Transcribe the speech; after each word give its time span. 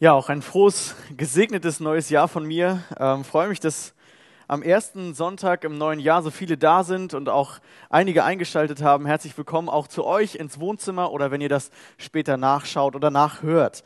Ja, 0.00 0.12
auch 0.12 0.28
ein 0.28 0.42
frohes, 0.42 0.94
gesegnetes 1.16 1.80
neues 1.80 2.08
Jahr 2.08 2.28
von 2.28 2.44
mir. 2.44 2.84
Ähm, 3.00 3.24
freue 3.24 3.48
mich, 3.48 3.58
dass 3.58 3.94
am 4.46 4.62
ersten 4.62 5.12
Sonntag 5.12 5.64
im 5.64 5.76
neuen 5.76 5.98
Jahr 5.98 6.22
so 6.22 6.30
viele 6.30 6.56
da 6.56 6.84
sind 6.84 7.14
und 7.14 7.28
auch 7.28 7.58
einige 7.90 8.22
eingeschaltet 8.22 8.80
haben. 8.80 9.06
Herzlich 9.06 9.36
willkommen 9.36 9.68
auch 9.68 9.88
zu 9.88 10.04
euch 10.04 10.36
ins 10.36 10.60
Wohnzimmer 10.60 11.10
oder 11.10 11.32
wenn 11.32 11.40
ihr 11.40 11.48
das 11.48 11.72
später 11.96 12.36
nachschaut 12.36 12.94
oder 12.94 13.10
nachhört. 13.10 13.82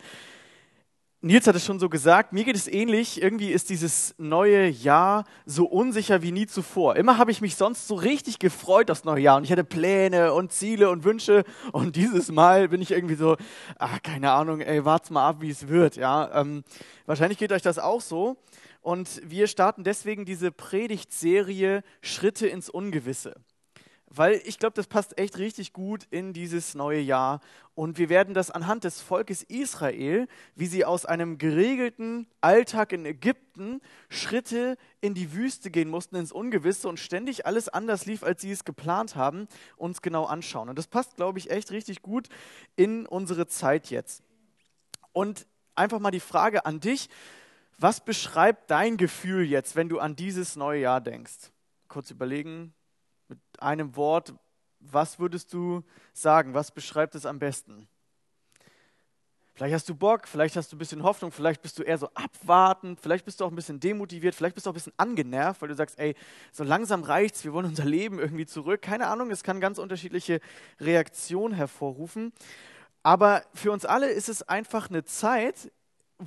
Nils 1.24 1.46
hat 1.46 1.54
es 1.54 1.64
schon 1.64 1.78
so 1.78 1.88
gesagt, 1.88 2.32
mir 2.32 2.42
geht 2.42 2.56
es 2.56 2.66
ähnlich. 2.66 3.22
Irgendwie 3.22 3.52
ist 3.52 3.70
dieses 3.70 4.12
neue 4.18 4.66
Jahr 4.66 5.24
so 5.46 5.66
unsicher 5.66 6.20
wie 6.20 6.32
nie 6.32 6.48
zuvor. 6.48 6.96
Immer 6.96 7.16
habe 7.16 7.30
ich 7.30 7.40
mich 7.40 7.54
sonst 7.54 7.86
so 7.86 7.94
richtig 7.94 8.40
gefreut 8.40 8.90
aufs 8.90 9.04
neue 9.04 9.22
Jahr 9.22 9.36
und 9.36 9.44
ich 9.44 9.52
hatte 9.52 9.62
Pläne 9.62 10.34
und 10.34 10.50
Ziele 10.50 10.90
und 10.90 11.04
Wünsche 11.04 11.44
und 11.70 11.94
dieses 11.94 12.32
Mal 12.32 12.70
bin 12.70 12.82
ich 12.82 12.90
irgendwie 12.90 13.14
so, 13.14 13.36
ach, 13.78 14.02
keine 14.02 14.32
Ahnung, 14.32 14.62
ey, 14.62 14.84
wart's 14.84 15.10
mal 15.10 15.28
ab, 15.28 15.36
wie 15.38 15.50
es 15.50 15.68
wird. 15.68 15.94
Ja, 15.94 16.40
ähm, 16.40 16.64
wahrscheinlich 17.06 17.38
geht 17.38 17.52
euch 17.52 17.62
das 17.62 17.78
auch 17.78 18.00
so. 18.00 18.36
Und 18.80 19.22
wir 19.24 19.46
starten 19.46 19.84
deswegen 19.84 20.24
diese 20.24 20.50
Predigtserie 20.50 21.84
Schritte 22.00 22.48
ins 22.48 22.68
Ungewisse 22.68 23.36
weil 24.14 24.42
ich 24.44 24.58
glaube, 24.58 24.74
das 24.74 24.86
passt 24.86 25.18
echt 25.18 25.38
richtig 25.38 25.72
gut 25.72 26.06
in 26.10 26.32
dieses 26.32 26.74
neue 26.74 27.00
Jahr. 27.00 27.40
Und 27.74 27.96
wir 27.96 28.10
werden 28.10 28.34
das 28.34 28.50
anhand 28.50 28.84
des 28.84 29.00
Volkes 29.00 29.42
Israel, 29.42 30.28
wie 30.54 30.66
sie 30.66 30.84
aus 30.84 31.06
einem 31.06 31.38
geregelten 31.38 32.26
Alltag 32.42 32.92
in 32.92 33.06
Ägypten 33.06 33.80
Schritte 34.10 34.76
in 35.00 35.14
die 35.14 35.32
Wüste 35.32 35.70
gehen 35.70 35.88
mussten, 35.88 36.16
ins 36.16 36.32
Ungewisse 36.32 36.88
und 36.88 37.00
ständig 37.00 37.46
alles 37.46 37.70
anders 37.70 38.04
lief, 38.04 38.22
als 38.22 38.42
sie 38.42 38.50
es 38.50 38.64
geplant 38.64 39.16
haben, 39.16 39.48
uns 39.76 40.02
genau 40.02 40.24
anschauen. 40.24 40.68
Und 40.68 40.78
das 40.78 40.86
passt, 40.86 41.16
glaube 41.16 41.38
ich, 41.38 41.50
echt 41.50 41.70
richtig 41.70 42.02
gut 42.02 42.28
in 42.76 43.06
unsere 43.06 43.46
Zeit 43.46 43.88
jetzt. 43.88 44.22
Und 45.12 45.46
einfach 45.74 46.00
mal 46.00 46.10
die 46.10 46.20
Frage 46.20 46.66
an 46.66 46.80
dich, 46.80 47.08
was 47.78 48.04
beschreibt 48.04 48.70
dein 48.70 48.98
Gefühl 48.98 49.44
jetzt, 49.44 49.74
wenn 49.74 49.88
du 49.88 49.98
an 49.98 50.16
dieses 50.16 50.56
neue 50.56 50.82
Jahr 50.82 51.00
denkst? 51.00 51.50
Kurz 51.88 52.10
überlegen, 52.10 52.74
mit 53.32 53.62
einem 53.62 53.96
Wort, 53.96 54.34
was 54.80 55.18
würdest 55.18 55.52
du 55.52 55.82
sagen? 56.12 56.54
Was 56.54 56.70
beschreibt 56.70 57.14
es 57.14 57.24
am 57.24 57.38
besten? 57.38 57.88
Vielleicht 59.54 59.74
hast 59.74 59.88
du 59.88 59.94
Bock, 59.94 60.26
vielleicht 60.26 60.56
hast 60.56 60.72
du 60.72 60.76
ein 60.76 60.78
bisschen 60.78 61.02
Hoffnung, 61.02 61.30
vielleicht 61.30 61.60
bist 61.62 61.78
du 61.78 61.82
eher 61.82 61.98
so 61.98 62.08
abwartend, 62.14 63.00
vielleicht 63.00 63.24
bist 63.24 63.40
du 63.40 63.44
auch 63.44 63.50
ein 63.50 63.54
bisschen 63.54 63.80
demotiviert, 63.80 64.34
vielleicht 64.34 64.54
bist 64.54 64.66
du 64.66 64.70
auch 64.70 64.72
ein 64.72 64.80
bisschen 64.80 64.94
angenervt, 64.96 65.60
weil 65.60 65.68
du 65.68 65.74
sagst, 65.74 65.98
ey, 65.98 66.14
so 66.52 66.64
langsam 66.64 67.02
reicht's, 67.02 67.44
wir 67.44 67.52
wollen 67.52 67.66
unser 67.66 67.84
Leben 67.84 68.18
irgendwie 68.18 68.46
zurück. 68.46 68.82
Keine 68.82 69.06
Ahnung, 69.06 69.30
es 69.30 69.42
kann 69.42 69.60
ganz 69.60 69.78
unterschiedliche 69.78 70.40
Reaktionen 70.80 71.54
hervorrufen. 71.54 72.32
Aber 73.02 73.44
für 73.54 73.72
uns 73.72 73.84
alle 73.84 74.10
ist 74.10 74.28
es 74.28 74.42
einfach 74.42 74.88
eine 74.88 75.04
Zeit, 75.04 75.70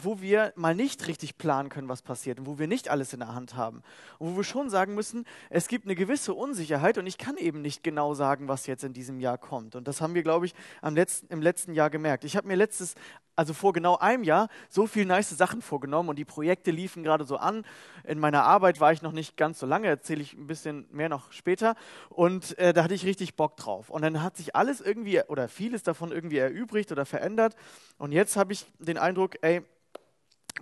wo 0.03 0.21
wir 0.21 0.53
mal 0.55 0.75
nicht 0.75 1.07
richtig 1.07 1.37
planen 1.37 1.69
können, 1.69 1.87
was 1.89 2.01
passiert 2.01 2.39
und 2.39 2.45
wo 2.45 2.59
wir 2.59 2.67
nicht 2.67 2.89
alles 2.89 3.13
in 3.13 3.19
der 3.19 3.33
Hand 3.33 3.55
haben. 3.55 3.81
Und 4.19 4.33
wo 4.33 4.37
wir 4.37 4.43
schon 4.43 4.69
sagen 4.69 4.93
müssen, 4.93 5.25
es 5.49 5.67
gibt 5.67 5.85
eine 5.85 5.95
gewisse 5.95 6.33
Unsicherheit 6.33 6.97
und 6.97 7.07
ich 7.07 7.17
kann 7.17 7.37
eben 7.37 7.61
nicht 7.61 7.83
genau 7.83 8.13
sagen, 8.13 8.47
was 8.47 8.67
jetzt 8.67 8.83
in 8.83 8.93
diesem 8.93 9.19
Jahr 9.19 9.37
kommt. 9.37 9.75
Und 9.75 9.87
das 9.87 10.01
haben 10.01 10.13
wir, 10.13 10.23
glaube 10.23 10.45
ich, 10.45 10.53
letzten, 10.83 11.27
im 11.27 11.41
letzten 11.41 11.73
Jahr 11.73 11.89
gemerkt. 11.89 12.23
Ich 12.23 12.35
habe 12.35 12.47
mir 12.47 12.55
letztes, 12.55 12.95
also 13.35 13.53
vor 13.53 13.73
genau 13.73 13.97
einem 13.97 14.23
Jahr, 14.23 14.49
so 14.69 14.87
viele 14.87 15.05
nice 15.05 15.29
Sachen 15.29 15.61
vorgenommen 15.61 16.09
und 16.09 16.17
die 16.17 16.25
Projekte 16.25 16.71
liefen 16.71 17.03
gerade 17.03 17.23
so 17.23 17.37
an. 17.37 17.65
In 18.03 18.19
meiner 18.19 18.43
Arbeit 18.43 18.79
war 18.79 18.91
ich 18.91 19.01
noch 19.01 19.13
nicht 19.13 19.37
ganz 19.37 19.59
so 19.59 19.65
lange, 19.65 19.87
erzähle 19.87 20.21
ich 20.21 20.33
ein 20.33 20.47
bisschen 20.47 20.87
mehr 20.91 21.09
noch 21.09 21.31
später. 21.31 21.75
Und 22.09 22.57
äh, 22.57 22.73
da 22.73 22.83
hatte 22.83 22.93
ich 22.93 23.05
richtig 23.05 23.35
Bock 23.35 23.57
drauf. 23.57 23.89
Und 23.89 24.01
dann 24.01 24.21
hat 24.21 24.37
sich 24.37 24.55
alles 24.55 24.81
irgendwie 24.81 25.21
oder 25.27 25.47
vieles 25.47 25.83
davon 25.83 26.11
irgendwie 26.11 26.37
erübrigt 26.37 26.91
oder 26.91 27.05
verändert. 27.05 27.55
Und 27.97 28.11
jetzt 28.11 28.35
habe 28.35 28.53
ich 28.53 28.65
den 28.79 28.97
Eindruck, 28.97 29.35
ey, 29.41 29.63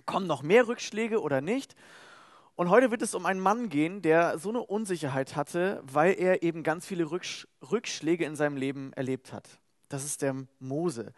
kommen 0.06 0.26
noch 0.26 0.42
mehr 0.42 0.68
Rückschläge 0.68 1.20
oder 1.20 1.40
nicht? 1.40 1.74
Und 2.56 2.70
heute 2.70 2.90
wird 2.90 3.02
es 3.02 3.14
um 3.14 3.26
einen 3.26 3.40
Mann 3.40 3.68
gehen, 3.68 4.00
der 4.00 4.38
so 4.38 4.50
eine 4.50 4.60
Unsicherheit 4.60 5.34
hatte, 5.34 5.82
weil 5.84 6.14
er 6.14 6.42
eben 6.42 6.62
ganz 6.62 6.86
viele 6.86 7.10
Rückschläge 7.10 8.24
in 8.24 8.36
seinem 8.36 8.56
Leben 8.56 8.92
erlebt 8.92 9.32
hat. 9.32 9.48
Das 9.88 10.04
ist 10.04 10.22
der 10.22 10.36
Mose. 10.60 11.12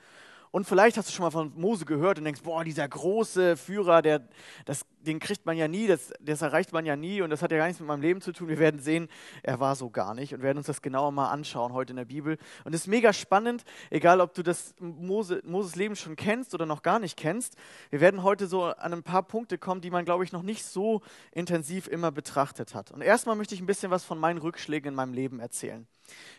Und 0.51 0.67
vielleicht 0.67 0.97
hast 0.97 1.09
du 1.09 1.12
schon 1.12 1.25
mal 1.25 1.31
von 1.31 1.53
Mose 1.57 1.84
gehört 1.84 2.19
und 2.19 2.25
denkst, 2.25 2.43
boah, 2.43 2.65
dieser 2.65 2.89
große 2.89 3.57
Führer, 3.57 4.03
der, 4.03 4.27
das, 4.65 4.87
den 5.01 5.19
kriegt 5.19 5.47
man 5.47 5.57
ja 5.57 5.69
nie, 5.69 5.87
das, 5.87 6.12
das 6.21 6.43
erreicht 6.43 6.73
man 6.73 6.87
ja 6.87 6.97
nie 6.97 7.21
und 7.23 7.31
das 7.31 7.43
hat 7.43 7.53
ja 7.53 7.59
gar 7.59 7.67
nichts 7.67 7.81
mit 7.81 7.89
meinem 7.89 8.03
Leben 8.03 8.21
zu 8.21 8.33
tun. 8.33 8.49
Wir 8.49 8.59
werden 8.59 8.81
sehen, 8.81 9.09
er 9.43 9.61
war 9.61 9.77
so 9.77 9.91
gar 9.91 10.15
nicht 10.15 10.35
und 10.35 10.43
werden 10.43 10.59
uns 10.59 10.67
das 10.67 10.83
genauer 10.83 11.12
mal 11.12 11.31
anschauen 11.31 11.73
heute 11.73 11.93
in 11.93 11.97
der 11.97 12.05
Bibel. 12.05 12.39
Und 12.65 12.75
es 12.75 12.83
ist 12.83 12.87
mega 12.87 13.12
spannend, 13.12 13.65
egal 13.91 14.21
ob 14.21 14.35
du 14.35 14.43
das 14.43 14.75
Mose, 14.79 15.41
Moses 15.45 15.77
Leben 15.77 15.97
schon 15.97 16.17
kennst 16.17 16.55
oder 16.55 16.67
noch 16.67 16.83
gar 16.83 16.99
nicht 16.99 17.17
kennst. 17.17 17.56
Wir 17.91 18.01
werden 18.01 18.23
heute 18.23 18.47
so 18.47 18.65
an 18.65 18.93
ein 18.93 19.03
paar 19.03 19.23
Punkte 19.23 19.59
kommen, 19.59 19.81
die 19.81 19.91
man, 19.91 20.05
glaube 20.05 20.25
ich, 20.25 20.33
noch 20.33 20.43
nicht 20.43 20.65
so 20.65 21.03
intensiv 21.33 21.87
immer 21.87 22.11
betrachtet 22.12 22.75
hat. 22.75 22.91
Und 22.91 23.03
erstmal 23.03 23.37
möchte 23.37 23.55
ich 23.55 23.61
ein 23.61 23.67
bisschen 23.67 23.91
was 23.91 24.05
von 24.05 24.19
meinen 24.19 24.39
Rückschlägen 24.39 24.89
in 24.89 24.95
meinem 24.95 25.12
Leben 25.12 25.41
erzählen. 25.41 25.87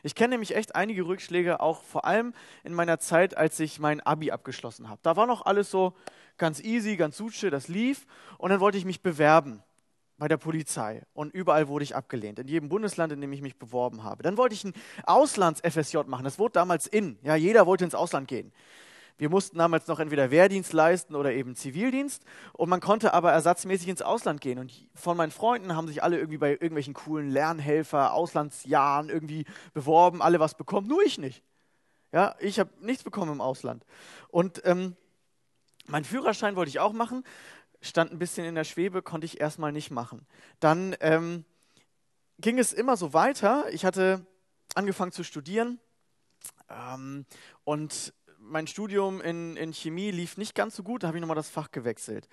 Ich 0.03 0.15
kenne 0.15 0.35
nämlich 0.35 0.55
echt 0.55 0.75
einige 0.75 1.05
Rückschläge, 1.05 1.59
auch 1.59 1.83
vor 1.83 2.05
allem 2.05 2.33
in 2.63 2.73
meiner 2.73 2.99
Zeit, 2.99 3.35
als 3.35 3.59
ich 3.59 3.79
mein 3.79 3.96
Abi 4.01 4.31
abgeschlossen 4.31 4.89
habe. 4.89 4.99
Da 5.03 5.15
war 5.15 5.27
noch 5.27 5.45
alles 5.45 5.71
so 5.71 5.93
ganz 6.37 6.61
easy, 6.61 6.95
ganz 6.95 7.17
suche, 7.17 7.49
das 7.49 7.67
lief. 7.67 8.05
Und 8.37 8.49
dann 8.49 8.59
wollte 8.59 8.77
ich 8.77 8.85
mich 8.85 9.01
bewerben 9.01 9.63
bei 10.17 10.27
der 10.27 10.37
Polizei. 10.37 11.03
Und 11.13 11.33
überall 11.33 11.67
wurde 11.67 11.83
ich 11.83 11.95
abgelehnt. 11.95 12.39
In 12.39 12.47
jedem 12.47 12.69
Bundesland, 12.69 13.13
in 13.13 13.21
dem 13.21 13.31
ich 13.33 13.41
mich 13.41 13.57
beworben 13.57 14.03
habe. 14.03 14.23
Dann 14.23 14.37
wollte 14.37 14.55
ich 14.55 14.63
ein 14.63 14.73
Auslands-FSJ 15.05 15.99
machen. 16.07 16.23
Das 16.23 16.39
wurde 16.39 16.53
damals 16.53 16.87
in. 16.87 17.17
Ja, 17.23 17.35
jeder 17.35 17.65
wollte 17.65 17.83
ins 17.83 17.95
Ausland 17.95 18.27
gehen. 18.27 18.51
Wir 19.19 19.29
mussten 19.29 19.57
damals 19.57 19.87
noch 19.87 19.99
entweder 19.99 20.29
Wehrdienst 20.29 20.73
leisten 20.73 21.15
oder 21.15 21.33
eben 21.33 21.55
Zivildienst. 21.55 22.23
Und 22.53 22.69
man 22.69 22.81
konnte 22.81 23.13
aber 23.13 23.31
ersatzmäßig 23.31 23.87
ins 23.87 24.01
Ausland 24.03 24.41
gehen. 24.41 24.59
Und 24.59 24.71
von 24.93 25.17
meinen 25.17 25.31
Freunden 25.31 25.75
haben 25.75 25.87
sich 25.87 26.03
alle 26.03 26.17
irgendwie 26.17 26.37
bei 26.37 26.51
irgendwelchen 26.51 26.93
coolen 26.93 27.29
Lernhelfer, 27.29 28.13
Auslandsjahren 28.13 29.09
irgendwie 29.09 29.45
beworben, 29.73 30.21
alle 30.21 30.39
was 30.39 30.55
bekommen, 30.55 30.87
nur 30.87 31.03
ich 31.03 31.17
nicht. 31.17 31.43
Ja, 32.11 32.35
ich 32.39 32.59
habe 32.59 32.69
nichts 32.79 33.03
bekommen 33.03 33.31
im 33.31 33.41
Ausland. 33.41 33.85
Und 34.29 34.61
ähm, 34.65 34.95
mein 35.87 36.05
Führerschein 36.05 36.55
wollte 36.55 36.69
ich 36.69 36.79
auch 36.79 36.93
machen, 36.93 37.23
stand 37.81 38.11
ein 38.11 38.19
bisschen 38.19 38.45
in 38.45 38.55
der 38.55 38.63
Schwebe, 38.63 39.01
konnte 39.01 39.25
ich 39.25 39.39
erstmal 39.39 39.71
nicht 39.71 39.91
machen. 39.91 40.25
Dann 40.59 40.95
ähm, 40.99 41.45
ging 42.39 42.59
es 42.59 42.73
immer 42.73 42.97
so 42.97 43.13
weiter. 43.13 43.65
Ich 43.71 43.85
hatte 43.85 44.25
angefangen 44.73 45.11
zu 45.11 45.23
studieren 45.23 45.79
ähm, 46.69 47.25
und 47.63 48.13
mein 48.39 48.67
Studium 48.67 49.21
in, 49.21 49.57
in 49.57 49.73
Chemie 49.73 50.11
lief 50.11 50.37
nicht 50.37 50.55
ganz 50.55 50.75
so 50.75 50.83
gut, 50.83 51.03
da 51.03 51.07
habe 51.07 51.17
ich 51.17 51.21
nochmal 51.21 51.35
das 51.35 51.49
Fach 51.49 51.71
gewechselt. 51.71 52.29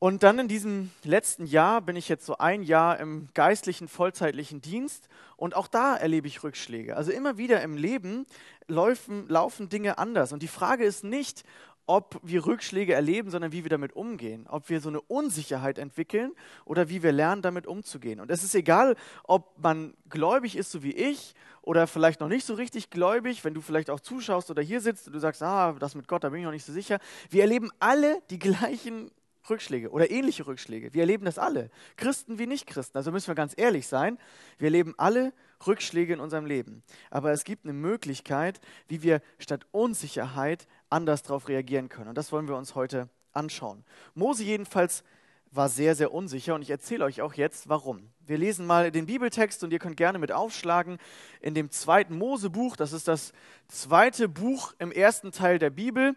Und 0.00 0.22
dann 0.22 0.38
in 0.38 0.46
diesem 0.46 0.92
letzten 1.02 1.44
Jahr 1.44 1.80
bin 1.80 1.96
ich 1.96 2.08
jetzt 2.08 2.24
so 2.24 2.38
ein 2.38 2.62
Jahr 2.62 3.00
im 3.00 3.28
geistlichen, 3.34 3.88
vollzeitlichen 3.88 4.60
Dienst 4.60 5.08
und 5.36 5.56
auch 5.56 5.66
da 5.66 5.96
erlebe 5.96 6.28
ich 6.28 6.44
Rückschläge. 6.44 6.96
Also 6.96 7.10
immer 7.10 7.36
wieder 7.36 7.62
im 7.62 7.76
Leben 7.76 8.24
laufen, 8.68 9.28
laufen 9.28 9.68
Dinge 9.68 9.98
anders. 9.98 10.32
Und 10.32 10.42
die 10.42 10.48
Frage 10.48 10.84
ist 10.84 11.02
nicht, 11.02 11.42
ob 11.88 12.20
wir 12.22 12.46
Rückschläge 12.46 12.94
erleben, 12.94 13.30
sondern 13.30 13.50
wie 13.50 13.64
wir 13.64 13.70
damit 13.70 13.96
umgehen. 13.96 14.46
Ob 14.48 14.68
wir 14.68 14.80
so 14.80 14.88
eine 14.88 15.00
Unsicherheit 15.00 15.78
entwickeln 15.78 16.32
oder 16.64 16.88
wie 16.88 17.02
wir 17.02 17.10
lernen, 17.10 17.42
damit 17.42 17.66
umzugehen. 17.66 18.20
Und 18.20 18.30
es 18.30 18.44
ist 18.44 18.54
egal, 18.54 18.94
ob 19.24 19.58
man 19.58 19.94
gläubig 20.10 20.54
ist, 20.56 20.70
so 20.70 20.82
wie 20.84 20.92
ich, 20.92 21.34
oder 21.62 21.86
vielleicht 21.86 22.20
noch 22.20 22.28
nicht 22.28 22.46
so 22.46 22.54
richtig 22.54 22.90
gläubig, 22.90 23.44
wenn 23.44 23.54
du 23.54 23.60
vielleicht 23.60 23.90
auch 23.90 24.00
zuschaust 24.00 24.50
oder 24.50 24.62
hier 24.62 24.80
sitzt 24.80 25.08
und 25.08 25.12
du 25.14 25.18
sagst, 25.18 25.42
ah, 25.42 25.72
das 25.78 25.94
mit 25.94 26.06
Gott, 26.06 26.24
da 26.24 26.28
bin 26.28 26.40
ich 26.40 26.44
noch 26.44 26.52
nicht 26.52 26.64
so 26.64 26.72
sicher. 26.72 26.98
Wir 27.30 27.42
erleben 27.42 27.70
alle 27.80 28.22
die 28.30 28.38
gleichen 28.38 29.10
Rückschläge 29.50 29.90
oder 29.90 30.10
ähnliche 30.10 30.46
Rückschläge. 30.46 30.92
Wir 30.94 31.02
erleben 31.02 31.24
das 31.24 31.38
alle. 31.38 31.70
Christen 31.96 32.38
wie 32.38 32.46
Nicht-Christen. 32.46 32.96
Also 32.96 33.12
müssen 33.12 33.28
wir 33.28 33.34
ganz 33.34 33.54
ehrlich 33.56 33.86
sein. 33.86 34.18
Wir 34.58 34.66
erleben 34.66 34.94
alle 34.96 35.32
Rückschläge 35.66 36.12
in 36.12 36.20
unserem 36.20 36.46
Leben. 36.46 36.82
Aber 37.10 37.32
es 37.32 37.44
gibt 37.44 37.64
eine 37.64 37.72
Möglichkeit, 37.72 38.60
wie 38.88 39.02
wir 39.02 39.20
statt 39.38 39.66
Unsicherheit 39.70 40.66
anders 40.90 41.22
darauf 41.22 41.48
reagieren 41.48 41.88
können. 41.88 42.08
Und 42.08 42.18
das 42.18 42.32
wollen 42.32 42.48
wir 42.48 42.56
uns 42.56 42.74
heute 42.74 43.08
anschauen. 43.32 43.84
Mose 44.14 44.44
jedenfalls 44.44 45.04
war 45.50 45.68
sehr, 45.68 45.94
sehr 45.94 46.12
unsicher 46.12 46.54
und 46.54 46.62
ich 46.62 46.70
erzähle 46.70 47.04
euch 47.04 47.22
auch 47.22 47.34
jetzt, 47.34 47.68
warum. 47.68 48.10
Wir 48.26 48.38
lesen 48.38 48.66
mal 48.66 48.90
den 48.90 49.06
Bibeltext 49.06 49.64
und 49.64 49.72
ihr 49.72 49.78
könnt 49.78 49.96
gerne 49.96 50.18
mit 50.18 50.32
aufschlagen 50.32 50.98
in 51.40 51.54
dem 51.54 51.70
zweiten 51.70 52.16
Mosebuch. 52.18 52.76
Das 52.76 52.92
ist 52.92 53.08
das 53.08 53.32
zweite 53.66 54.28
Buch 54.28 54.74
im 54.78 54.92
ersten 54.92 55.32
Teil 55.32 55.58
der 55.58 55.70
Bibel. 55.70 56.14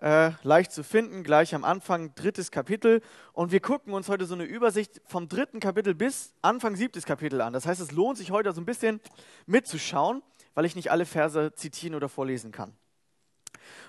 Äh, 0.00 0.32
leicht 0.42 0.72
zu 0.72 0.84
finden, 0.84 1.22
gleich 1.22 1.54
am 1.54 1.64
Anfang, 1.64 2.14
drittes 2.14 2.50
Kapitel. 2.50 3.00
Und 3.32 3.50
wir 3.50 3.60
gucken 3.60 3.94
uns 3.94 4.10
heute 4.10 4.26
so 4.26 4.34
eine 4.34 4.44
Übersicht 4.44 5.00
vom 5.06 5.28
dritten 5.28 5.58
Kapitel 5.58 5.94
bis 5.94 6.34
Anfang 6.42 6.76
siebtes 6.76 7.06
Kapitel 7.06 7.40
an. 7.40 7.54
Das 7.54 7.64
heißt, 7.64 7.80
es 7.80 7.92
lohnt 7.92 8.18
sich 8.18 8.30
heute 8.30 8.52
so 8.52 8.60
ein 8.60 8.66
bisschen 8.66 9.00
mitzuschauen, 9.46 10.22
weil 10.54 10.66
ich 10.66 10.76
nicht 10.76 10.90
alle 10.90 11.06
Verse 11.06 11.52
zitieren 11.54 11.94
oder 11.94 12.10
vorlesen 12.10 12.52
kann. 12.52 12.74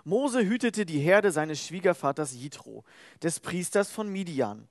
Mose 0.06 0.46
hütete 0.46 0.86
die 0.86 1.00
Herde 1.00 1.32
seines 1.32 1.66
Schwiegervaters 1.66 2.34
Jitro, 2.34 2.86
des 3.22 3.42
Priesters 3.42 3.92
von 3.92 4.08
Midian. 4.08 4.70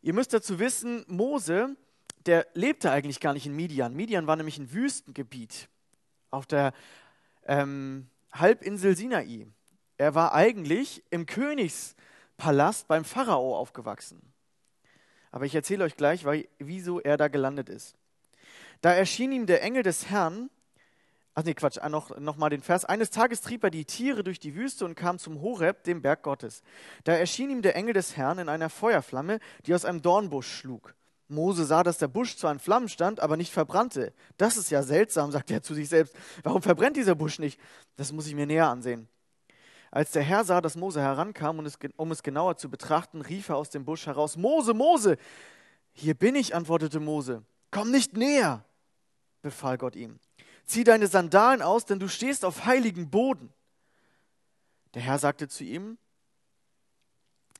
Ihr 0.00 0.14
müsst 0.14 0.32
dazu 0.32 0.58
wissen, 0.58 1.04
Mose, 1.06 1.76
der 2.24 2.46
lebte 2.54 2.90
eigentlich 2.90 3.20
gar 3.20 3.34
nicht 3.34 3.44
in 3.44 3.54
Midian. 3.54 3.94
Midian 3.94 4.26
war 4.26 4.36
nämlich 4.36 4.58
ein 4.58 4.72
Wüstengebiet 4.72 5.68
auf 6.30 6.46
der 6.46 6.72
ähm, 7.44 8.08
Halbinsel 8.32 8.96
Sinai. 8.96 9.46
Er 9.98 10.14
war 10.14 10.34
eigentlich 10.34 11.02
im 11.10 11.26
Königspalast 11.26 12.88
beim 12.88 13.04
Pharao 13.04 13.56
aufgewachsen. 13.56 14.20
Aber 15.30 15.44
ich 15.44 15.54
erzähle 15.54 15.84
euch 15.84 15.96
gleich, 15.96 16.24
wieso 16.58 17.00
er 17.00 17.16
da 17.16 17.28
gelandet 17.28 17.68
ist. 17.68 17.94
Da 18.80 18.92
erschien 18.92 19.32
ihm 19.32 19.46
der 19.46 19.62
Engel 19.62 19.82
des 19.82 20.08
Herrn, 20.08 20.50
ach 21.34 21.44
nee, 21.44 21.54
Quatsch, 21.54 21.78
ah, 21.78 21.88
noch, 21.88 22.18
noch 22.18 22.36
mal 22.36 22.50
den 22.50 22.62
Vers. 22.62 22.84
Eines 22.84 23.10
Tages 23.10 23.40
trieb 23.40 23.64
er 23.64 23.70
die 23.70 23.84
Tiere 23.84 24.22
durch 24.24 24.38
die 24.38 24.54
Wüste 24.54 24.84
und 24.84 24.94
kam 24.94 25.18
zum 25.18 25.40
Horeb, 25.40 25.84
dem 25.84 26.02
Berg 26.02 26.22
Gottes. 26.22 26.62
Da 27.04 27.12
erschien 27.12 27.50
ihm 27.50 27.62
der 27.62 27.76
Engel 27.76 27.94
des 27.94 28.16
Herrn 28.16 28.38
in 28.38 28.48
einer 28.48 28.70
Feuerflamme, 28.70 29.40
die 29.66 29.74
aus 29.74 29.84
einem 29.84 30.02
Dornbusch 30.02 30.50
schlug. 30.50 30.94
Mose 31.28 31.64
sah, 31.64 31.82
dass 31.82 31.98
der 31.98 32.08
Busch 32.08 32.36
zwar 32.36 32.52
in 32.52 32.58
Flammen 32.58 32.88
stand, 32.88 33.20
aber 33.20 33.36
nicht 33.36 33.52
verbrannte. 33.52 34.12
Das 34.36 34.56
ist 34.56 34.70
ja 34.70 34.82
seltsam, 34.82 35.32
sagte 35.32 35.54
er 35.54 35.62
zu 35.62 35.74
sich 35.74 35.88
selbst. 35.88 36.14
Warum 36.44 36.62
verbrennt 36.62 36.96
dieser 36.96 37.14
Busch 37.16 37.38
nicht? 37.38 37.60
Das 37.96 38.12
muss 38.12 38.26
ich 38.26 38.34
mir 38.34 38.46
näher 38.46 38.68
ansehen. 38.68 39.08
Als 39.96 40.10
der 40.10 40.22
Herr 40.22 40.44
sah, 40.44 40.60
dass 40.60 40.76
Mose 40.76 41.00
herankam, 41.00 41.58
um 41.96 42.10
es 42.10 42.22
genauer 42.22 42.58
zu 42.58 42.68
betrachten, 42.68 43.22
rief 43.22 43.48
er 43.48 43.56
aus 43.56 43.70
dem 43.70 43.86
Busch 43.86 44.04
heraus, 44.04 44.36
Mose, 44.36 44.74
Mose! 44.74 45.16
Hier 45.94 46.12
bin 46.12 46.34
ich, 46.34 46.54
antwortete 46.54 47.00
Mose. 47.00 47.42
Komm 47.70 47.92
nicht 47.92 48.14
näher, 48.14 48.62
befahl 49.40 49.78
Gott 49.78 49.96
ihm. 49.96 50.18
Zieh 50.66 50.84
deine 50.84 51.06
Sandalen 51.06 51.62
aus, 51.62 51.86
denn 51.86 51.98
du 51.98 52.08
stehst 52.08 52.44
auf 52.44 52.66
heiligem 52.66 53.08
Boden. 53.08 53.50
Der 54.92 55.00
Herr 55.00 55.18
sagte 55.18 55.48
zu 55.48 55.64
ihm, 55.64 55.96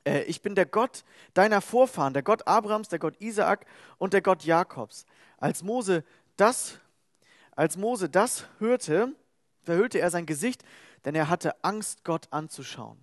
äh, 0.05 0.25
ich 0.25 0.43
bin 0.43 0.55
der 0.55 0.67
Gott 0.67 1.05
deiner 1.33 1.63
Vorfahren, 1.63 2.13
der 2.13 2.23
Gott 2.23 2.47
Abrahams, 2.47 2.91
der 2.91 2.99
Gott 2.99 3.19
Isaak 3.19 3.65
und 3.97 4.13
der 4.13 4.21
Gott 4.21 4.45
Jakobs. 4.45 5.07
Als 5.39 5.63
Mose 5.63 6.05
das, 6.37 6.81
als 7.53 7.79
Mose 7.79 8.11
das 8.11 8.45
hörte, 8.59 9.15
verhüllte 9.63 10.01
er 10.01 10.11
sein 10.11 10.27
Gesicht, 10.27 10.65
denn 11.07 11.15
er 11.15 11.31
hatte 11.31 11.65
Angst, 11.65 12.05
Gott 12.05 12.27
anzuschauen. 12.33 12.99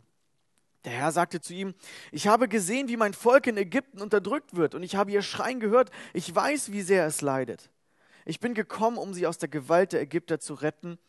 Der 0.83 0.91
Herr 0.91 1.13
sagte 1.13 1.39
zu 1.39 1.53
ihm, 1.53 1.73
ich 2.11 2.27
habe 2.27 2.49
gesehen, 2.49 2.89
wie 2.89 2.97
mein 2.97 3.13
Volk 3.13 3.47
in 3.47 3.55
Ägypten 3.55 4.01
unterdrückt 4.01 4.55
wird, 4.57 4.75
und 4.75 4.83
ich 4.83 4.97
habe 4.97 5.11
ihr 5.11 5.21
Schreien 5.21 5.61
gehört, 5.61 5.89
ich 6.11 6.33
weiß, 6.35 6.73
wie 6.73 6.81
sehr 6.81 7.07
es 7.07 7.21
leidet. 7.21 7.71
Ich 8.25 8.41
bin 8.41 8.53
gekommen, 8.53 8.97
um 8.97 9.13
sie 9.13 9.25
aus 9.25 9.37
der 9.37 9.47
Gewalt 9.47 9.93
der 9.93 10.01
Ägypter 10.01 10.39
zu 10.41 10.53
retten 10.53 10.99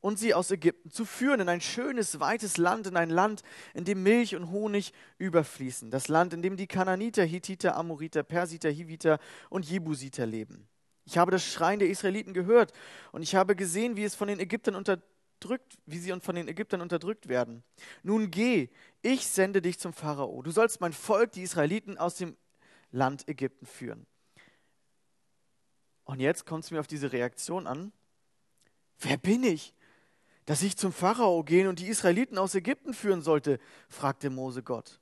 und 0.00 0.18
sie 0.18 0.34
aus 0.34 0.50
Ägypten 0.50 0.90
zu 0.90 1.06
führen 1.06 1.40
in 1.40 1.48
ein 1.48 1.62
schönes, 1.62 2.20
weites 2.20 2.58
Land, 2.58 2.86
in 2.86 2.96
ein 2.98 3.10
Land, 3.10 3.42
in 3.72 3.86
dem 3.86 4.02
Milch 4.02 4.36
und 4.36 4.50
Honig 4.50 4.92
überfließen. 5.16 5.90
Das 5.90 6.08
Land, 6.08 6.34
in 6.34 6.42
dem 6.42 6.58
die 6.58 6.66
Kananiter, 6.66 7.24
Hittiter, 7.24 7.74
Amoriter, 7.76 8.22
Persiter, 8.22 8.68
Hiviter 8.68 9.18
und 9.48 9.64
Jebusiter 9.64 10.26
leben. 10.26 10.68
Ich 11.06 11.16
habe 11.16 11.30
das 11.30 11.44
Schreien 11.44 11.78
der 11.78 11.88
Israeliten 11.88 12.34
gehört 12.34 12.72
und 13.12 13.22
ich 13.22 13.34
habe 13.34 13.56
gesehen, 13.56 13.96
wie 13.96 14.04
es 14.04 14.14
von 14.14 14.28
den 14.28 14.40
Ägyptern 14.40 14.74
unterdrückt 14.74 15.13
unterdrückt, 15.44 15.78
wie 15.86 15.98
sie 15.98 16.18
von 16.20 16.34
den 16.34 16.48
Ägyptern 16.48 16.80
unterdrückt 16.80 17.28
werden. 17.28 17.62
Nun 18.02 18.30
geh, 18.30 18.68
ich 19.02 19.26
sende 19.26 19.60
dich 19.60 19.78
zum 19.78 19.92
Pharao. 19.92 20.42
Du 20.42 20.50
sollst 20.50 20.80
mein 20.80 20.92
Volk, 20.92 21.32
die 21.32 21.42
Israeliten, 21.42 21.98
aus 21.98 22.16
dem 22.16 22.36
Land 22.90 23.28
Ägypten 23.28 23.66
führen. 23.66 24.06
Und 26.04 26.20
jetzt 26.20 26.46
kommt 26.46 26.64
es 26.64 26.70
mir 26.70 26.80
auf 26.80 26.86
diese 26.86 27.12
Reaktion 27.12 27.66
an. 27.66 27.92
Wer 28.98 29.16
bin 29.16 29.42
ich, 29.44 29.74
dass 30.46 30.62
ich 30.62 30.76
zum 30.76 30.92
Pharao 30.92 31.42
gehen 31.42 31.68
und 31.68 31.78
die 31.78 31.88
Israeliten 31.88 32.38
aus 32.38 32.54
Ägypten 32.54 32.94
führen 32.94 33.22
sollte? 33.22 33.58
fragte 33.88 34.30
Mose 34.30 34.62
Gott. 34.62 35.00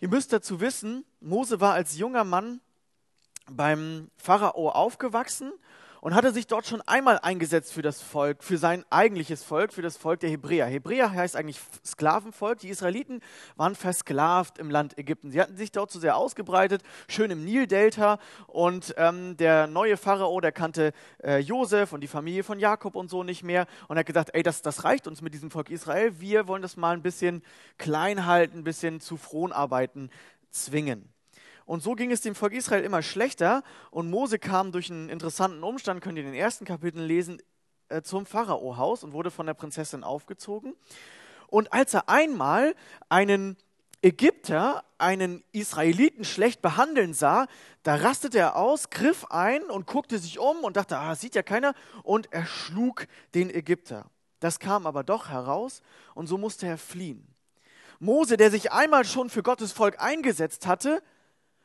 Ihr 0.00 0.08
müsst 0.08 0.32
dazu 0.32 0.60
wissen, 0.60 1.04
Mose 1.20 1.60
war 1.60 1.74
als 1.74 1.96
junger 1.96 2.24
Mann 2.24 2.60
beim 3.50 4.10
Pharao 4.16 4.70
aufgewachsen 4.70 5.52
und 6.02 6.16
hatte 6.16 6.32
sich 6.32 6.48
dort 6.48 6.66
schon 6.66 6.80
einmal 6.80 7.20
eingesetzt 7.20 7.72
für 7.72 7.80
das 7.80 8.02
Volk, 8.02 8.42
für 8.42 8.58
sein 8.58 8.84
eigentliches 8.90 9.44
Volk, 9.44 9.72
für 9.72 9.82
das 9.82 9.96
Volk 9.96 10.18
der 10.18 10.30
Hebräer. 10.30 10.66
Hebräer 10.66 11.12
heißt 11.12 11.36
eigentlich 11.36 11.60
Sklavenvolk. 11.86 12.58
Die 12.58 12.70
Israeliten 12.70 13.20
waren 13.54 13.76
versklavt 13.76 14.58
im 14.58 14.68
Land 14.68 14.98
Ägypten. 14.98 15.30
Sie 15.30 15.40
hatten 15.40 15.56
sich 15.56 15.70
dort 15.70 15.92
so 15.92 16.00
sehr 16.00 16.16
ausgebreitet, 16.16 16.82
schön 17.06 17.30
im 17.30 17.44
Nildelta. 17.44 18.18
Und 18.48 18.92
ähm, 18.98 19.36
der 19.36 19.68
neue 19.68 19.96
Pharao, 19.96 20.40
der 20.40 20.50
kannte 20.50 20.92
äh, 21.22 21.38
Josef 21.38 21.92
und 21.92 22.00
die 22.00 22.08
Familie 22.08 22.42
von 22.42 22.58
Jakob 22.58 22.96
und 22.96 23.08
so 23.08 23.22
nicht 23.22 23.44
mehr. 23.44 23.68
Und 23.86 23.96
er 23.96 24.00
hat 24.00 24.06
gesagt, 24.06 24.30
ey, 24.32 24.42
das, 24.42 24.60
das 24.60 24.82
reicht 24.82 25.06
uns 25.06 25.22
mit 25.22 25.34
diesem 25.34 25.52
Volk 25.52 25.70
Israel. 25.70 26.18
Wir 26.18 26.48
wollen 26.48 26.62
das 26.62 26.76
mal 26.76 26.96
ein 26.96 27.02
bisschen 27.02 27.44
klein 27.78 28.26
halten, 28.26 28.58
ein 28.58 28.64
bisschen 28.64 28.98
zu 28.98 29.16
Fronarbeiten 29.16 30.10
zwingen. 30.50 31.11
Und 31.64 31.82
so 31.82 31.94
ging 31.94 32.10
es 32.10 32.20
dem 32.20 32.34
Volk 32.34 32.52
Israel 32.52 32.84
immer 32.84 33.02
schlechter. 33.02 33.62
Und 33.90 34.10
Mose 34.10 34.38
kam 34.38 34.72
durch 34.72 34.90
einen 34.90 35.08
interessanten 35.08 35.62
Umstand, 35.62 36.02
könnt 36.02 36.18
ihr 36.18 36.24
in 36.24 36.32
den 36.32 36.40
ersten 36.40 36.64
Kapiteln 36.64 37.06
lesen, 37.06 37.40
äh, 37.88 38.02
zum 38.02 38.26
Pharaohaus 38.26 39.04
und 39.04 39.12
wurde 39.12 39.30
von 39.30 39.46
der 39.46 39.54
Prinzessin 39.54 40.04
aufgezogen. 40.04 40.74
Und 41.48 41.72
als 41.72 41.94
er 41.94 42.08
einmal 42.08 42.74
einen 43.08 43.56
Ägypter, 44.00 44.84
einen 44.98 45.44
Israeliten 45.52 46.24
schlecht 46.24 46.60
behandeln 46.62 47.14
sah, 47.14 47.46
da 47.82 47.96
rastete 47.96 48.38
er 48.38 48.56
aus, 48.56 48.90
griff 48.90 49.26
ein 49.30 49.62
und 49.64 49.86
guckte 49.86 50.18
sich 50.18 50.38
um 50.38 50.64
und 50.64 50.76
dachte, 50.76 50.98
ah, 50.98 51.14
sieht 51.14 51.34
ja 51.34 51.42
keiner, 51.42 51.74
und 52.02 52.32
er 52.32 52.46
schlug 52.46 53.06
den 53.34 53.48
Ägypter. 53.48 54.06
Das 54.40 54.58
kam 54.58 54.86
aber 54.86 55.04
doch 55.04 55.28
heraus 55.28 55.82
und 56.14 56.26
so 56.26 56.36
musste 56.36 56.66
er 56.66 56.78
fliehen. 56.78 57.28
Mose, 58.00 58.36
der 58.36 58.50
sich 58.50 58.72
einmal 58.72 59.04
schon 59.04 59.30
für 59.30 59.44
Gottes 59.44 59.70
Volk 59.70 60.00
eingesetzt 60.00 60.66
hatte, 60.66 61.00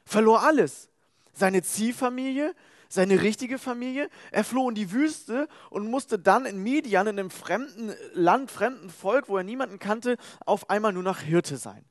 verlor 0.07 0.44
alles. 0.44 0.89
Seine 1.33 1.62
Ziehfamilie, 1.62 2.56
seine 2.89 3.21
richtige 3.21 3.59
Familie. 3.59 4.09
Er 4.31 4.44
floh 4.44 4.69
in 4.69 4.75
die 4.75 4.92
Wüste 4.92 5.48
und 5.69 5.89
musste 5.89 6.18
dann 6.18 6.45
in 6.45 6.63
Midian, 6.63 7.07
in 7.07 7.19
einem 7.19 7.30
fremden 7.30 7.94
Land, 8.13 8.50
fremden 8.50 8.89
Volk, 8.89 9.30
wo 9.30 9.38
er 9.38 9.44
niemanden 9.44 9.80
kannte, 9.80 10.18
auf 10.45 10.69
einmal 10.69 10.94
nur 10.94 11.04
noch 11.04 11.19
Hirte 11.19 11.57
sein 11.57 11.86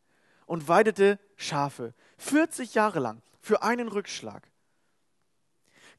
und 0.47 0.69
weidete 0.69 1.19
Schafe. 1.37 1.95
40 2.19 2.75
Jahre 2.75 3.01
lang 3.01 3.23
für 3.41 3.63
einen 3.63 3.89
Rückschlag. 3.89 4.49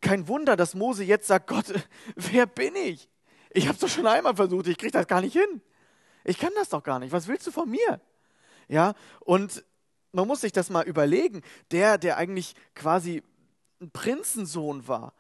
Kein 0.02 0.28
Wunder, 0.28 0.56
dass 0.56 0.76
Mose 0.76 1.04
jetzt 1.04 1.28
sagt, 1.28 1.48
Gott, 1.48 1.74
wer 2.16 2.46
bin 2.46 2.76
ich? 2.76 3.08
Ich 3.52 3.66
habe 3.66 3.76
es 3.76 3.80
doch 3.80 3.90
schon 3.90 4.08
einmal 4.08 4.36
versucht, 4.36 4.68
ich 4.68 4.78
kriege 4.78 4.92
das 4.92 5.08
gar 5.08 5.22
nicht 5.22 5.34
hin. 5.34 5.62
Ich 6.24 6.38
kann 6.38 6.52
das 6.56 6.70
doch 6.70 6.84
gar 6.84 7.00
nicht. 7.00 7.12
Was 7.12 7.28
willst 7.28 7.48
du 7.48 7.52
von 7.52 7.70
mir? 7.70 8.02
Ja, 8.68 8.94
und 9.22 9.64
man 10.12 10.28
muss 10.28 10.42
sich 10.42 10.52
das 10.52 10.70
mal 10.70 10.86
überlegen. 10.86 11.42
Der, 11.72 11.98
der 11.98 12.18
eigentlich 12.18 12.56
quasi 12.76 13.24
ein 13.82 13.92
Prinzensohn 13.92 14.88
war, 14.88 15.14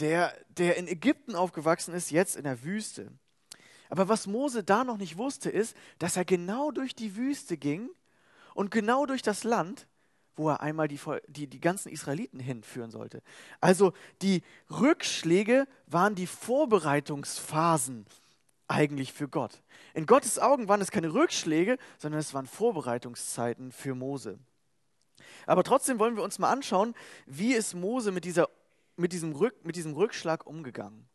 der, 0.00 0.34
der 0.48 0.76
in 0.76 0.88
Ägypten 0.88 1.34
aufgewachsen 1.34 1.94
ist, 1.94 2.10
jetzt 2.10 2.36
in 2.36 2.44
der 2.44 2.64
Wüste. 2.64 3.12
Aber 3.88 4.08
was 4.08 4.26
Mose 4.26 4.62
da 4.62 4.84
noch 4.84 4.96
nicht 4.96 5.18
wusste, 5.18 5.50
ist, 5.50 5.76
dass 5.98 6.16
er 6.16 6.24
genau 6.24 6.70
durch 6.70 6.94
die 6.94 7.16
Wüste 7.16 7.56
ging 7.56 7.90
und 8.54 8.70
genau 8.70 9.04
durch 9.04 9.22
das 9.22 9.44
Land, 9.44 9.86
wo 10.36 10.48
er 10.48 10.60
einmal 10.60 10.88
die, 10.88 10.98
die, 11.26 11.46
die 11.48 11.60
ganzen 11.60 11.90
Israeliten 11.90 12.40
hinführen 12.40 12.90
sollte. 12.90 13.22
Also 13.60 13.92
die 14.22 14.42
Rückschläge 14.70 15.66
waren 15.86 16.14
die 16.14 16.26
Vorbereitungsphasen 16.26 18.06
eigentlich 18.70 19.12
für 19.12 19.28
Gott. 19.28 19.62
In 19.94 20.06
Gottes 20.06 20.38
Augen 20.38 20.68
waren 20.68 20.80
es 20.80 20.90
keine 20.90 21.12
Rückschläge, 21.12 21.76
sondern 21.98 22.20
es 22.20 22.32
waren 22.32 22.46
Vorbereitungszeiten 22.46 23.72
für 23.72 23.94
Mose. 23.94 24.38
Aber 25.46 25.64
trotzdem 25.64 25.98
wollen 25.98 26.16
wir 26.16 26.22
uns 26.22 26.38
mal 26.38 26.50
anschauen, 26.50 26.94
wie 27.26 27.52
ist 27.52 27.74
Mose 27.74 28.12
mit, 28.12 28.24
dieser, 28.24 28.48
mit, 28.96 29.12
diesem, 29.12 29.32
Rück, 29.32 29.64
mit 29.64 29.76
diesem 29.76 29.94
Rückschlag 29.94 30.46
umgegangen. 30.46 31.08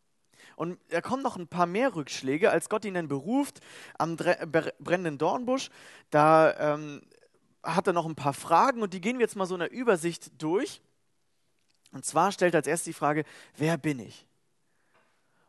Und 0.58 0.80
da 0.90 1.02
kommen 1.02 1.24
noch 1.24 1.38
ein 1.38 1.48
paar 1.48 1.66
mehr 1.66 1.96
Rückschläge, 1.96 2.52
als 2.52 2.70
Gott 2.70 2.86
ihn 2.86 2.94
dann 2.94 3.08
beruft 3.08 3.60
am 3.98 4.16
brennenden 4.18 5.18
Dornbusch. 5.18 5.70
Da 6.12 6.74
ähm, 6.74 7.02
hat 7.64 7.88
er 7.88 7.94
noch 7.94 8.06
ein 8.06 8.16
paar 8.16 8.34
Fragen 8.34 8.82
und 8.82 8.94
die 8.94 9.02
gehen 9.02 9.18
wir 9.18 9.26
jetzt 9.26 9.36
mal 9.36 9.46
so 9.46 9.56
in 9.56 9.60
der 9.60 9.72
Übersicht 9.72 10.42
durch. 10.42 10.82
Und 11.92 12.06
zwar 12.06 12.32
stellt 12.32 12.54
er 12.54 12.60
als 12.60 12.68
erstes 12.68 12.86
die 12.86 12.94
Frage, 12.94 13.24
wer 13.56 13.78
bin 13.78 14.00
ich? 14.00 14.28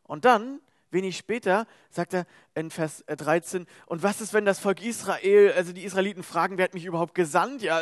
Und 0.04 0.24
dann 0.24 0.60
Wenig 0.90 1.16
später 1.16 1.66
sagt 1.90 2.14
er 2.14 2.26
in 2.54 2.70
Vers 2.70 3.04
13, 3.06 3.62
äh, 3.62 3.66
und 3.86 4.02
was 4.02 4.20
ist, 4.20 4.32
wenn 4.32 4.44
das 4.44 4.60
Volk 4.60 4.82
Israel, 4.82 5.52
also 5.56 5.72
die 5.72 5.84
Israeliten 5.84 6.22
fragen, 6.22 6.58
wer 6.58 6.64
hat 6.64 6.74
mich 6.74 6.84
überhaupt 6.84 7.14
gesandt? 7.14 7.62
Ja, 7.62 7.80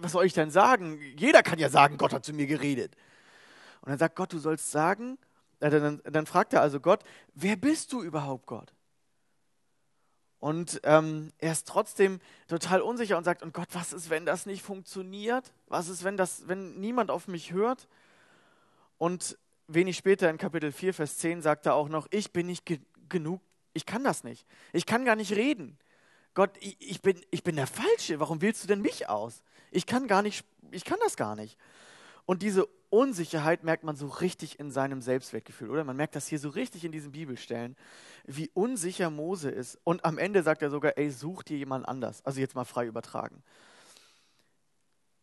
was 0.00 0.12
soll 0.12 0.26
ich 0.26 0.32
denn 0.32 0.50
sagen? 0.50 1.00
Jeder 1.16 1.42
kann 1.42 1.58
ja 1.58 1.68
sagen, 1.68 1.96
Gott 1.98 2.12
hat 2.12 2.24
zu 2.24 2.32
mir 2.32 2.46
geredet. 2.46 2.94
Und 3.80 3.90
dann 3.90 3.98
sagt 3.98 4.16
Gott, 4.16 4.32
du 4.32 4.38
sollst 4.38 4.70
sagen, 4.70 5.18
äh, 5.60 5.70
dann, 5.70 6.00
dann 6.04 6.26
fragt 6.26 6.52
er 6.52 6.60
also 6.60 6.80
Gott, 6.80 7.02
wer 7.34 7.56
bist 7.56 7.92
du 7.92 8.02
überhaupt, 8.02 8.46
Gott? 8.46 8.72
Und 10.38 10.80
ähm, 10.84 11.32
er 11.38 11.52
ist 11.52 11.66
trotzdem 11.66 12.20
total 12.46 12.80
unsicher 12.80 13.16
und 13.16 13.24
sagt, 13.24 13.42
und 13.42 13.54
Gott, 13.54 13.68
was 13.72 13.92
ist, 13.92 14.10
wenn 14.10 14.26
das 14.26 14.46
nicht 14.46 14.62
funktioniert? 14.62 15.52
Was 15.66 15.88
ist, 15.88 16.04
wenn, 16.04 16.16
das, 16.16 16.46
wenn 16.46 16.78
niemand 16.78 17.10
auf 17.10 17.26
mich 17.26 17.52
hört? 17.52 17.88
Und 18.98 19.38
wenig 19.68 19.96
später 19.96 20.30
in 20.30 20.38
Kapitel 20.38 20.72
4, 20.72 20.94
Vers 20.94 21.18
10 21.18 21.42
sagt 21.42 21.66
er 21.66 21.74
auch 21.74 21.88
noch, 21.88 22.06
ich 22.10 22.32
bin 22.32 22.46
nicht 22.46 22.66
ge 22.66 22.78
genug, 23.08 23.40
ich 23.72 23.86
kann 23.86 24.02
das 24.02 24.24
nicht. 24.24 24.46
Ich 24.72 24.84
kann 24.84 25.04
gar 25.04 25.14
nicht 25.14 25.32
reden. 25.32 25.78
Gott, 26.34 26.50
ich, 26.60 26.76
ich, 26.80 27.02
bin, 27.02 27.20
ich 27.30 27.44
bin 27.44 27.54
der 27.56 27.68
Falsche, 27.68 28.18
warum 28.18 28.42
wählst 28.42 28.64
du 28.64 28.68
denn 28.68 28.82
mich 28.82 29.08
aus? 29.08 29.42
Ich 29.70 29.86
kann 29.86 30.08
gar 30.08 30.22
nicht, 30.22 30.44
ich 30.72 30.84
kann 30.84 30.98
das 31.04 31.16
gar 31.16 31.36
nicht. 31.36 31.56
Und 32.24 32.42
diese 32.42 32.66
Unsicherheit 32.90 33.62
merkt 33.62 33.84
man 33.84 33.94
so 33.94 34.08
richtig 34.08 34.58
in 34.58 34.70
seinem 34.70 35.00
Selbstwertgefühl, 35.00 35.70
oder? 35.70 35.84
Man 35.84 35.96
merkt 35.96 36.16
das 36.16 36.26
hier 36.26 36.38
so 36.38 36.48
richtig 36.48 36.84
in 36.84 36.92
diesen 36.92 37.12
Bibelstellen, 37.12 37.76
wie 38.24 38.50
unsicher 38.54 39.10
Mose 39.10 39.50
ist. 39.50 39.78
Und 39.84 40.04
am 40.04 40.18
Ende 40.18 40.42
sagt 40.42 40.62
er 40.62 40.70
sogar, 40.70 40.98
ey, 40.98 41.10
such 41.10 41.44
dir 41.44 41.56
jemand 41.56 41.88
anders. 41.88 42.24
Also 42.24 42.40
jetzt 42.40 42.54
mal 42.54 42.64
frei 42.64 42.86
übertragen. 42.86 43.42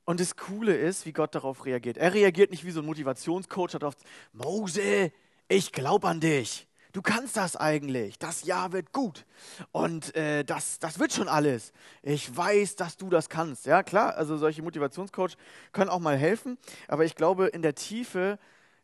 Und 0.06 0.20
das 0.20 0.36
Coole 0.36 0.76
ist, 0.76 1.06
wie 1.06 1.14
Gott 1.14 1.34
darauf 1.34 1.66
reagiert. 1.66 1.98
Er 1.98 2.14
reagiert 2.14 2.52
nicht 2.52 2.66
wie 2.66 2.72
so 2.72 2.82
ein 2.82 2.86
Motivationscoach, 2.86 3.74
hat 3.74 3.84
oft, 3.84 4.00
Mose, 4.34 5.12
ich 5.48 5.72
glaube 5.72 6.08
an 6.08 6.20
dich. 6.20 6.68
Du 6.92 7.02
kannst 7.02 7.38
das 7.38 7.56
eigentlich. 7.56 8.20
Das 8.20 8.44
Jahr 8.44 8.72
wird 8.72 8.92
gut. 8.92 9.26
Und 9.72 10.16
äh, 10.16 10.44
das, 10.44 10.78
das 10.78 11.00
wird 11.00 11.12
schon 11.12 11.28
alles. 11.28 11.74
Ich 12.04 12.36
weiß, 12.36 12.76
dass 12.76 12.98
du 12.98 13.10
das 13.10 13.30
kannst. 13.30 13.66
Ja, 13.66 13.82
klar, 13.82 14.16
also 14.16 14.38
solche 14.38 14.62
Motivationscoach 14.62 15.36
können 15.72 15.90
auch 15.90 16.00
mal 16.00 16.18
helfen. 16.18 16.58
Aber 16.88 17.04
ich 17.04 17.16
glaube, 17.16 17.48
in 17.48 17.64
der 17.64 17.74
Tiefe 17.74 18.38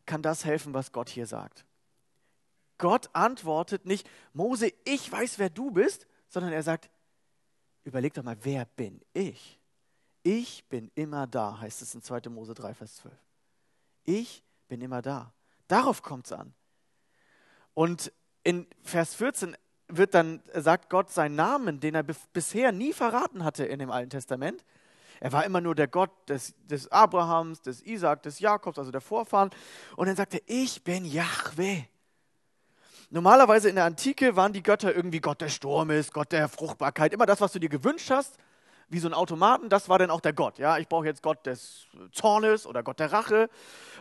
kann 0.08 0.24
das 0.24 0.44
helfen, 0.44 0.74
was 0.74 0.92
Gott 0.92 1.10
hier 1.10 1.28
sagt. 1.28 1.66
Gott 2.80 3.10
antwortet 3.14 3.86
nicht, 3.86 4.10
Mose, 4.34 4.72
ich 4.86 5.12
weiß, 5.12 5.38
wer 5.38 5.52
du 5.52 5.70
bist, 5.70 6.08
sondern 6.30 6.52
er 6.52 6.64
sagt, 6.64 6.90
überleg 7.84 8.14
doch 8.16 8.24
mal, 8.24 8.38
wer 8.42 8.66
bin 8.66 9.02
ich? 9.14 9.59
Ich 10.32 10.64
bin 10.66 10.92
immer 10.94 11.26
da, 11.26 11.60
heißt 11.60 11.82
es 11.82 11.96
in 11.96 12.04
2. 12.04 12.30
Mose 12.30 12.54
3, 12.54 12.76
Vers 12.76 12.98
12. 12.98 13.16
Ich 14.04 14.44
bin 14.68 14.80
immer 14.80 15.02
da. 15.02 15.34
Darauf 15.68 16.04
kommt 16.04 16.28
es 16.28 16.34
an. 16.34 16.54
Und 17.74 18.14
in 18.44 18.68
Vers 18.84 19.16
14 19.16 19.58
wird 19.88 20.14
dann, 20.14 20.44
sagt 20.54 20.92
Gott 20.92 21.10
seinen 21.10 21.34
Namen, 21.34 21.80
den 21.80 21.96
er 21.96 22.04
bisher 22.04 22.72
nie 22.72 22.94
verraten 22.94 23.44
hatte 23.44 23.66
in 23.66 23.80
dem 23.80 23.90
Alten 23.90 24.12
Testament. 24.12 24.64
Er 25.20 25.32
war 25.32 25.46
immer 25.46 25.62
nur 25.62 25.74
der 25.74 25.88
Gott 25.88 26.12
des, 26.30 26.54
des 26.60 26.92
Abrahams, 26.92 27.64
des 27.64 27.82
Isaak, 27.82 28.22
des 28.22 28.40
Jakobs, 28.40 28.78
also 28.78 28.92
der 28.92 29.02
Vorfahren. 29.02 29.50
Und 29.96 30.10
dann 30.10 30.16
sagt 30.16 30.36
er, 30.36 30.42
ich 30.46 30.84
bin 30.84 31.06
Yahweh. 31.06 31.86
Normalerweise 33.10 33.68
in 33.68 33.78
der 33.78 33.86
Antike 33.86 34.36
waren 34.36 34.54
die 34.54 34.62
Götter 34.62 34.96
irgendwie 34.96 35.22
Gott 35.22 35.42
der 35.42 35.50
Sturmes, 35.50 36.12
Gott 36.12 36.32
der 36.32 36.48
Fruchtbarkeit, 36.50 37.14
immer 37.14 37.26
das, 37.26 37.42
was 37.42 37.52
du 37.52 37.60
dir 37.60 37.70
gewünscht 37.70 38.12
hast 38.12 38.38
wie 38.90 39.00
so 39.00 39.08
ein 39.08 39.14
Automaten, 39.14 39.70
das 39.70 39.88
war 39.88 40.00
dann 40.00 40.10
auch 40.10 40.22
der 40.22 40.34
Gott. 40.34 40.58
Ja, 40.58 40.78
ich 40.78 40.88
brauche 40.88 41.06
jetzt 41.06 41.22
Gott 41.22 41.46
des 41.46 41.88
Zornes 42.12 42.66
oder 42.66 42.84
Gott 42.84 43.00
der 43.00 43.12
Rache. 43.12 43.50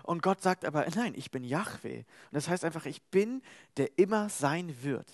Und 0.02 0.22
Gott 0.22 0.42
sagt 0.42 0.64
aber, 0.64 0.86
nein, 0.94 1.14
ich 1.16 1.30
bin 1.30 1.44
Yahweh. 1.44 1.98
Und 1.98 2.06
das 2.32 2.48
heißt 2.48 2.64
einfach, 2.64 2.86
ich 2.86 3.02
bin, 3.02 3.42
der 3.76 3.98
immer 3.98 4.28
sein 4.28 4.82
wird. 4.82 5.06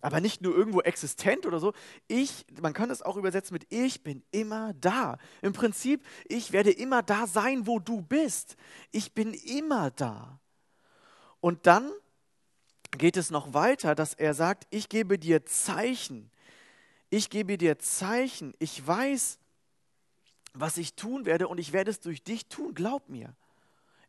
Aber 0.00 0.20
nicht 0.20 0.42
nur 0.42 0.56
irgendwo 0.56 0.80
existent 0.80 1.44
oder 1.44 1.58
so. 1.58 1.72
Ich, 2.06 2.46
man 2.60 2.72
kann 2.72 2.90
es 2.90 3.02
auch 3.02 3.16
übersetzen 3.16 3.54
mit 3.54 3.66
ich 3.68 4.04
bin 4.04 4.22
immer 4.30 4.72
da. 4.74 5.18
Im 5.42 5.52
Prinzip, 5.52 6.04
ich 6.28 6.52
werde 6.52 6.70
immer 6.70 7.02
da 7.02 7.26
sein, 7.26 7.66
wo 7.66 7.80
du 7.80 8.00
bist. 8.00 8.56
Ich 8.92 9.12
bin 9.12 9.34
immer 9.34 9.90
da. 9.90 10.38
Und 11.40 11.66
dann 11.66 11.90
geht 12.92 13.16
es 13.16 13.30
noch 13.30 13.54
weiter, 13.54 13.96
dass 13.96 14.14
er 14.14 14.34
sagt, 14.34 14.66
ich 14.70 14.88
gebe 14.88 15.18
dir 15.18 15.44
Zeichen 15.44 16.30
ich 17.10 17.30
gebe 17.30 17.58
dir 17.58 17.78
Zeichen, 17.78 18.54
ich 18.58 18.86
weiß, 18.86 19.38
was 20.54 20.76
ich 20.76 20.94
tun 20.94 21.26
werde 21.26 21.48
und 21.48 21.58
ich 21.58 21.72
werde 21.72 21.90
es 21.90 22.00
durch 22.00 22.22
dich 22.22 22.48
tun, 22.48 22.74
glaub 22.74 23.08
mir. 23.08 23.34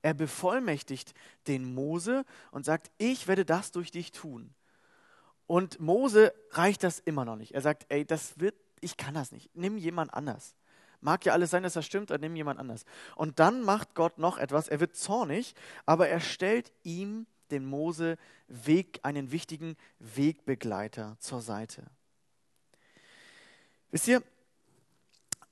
Er 0.01 0.13
bevollmächtigt 0.13 1.13
den 1.47 1.73
Mose 1.73 2.25
und 2.51 2.65
sagt, 2.65 2.91
ich 2.97 3.27
werde 3.27 3.45
das 3.45 3.71
durch 3.71 3.91
dich 3.91 4.11
tun. 4.11 4.53
Und 5.45 5.79
Mose 5.79 6.33
reicht 6.51 6.83
das 6.83 6.99
immer 6.99 7.25
noch 7.25 7.35
nicht. 7.35 7.53
Er 7.53 7.61
sagt, 7.61 7.85
ey, 7.89 8.05
das 8.05 8.39
wird, 8.39 8.55
ich 8.81 8.97
kann 8.97 9.13
das 9.13 9.31
nicht. 9.31 9.49
Nimm 9.55 9.77
jemand 9.77 10.13
anders. 10.13 10.55
Mag 11.01 11.25
ja 11.25 11.33
alles 11.33 11.49
sein, 11.49 11.63
dass 11.63 11.73
das 11.73 11.85
stimmt, 11.85 12.09
dann 12.09 12.21
nimm 12.21 12.35
jemand 12.35 12.59
anders. 12.59 12.85
Und 13.15 13.39
dann 13.39 13.63
macht 13.63 13.95
Gott 13.95 14.19
noch 14.19 14.37
etwas. 14.37 14.67
Er 14.67 14.79
wird 14.79 14.95
zornig, 14.95 15.55
aber 15.85 16.07
er 16.07 16.19
stellt 16.19 16.71
ihm, 16.83 17.25
dem 17.51 17.65
Mose, 17.65 18.17
Weg, 18.47 18.99
einen 19.03 19.31
wichtigen 19.31 19.75
Wegbegleiter 19.99 21.17
zur 21.19 21.41
Seite. 21.41 21.85
Wisst 23.91 24.07
ihr, 24.07 24.23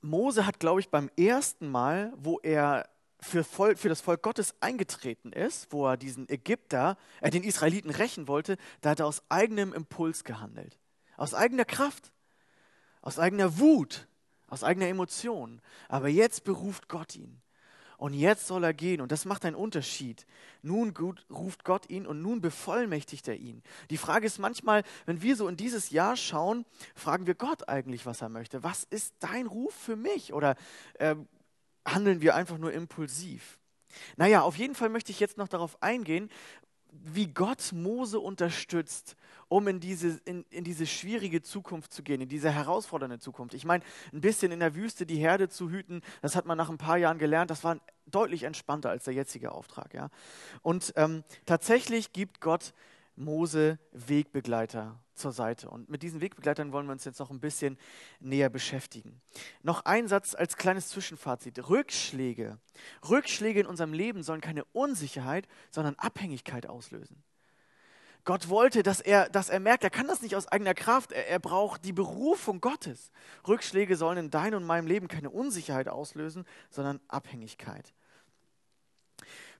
Mose 0.00 0.46
hat, 0.46 0.60
glaube 0.60 0.80
ich, 0.80 0.90
beim 0.90 1.10
ersten 1.16 1.68
Mal, 1.68 2.12
wo 2.16 2.38
er 2.40 2.88
für, 3.20 3.42
Volk, 3.42 3.78
für, 3.78 3.88
das 3.88 4.00
Volk 4.00 4.22
Gottes 4.22 4.54
eingetreten 4.60 5.32
ist, 5.32 5.72
wo 5.72 5.86
er 5.86 5.96
diesen 5.96 6.28
Ägypter, 6.28 6.96
äh, 7.20 7.30
den 7.30 7.42
Israeliten 7.42 7.90
rächen 7.90 8.28
wollte, 8.28 8.56
da 8.80 8.90
hat 8.90 9.00
er 9.00 9.06
aus 9.06 9.22
eigenem 9.28 9.72
Impuls 9.72 10.22
gehandelt. 10.22 10.78
Aus 11.16 11.34
eigener 11.34 11.64
Kraft, 11.64 12.12
aus 13.02 13.18
eigener 13.18 13.58
Wut, 13.58 14.06
aus 14.46 14.62
eigener 14.62 14.86
Emotion. 14.86 15.60
Aber 15.88 16.08
jetzt 16.08 16.44
beruft 16.44 16.88
Gott 16.88 17.16
ihn. 17.16 17.42
Und 17.98 18.14
jetzt 18.14 18.46
soll 18.46 18.62
er 18.62 18.72
gehen 18.72 19.00
und 19.00 19.10
das 19.10 19.24
macht 19.24 19.44
einen 19.44 19.56
Unterschied. 19.56 20.24
Nun 20.62 20.94
gut, 20.94 21.26
ruft 21.30 21.64
Gott 21.64 21.90
ihn 21.90 22.06
und 22.06 22.22
nun 22.22 22.40
bevollmächtigt 22.40 23.26
er 23.26 23.34
ihn. 23.34 23.60
Die 23.90 23.96
Frage 23.96 24.24
ist 24.24 24.38
manchmal, 24.38 24.84
wenn 25.04 25.20
wir 25.20 25.34
so 25.34 25.48
in 25.48 25.56
dieses 25.56 25.90
Jahr 25.90 26.16
schauen, 26.16 26.64
fragen 26.94 27.26
wir 27.26 27.34
Gott 27.34 27.68
eigentlich, 27.68 28.06
was 28.06 28.22
er 28.22 28.28
möchte. 28.28 28.62
Was 28.62 28.84
ist 28.84 29.14
dein 29.18 29.48
Ruf 29.48 29.74
für 29.74 29.96
mich? 29.96 30.32
Oder 30.32 30.54
äh, 30.94 31.16
handeln 31.84 32.20
wir 32.20 32.36
einfach 32.36 32.56
nur 32.56 32.72
impulsiv? 32.72 33.58
Naja, 34.16 34.42
auf 34.42 34.56
jeden 34.56 34.76
Fall 34.76 34.90
möchte 34.90 35.10
ich 35.10 35.18
jetzt 35.18 35.36
noch 35.36 35.48
darauf 35.48 35.82
eingehen, 35.82 36.30
wie 36.90 37.26
Gott 37.26 37.72
Mose 37.72 38.20
unterstützt, 38.20 39.16
um 39.48 39.66
in 39.68 39.80
diese, 39.80 40.20
in, 40.24 40.44
in 40.50 40.64
diese 40.64 40.86
schwierige 40.86 41.42
Zukunft 41.42 41.92
zu 41.92 42.02
gehen, 42.02 42.20
in 42.20 42.28
diese 42.28 42.50
herausfordernde 42.50 43.18
Zukunft. 43.18 43.54
Ich 43.54 43.64
meine, 43.64 43.84
ein 44.12 44.20
bisschen 44.20 44.52
in 44.52 44.60
der 44.60 44.74
Wüste 44.74 45.06
die 45.06 45.16
Herde 45.16 45.48
zu 45.48 45.70
hüten, 45.70 46.02
das 46.22 46.36
hat 46.36 46.46
man 46.46 46.58
nach 46.58 46.70
ein 46.70 46.78
paar 46.78 46.98
Jahren 46.98 47.18
gelernt, 47.18 47.50
das 47.50 47.64
war 47.64 47.78
deutlich 48.06 48.42
entspannter 48.42 48.90
als 48.90 49.04
der 49.04 49.14
jetzige 49.14 49.52
Auftrag. 49.52 49.94
Ja? 49.94 50.10
Und 50.62 50.92
ähm, 50.96 51.24
tatsächlich 51.46 52.12
gibt 52.12 52.40
Gott 52.40 52.72
Mose 53.16 53.78
Wegbegleiter 53.92 54.98
zur 55.18 55.32
Seite. 55.32 55.68
Und 55.68 55.88
mit 55.88 56.02
diesen 56.02 56.20
Wegbegleitern 56.20 56.72
wollen 56.72 56.86
wir 56.86 56.92
uns 56.92 57.04
jetzt 57.04 57.18
noch 57.18 57.30
ein 57.30 57.40
bisschen 57.40 57.78
näher 58.20 58.48
beschäftigen. 58.48 59.20
Noch 59.62 59.84
ein 59.84 60.08
Satz 60.08 60.34
als 60.34 60.56
kleines 60.56 60.88
Zwischenfazit. 60.88 61.68
Rückschläge. 61.68 62.58
Rückschläge 63.08 63.60
in 63.60 63.66
unserem 63.66 63.92
Leben 63.92 64.22
sollen 64.22 64.40
keine 64.40 64.64
Unsicherheit, 64.72 65.48
sondern 65.70 65.94
Abhängigkeit 65.96 66.66
auslösen. 66.66 67.22
Gott 68.24 68.48
wollte, 68.50 68.82
dass 68.82 69.00
er, 69.00 69.28
dass 69.30 69.48
er 69.48 69.58
merkt, 69.60 69.84
er 69.84 69.90
kann 69.90 70.06
das 70.06 70.20
nicht 70.20 70.36
aus 70.36 70.46
eigener 70.46 70.74
Kraft, 70.74 71.12
er, 71.12 71.28
er 71.28 71.38
braucht 71.38 71.84
die 71.84 71.92
Berufung 71.92 72.60
Gottes. 72.60 73.10
Rückschläge 73.46 73.96
sollen 73.96 74.18
in 74.18 74.30
deinem 74.30 74.58
und 74.58 74.66
meinem 74.66 74.86
Leben 74.86 75.08
keine 75.08 75.30
Unsicherheit 75.30 75.88
auslösen, 75.88 76.44
sondern 76.68 77.00
Abhängigkeit. 77.08 77.94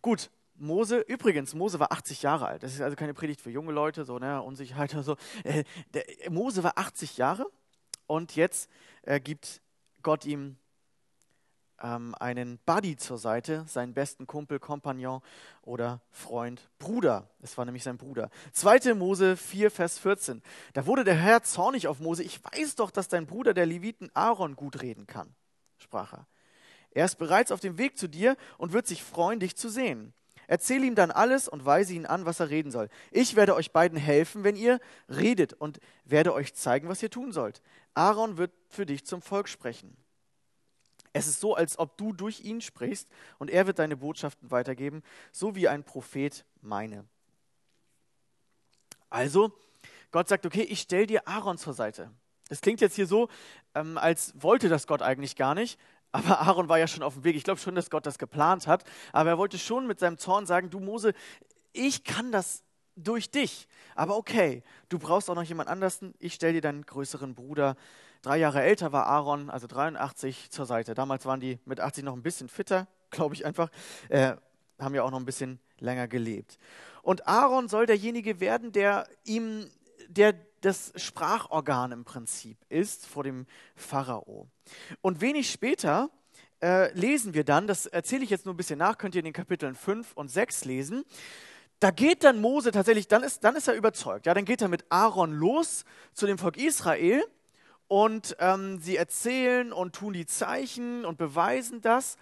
Gut, 0.02 0.30
Mose, 0.58 1.00
übrigens, 1.00 1.54
Mose 1.54 1.78
war 1.78 1.92
80 1.92 2.22
Jahre 2.22 2.46
alt. 2.46 2.62
Das 2.62 2.74
ist 2.74 2.80
also 2.80 2.96
keine 2.96 3.14
Predigt 3.14 3.40
für 3.40 3.50
junge 3.50 3.72
Leute, 3.72 4.04
so 4.04 4.18
ne, 4.18 4.42
Unsicherheit 4.42 4.92
oder 4.94 5.02
so. 5.02 5.16
Äh, 5.44 5.64
der, 5.94 6.30
Mose 6.30 6.62
war 6.62 6.76
80 6.76 7.16
Jahre 7.16 7.46
und 8.06 8.36
jetzt 8.36 8.70
äh, 9.02 9.20
gibt 9.20 9.62
Gott 10.02 10.24
ihm 10.24 10.56
ähm, 11.80 12.14
einen 12.18 12.58
Buddy 12.66 12.96
zur 12.96 13.18
Seite, 13.18 13.64
seinen 13.68 13.94
besten 13.94 14.26
Kumpel, 14.26 14.58
Kompagnon 14.58 15.20
oder 15.62 16.00
Freund, 16.10 16.70
Bruder. 16.78 17.30
Es 17.40 17.56
war 17.56 17.64
nämlich 17.64 17.84
sein 17.84 17.98
Bruder. 17.98 18.30
2. 18.52 18.94
Mose 18.94 19.36
4, 19.36 19.70
Vers 19.70 19.98
14. 19.98 20.42
Da 20.72 20.86
wurde 20.86 21.04
der 21.04 21.14
Herr 21.14 21.42
zornig 21.42 21.88
auf 21.88 22.00
Mose. 22.00 22.22
Ich 22.22 22.42
weiß 22.42 22.74
doch, 22.76 22.90
dass 22.90 23.08
dein 23.08 23.26
Bruder, 23.26 23.54
der 23.54 23.66
Leviten 23.66 24.10
Aaron, 24.14 24.56
gut 24.56 24.82
reden 24.82 25.06
kann, 25.06 25.34
sprach 25.78 26.12
er. 26.12 26.26
Er 26.90 27.04
ist 27.04 27.16
bereits 27.16 27.52
auf 27.52 27.60
dem 27.60 27.78
Weg 27.78 27.98
zu 27.98 28.08
dir 28.08 28.36
und 28.56 28.72
wird 28.72 28.86
sich 28.86 29.02
freuen, 29.02 29.40
dich 29.40 29.56
zu 29.56 29.68
sehen. 29.68 30.14
Erzähl 30.48 30.82
ihm 30.82 30.94
dann 30.94 31.10
alles 31.10 31.46
und 31.46 31.66
weise 31.66 31.92
ihn 31.92 32.06
an, 32.06 32.24
was 32.24 32.40
er 32.40 32.48
reden 32.48 32.72
soll. 32.72 32.88
Ich 33.10 33.36
werde 33.36 33.54
euch 33.54 33.70
beiden 33.70 33.98
helfen, 33.98 34.44
wenn 34.44 34.56
ihr 34.56 34.80
redet 35.08 35.52
und 35.52 35.78
werde 36.06 36.32
euch 36.32 36.54
zeigen, 36.54 36.88
was 36.88 37.02
ihr 37.02 37.10
tun 37.10 37.32
sollt. 37.32 37.60
Aaron 37.92 38.38
wird 38.38 38.50
für 38.70 38.86
dich 38.86 39.04
zum 39.04 39.20
Volk 39.20 39.48
sprechen. 39.48 39.94
Es 41.12 41.26
ist 41.26 41.40
so, 41.40 41.54
als 41.54 41.78
ob 41.78 41.98
du 41.98 42.14
durch 42.14 42.40
ihn 42.40 42.62
sprichst 42.62 43.08
und 43.38 43.50
er 43.50 43.66
wird 43.66 43.78
deine 43.78 43.98
Botschaften 43.98 44.50
weitergeben, 44.50 45.02
so 45.32 45.54
wie 45.54 45.68
ein 45.68 45.84
Prophet 45.84 46.46
meine. 46.62 47.04
Also, 49.10 49.52
Gott 50.10 50.28
sagt, 50.28 50.46
okay, 50.46 50.62
ich 50.62 50.80
stelle 50.80 51.06
dir 51.06 51.28
Aaron 51.28 51.58
zur 51.58 51.74
Seite. 51.74 52.10
Das 52.48 52.62
klingt 52.62 52.80
jetzt 52.80 52.94
hier 52.94 53.06
so, 53.06 53.28
ähm, 53.74 53.98
als 53.98 54.32
wollte 54.40 54.70
das 54.70 54.86
Gott 54.86 55.02
eigentlich 55.02 55.36
gar 55.36 55.54
nicht, 55.54 55.78
aber 56.12 56.40
Aaron 56.40 56.68
war 56.68 56.78
ja 56.78 56.86
schon 56.86 57.02
auf 57.02 57.14
dem 57.14 57.24
Weg. 57.24 57.36
Ich 57.36 57.44
glaube 57.44 57.60
schon, 57.60 57.74
dass 57.74 57.90
Gott 57.90 58.06
das 58.06 58.18
geplant 58.18 58.66
hat. 58.66 58.84
Aber 59.12 59.30
er 59.30 59.38
wollte 59.38 59.58
schon 59.58 59.86
mit 59.86 60.00
seinem 60.00 60.18
Zorn 60.18 60.46
sagen, 60.46 60.70
du 60.70 60.80
Mose, 60.80 61.12
ich 61.72 62.04
kann 62.04 62.32
das 62.32 62.64
durch 62.96 63.30
dich. 63.30 63.68
Aber 63.94 64.16
okay, 64.16 64.62
du 64.88 64.98
brauchst 64.98 65.28
auch 65.30 65.34
noch 65.34 65.42
jemand 65.42 65.68
anders. 65.68 66.00
Ich 66.18 66.34
stelle 66.34 66.54
dir 66.54 66.60
deinen 66.60 66.84
größeren 66.86 67.34
Bruder. 67.34 67.76
Drei 68.22 68.38
Jahre 68.38 68.62
älter 68.62 68.92
war 68.92 69.06
Aaron, 69.06 69.50
also 69.50 69.66
83, 69.66 70.50
zur 70.50 70.66
Seite. 70.66 70.94
Damals 70.94 71.24
waren 71.26 71.40
die 71.40 71.58
mit 71.64 71.78
80 71.78 72.04
noch 72.04 72.14
ein 72.14 72.22
bisschen 72.22 72.48
fitter, 72.48 72.88
glaube 73.10 73.34
ich 73.34 73.46
einfach. 73.46 73.70
Äh, 74.08 74.34
haben 74.78 74.94
ja 74.94 75.02
auch 75.02 75.10
noch 75.10 75.20
ein 75.20 75.24
bisschen 75.24 75.60
länger 75.78 76.08
gelebt. 76.08 76.58
Und 77.02 77.26
Aaron 77.26 77.68
soll 77.68 77.86
derjenige 77.86 78.40
werden, 78.40 78.72
der 78.72 79.08
ihm, 79.24 79.70
der 80.08 80.34
das 80.60 80.92
Sprachorgan 80.96 81.92
im 81.92 82.04
Prinzip 82.04 82.58
ist 82.68 83.06
vor 83.06 83.24
dem 83.24 83.46
Pharao. 83.76 84.48
Und 85.00 85.20
wenig 85.20 85.50
später 85.50 86.10
äh, 86.62 86.92
lesen 86.92 87.34
wir 87.34 87.44
dann, 87.44 87.66
das 87.66 87.86
erzähle 87.86 88.24
ich 88.24 88.30
jetzt 88.30 88.44
nur 88.44 88.54
ein 88.54 88.56
bisschen 88.56 88.78
nach, 88.78 88.98
könnt 88.98 89.14
ihr 89.14 89.20
in 89.20 89.26
den 89.26 89.32
Kapiteln 89.32 89.74
5 89.74 90.12
und 90.14 90.28
6 90.28 90.64
lesen. 90.64 91.04
Da 91.80 91.92
geht 91.92 92.24
dann 92.24 92.40
Mose 92.40 92.72
tatsächlich, 92.72 93.06
dann 93.06 93.22
ist, 93.22 93.44
dann 93.44 93.54
ist 93.54 93.68
er 93.68 93.74
überzeugt. 93.74 94.26
Ja, 94.26 94.34
dann 94.34 94.44
geht 94.44 94.62
er 94.62 94.68
mit 94.68 94.84
Aaron 94.88 95.32
los 95.32 95.84
zu 96.12 96.26
dem 96.26 96.38
Volk 96.38 96.56
Israel 96.56 97.22
und 97.86 98.36
ähm, 98.40 98.80
sie 98.80 98.96
erzählen 98.96 99.72
und 99.72 99.94
tun 99.94 100.12
die 100.12 100.26
Zeichen 100.26 101.04
und 101.04 101.18
beweisen 101.18 101.80
das. 101.80 102.16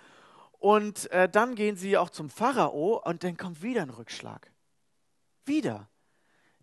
Und 0.58 1.10
äh, 1.10 1.28
dann 1.28 1.54
gehen 1.54 1.76
sie 1.76 1.96
auch 1.96 2.10
zum 2.10 2.28
Pharao 2.28 3.02
und 3.04 3.24
dann 3.24 3.36
kommt 3.36 3.62
wieder 3.62 3.82
ein 3.82 3.90
Rückschlag. 3.90 4.50
Wieder. 5.44 5.88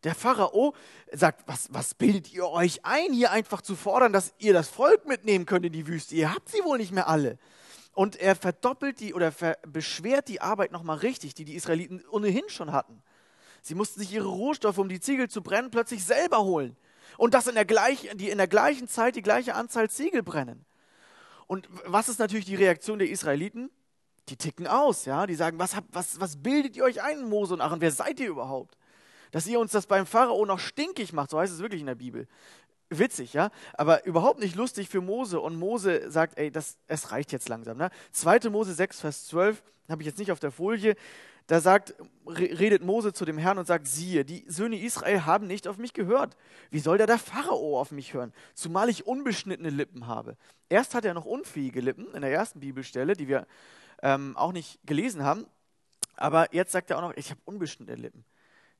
Der 0.03 0.15
Pharao 0.15 0.74
sagt, 1.12 1.48
was, 1.48 1.67
was 1.72 1.93
bildet 1.93 2.33
ihr 2.33 2.48
euch 2.48 2.83
ein, 2.83 3.13
hier 3.13 3.31
einfach 3.31 3.62
zu 3.62 3.75
fordern, 3.75 4.12
dass 4.12 4.33
ihr 4.38 4.53
das 4.53 4.67
Volk 4.67 5.07
mitnehmen 5.07 5.45
könnt 5.45 5.65
in 5.65 5.72
die 5.72 5.88
Wüste? 5.88 6.15
Ihr 6.15 6.33
habt 6.33 6.50
sie 6.50 6.63
wohl 6.63 6.77
nicht 6.77 6.91
mehr 6.91 7.07
alle. 7.07 7.38
Und 7.93 8.15
er 8.15 8.36
verdoppelt 8.36 9.00
die 9.00 9.13
oder 9.13 9.31
beschwert 9.67 10.27
die 10.27 10.41
Arbeit 10.41 10.72
nochmal 10.72 10.98
richtig, 10.98 11.36
die 11.36 11.45
die 11.45 11.55
Israeliten 11.55 12.03
ohnehin 12.10 12.50
schon 12.50 12.72
hatten. 12.72 13.01
Sie 13.62 13.75
mussten 13.75 14.00
sich 14.00 14.12
ihre 14.12 14.27
Rohstoffe, 14.27 14.77
um 14.77 14.89
die 14.89 15.00
Ziegel 15.00 15.29
zu 15.29 15.41
brennen, 15.41 15.72
plötzlich 15.72 16.03
selber 16.03 16.43
holen. 16.43 16.75
Und 17.17 17.33
das 17.33 17.48
in 17.48 17.55
der, 17.55 17.65
gleich, 17.65 18.10
die 18.15 18.29
in 18.29 18.38
der 18.38 18.48
gleichen 18.48 18.88
Zeit 18.88 19.15
die 19.15 19.22
gleiche 19.22 19.55
Anzahl 19.55 19.89
Ziegel 19.89 20.24
brennen. 20.24 20.65
Und 21.48 21.69
was 21.86 22.10
ist 22.10 22.19
natürlich 22.19 22.45
die 22.45 22.55
Reaktion 22.55 23.00
der 23.00 23.10
Israeliten? 23.10 23.69
Die 24.29 24.36
ticken 24.36 24.67
aus, 24.67 25.05
ja. 25.05 25.27
Die 25.27 25.36
sagen, 25.36 25.60
was, 25.60 25.75
was, 25.91 26.19
was 26.19 26.38
bildet 26.38 26.75
ihr 26.75 26.83
euch 26.83 27.01
ein, 27.01 27.24
Mose 27.24 27.53
und 27.53 27.62
Aaron? 27.62 27.79
Wer 27.79 27.91
seid 27.91 28.19
ihr 28.19 28.27
überhaupt? 28.27 28.77
Dass 29.34 29.48
ihr 29.48 29.60
uns 29.60 29.72
das 29.72 29.88
beim 29.88 30.06
Pharao 30.06 30.46
noch 30.46 30.60
stinkig 30.60 31.12
macht, 31.12 31.32
so 31.32 31.40
heißt 31.40 31.52
es 31.52 31.60
wirklich 31.60 31.82
in 31.82 31.88
der 31.88 31.96
Bibel. 31.96 32.28
Witzig, 32.92 33.34
ja, 33.34 33.50
aber 33.74 34.06
überhaupt 34.06 34.40
nicht 34.40 34.56
lustig 34.56 34.90
für 34.90 35.02
Mose. 35.02 35.42
Und 35.42 35.56
Mose 35.56 36.12
sagt, 36.12 36.38
ey, 36.38 36.52
das, 36.52 36.78
es 36.86 37.12
reicht 37.12 37.32
jetzt 37.32 37.50
langsam. 37.50 37.78
Ne? 37.78 37.90
2. 38.12 38.52
Mose 38.52 38.75
6, 38.75 39.02
Vers 39.02 39.25
12, 39.25 39.63
habe 39.90 40.04
ich 40.04 40.06
jetzt 40.06 40.20
nicht 40.20 40.32
auf 40.32 40.40
der 40.40 40.52
Folie. 40.52 40.96
Da 41.48 41.62
sagt, 41.62 41.96
redet 42.28 42.84
Mose 42.84 43.12
zu 43.12 43.25
dem 43.25 43.40
Herrn 43.40 43.58
und 43.58 43.66
sagt, 43.66 43.88
siehe, 43.88 44.24
die 44.24 44.46
Söhne 44.48 44.80
Israel 44.80 45.25
haben 45.25 45.48
nicht 45.48 45.68
auf 45.68 45.80
mich 45.80 45.94
gehört. 45.94 46.38
Wie 46.70 46.80
soll 46.80 47.00
der, 47.00 47.08
der 47.08 47.18
Pharao 47.18 47.80
auf 47.80 47.92
mich 47.92 48.13
hören? 48.13 48.34
Zumal 48.54 48.88
ich 48.88 49.08
unbeschnittene 49.08 49.72
Lippen 49.72 50.06
habe. 50.06 50.38
Erst 50.70 50.94
hat 50.94 51.06
er 51.06 51.16
noch 51.16 51.25
unfähige 51.25 51.82
Lippen 51.82 52.13
in 52.13 52.22
der 52.22 52.32
ersten 52.32 52.60
Bibelstelle, 52.60 53.16
die 53.16 53.28
wir 53.28 53.48
ähm, 54.04 54.38
auch 54.38 54.52
nicht 54.52 54.80
gelesen 54.86 55.24
haben. 55.24 55.48
Aber 56.18 56.54
jetzt 56.54 56.72
sagt 56.72 56.92
er 56.92 57.00
auch 57.00 57.02
noch, 57.02 57.18
ich 57.18 57.32
habe 57.32 57.42
unbeschnittene 57.46 58.00
Lippen. 58.00 58.24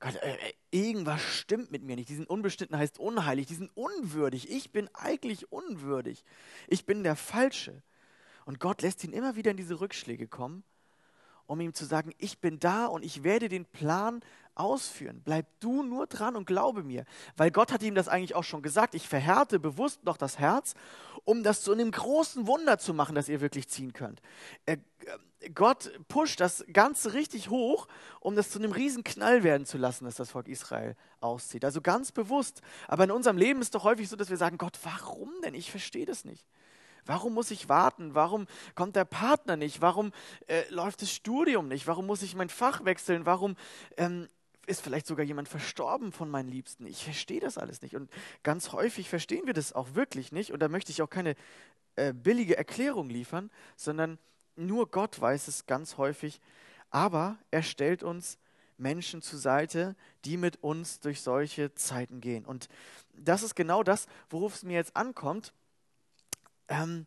Gott, 0.04 0.16
äh, 0.18 0.36
äh, 0.36 0.54
irgendwas 0.72 1.22
stimmt 1.22 1.72
mit 1.72 1.82
mir 1.82 1.96
nicht. 1.96 2.10
Diesen 2.10 2.26
Unbeschnitten 2.26 2.78
heißt 2.78 3.00
unheilig, 3.00 3.48
diesen 3.48 3.70
unwürdig. 3.70 4.52
Ich 4.52 4.72
bin 4.72 4.90
eigentlich 4.94 5.50
unwürdig. 5.52 6.26
Ich 6.68 6.86
bin 6.86 7.04
der 7.04 7.16
Falsche. 7.16 7.82
Und 8.46 8.60
Gott 8.60 8.82
lässt 8.82 9.04
ihn 9.06 9.14
immer 9.14 9.38
wieder 9.38 9.52
in 9.52 9.58
diese 9.58 9.80
Rückschläge 9.80 10.28
kommen, 10.28 10.66
um 11.46 11.60
ihm 11.60 11.74
zu 11.74 11.86
sagen, 11.86 12.14
ich 12.18 12.40
bin 12.40 12.60
da 12.60 12.86
und 12.86 13.04
ich 13.04 13.24
werde 13.24 13.50
den 13.50 13.66
Plan 13.66 14.22
ausführen. 14.56 15.22
Bleib 15.24 15.48
du 15.60 15.84
nur 15.84 16.08
dran 16.08 16.36
und 16.36 16.46
glaube 16.46 16.84
mir. 16.84 17.06
Weil 17.36 17.52
Gott 17.52 17.72
hat 17.72 17.82
ihm 17.82 17.96
das 17.96 18.08
eigentlich 18.08 18.36
auch 18.36 18.44
schon 18.44 18.62
gesagt. 18.62 18.96
Ich 18.96 19.08
verhärte 19.08 19.60
bewusst 19.60 20.04
noch 20.04 20.18
das 20.18 20.40
Herz, 20.40 20.76
um 21.26 21.44
das 21.44 21.64
zu 21.64 21.72
einem 21.72 21.92
großen 21.92 22.48
Wunder 22.48 22.78
zu 22.78 22.94
machen, 22.94 23.16
das 23.16 23.30
ihr 23.30 23.42
wirklich 23.42 23.68
ziehen 23.68 23.94
könnt. 23.94 24.22
Er, 24.66 24.78
Gott 25.54 25.92
pusht 26.08 26.40
das 26.40 26.64
Ganze 26.72 27.14
richtig 27.14 27.50
hoch, 27.50 27.88
um 28.20 28.36
das 28.36 28.50
zu 28.50 28.60
einem 28.60 28.72
riesen 28.72 29.04
Knall 29.04 29.44
werden 29.44 29.66
zu 29.66 29.78
lassen, 29.78 30.06
dass 30.06 30.16
das 30.16 30.32
Volk 30.32 30.48
Israel 30.48 30.96
auszieht. 31.20 31.66
Also 31.66 31.82
ganz 31.82 32.12
bewusst. 32.12 32.62
Aber 32.88 33.04
in 33.04 33.12
unserem 33.12 33.38
Leben 33.38 33.62
ist 33.62 33.76
doch 33.76 33.84
häufig 33.84 34.08
so, 34.08 34.16
dass 34.16 34.30
wir 34.30 34.38
sagen, 34.38 34.58
Gott, 34.58 34.78
warum 34.84 35.32
denn? 35.44 35.56
Ich 35.56 35.72
verstehe 35.72 36.06
das 36.06 36.26
nicht. 36.26 36.46
Warum 37.06 37.34
muss 37.34 37.52
ich 37.52 37.70
warten? 37.70 38.16
Warum 38.16 38.48
kommt 38.76 38.96
der 38.96 39.06
Partner 39.06 39.56
nicht? 39.58 39.82
Warum 39.82 40.12
äh, 40.48 40.64
läuft 40.70 41.02
das 41.02 41.12
Studium 41.12 41.68
nicht? 41.68 41.88
Warum 41.88 42.06
muss 42.06 42.22
ich 42.22 42.36
mein 42.36 42.50
Fach 42.50 42.86
wechseln? 42.86 43.26
Warum 43.26 43.56
ähm, 43.98 44.28
ist 44.66 44.82
vielleicht 44.82 45.08
sogar 45.08 45.26
jemand 45.26 45.50
verstorben 45.50 46.12
von 46.12 46.30
meinen 46.30 46.50
Liebsten? 46.50 46.86
Ich 46.86 47.04
verstehe 47.04 47.40
das 47.40 47.58
alles 47.58 47.82
nicht. 47.82 47.96
Und 47.96 48.10
ganz 48.44 48.72
häufig 48.72 49.10
verstehen 49.10 49.46
wir 49.46 49.54
das 49.54 49.74
auch 49.74 49.96
wirklich 49.96 50.32
nicht. 50.32 50.52
Und 50.54 50.62
da 50.62 50.70
möchte 50.70 50.92
ich 50.92 51.02
auch 51.02 51.10
keine 51.10 51.36
äh, 51.96 52.14
billige 52.14 52.58
Erklärung 52.58 53.10
liefern, 53.10 53.52
sondern 53.76 54.18
nur 54.56 54.90
Gott 54.90 55.20
weiß 55.20 55.48
es 55.48 55.66
ganz 55.66 55.98
häufig, 55.98 56.40
aber 56.90 57.38
er 57.52 57.64
stellt 57.64 58.04
uns 58.04 58.38
Menschen 58.78 59.22
zur 59.22 59.40
Seite, 59.40 59.96
die 60.26 60.38
mit 60.38 60.62
uns 60.64 61.00
durch 61.00 61.22
solche 61.22 61.74
Zeiten 61.74 62.22
gehen. 62.22 62.46
Und 62.46 62.70
das 63.14 63.44
ist 63.44 63.56
genau 63.56 63.84
das, 63.84 64.08
worauf 64.30 64.56
es 64.56 64.64
mir 64.64 64.74
jetzt 64.74 64.96
ankommt. 64.96 65.54
Ähm, 66.68 67.06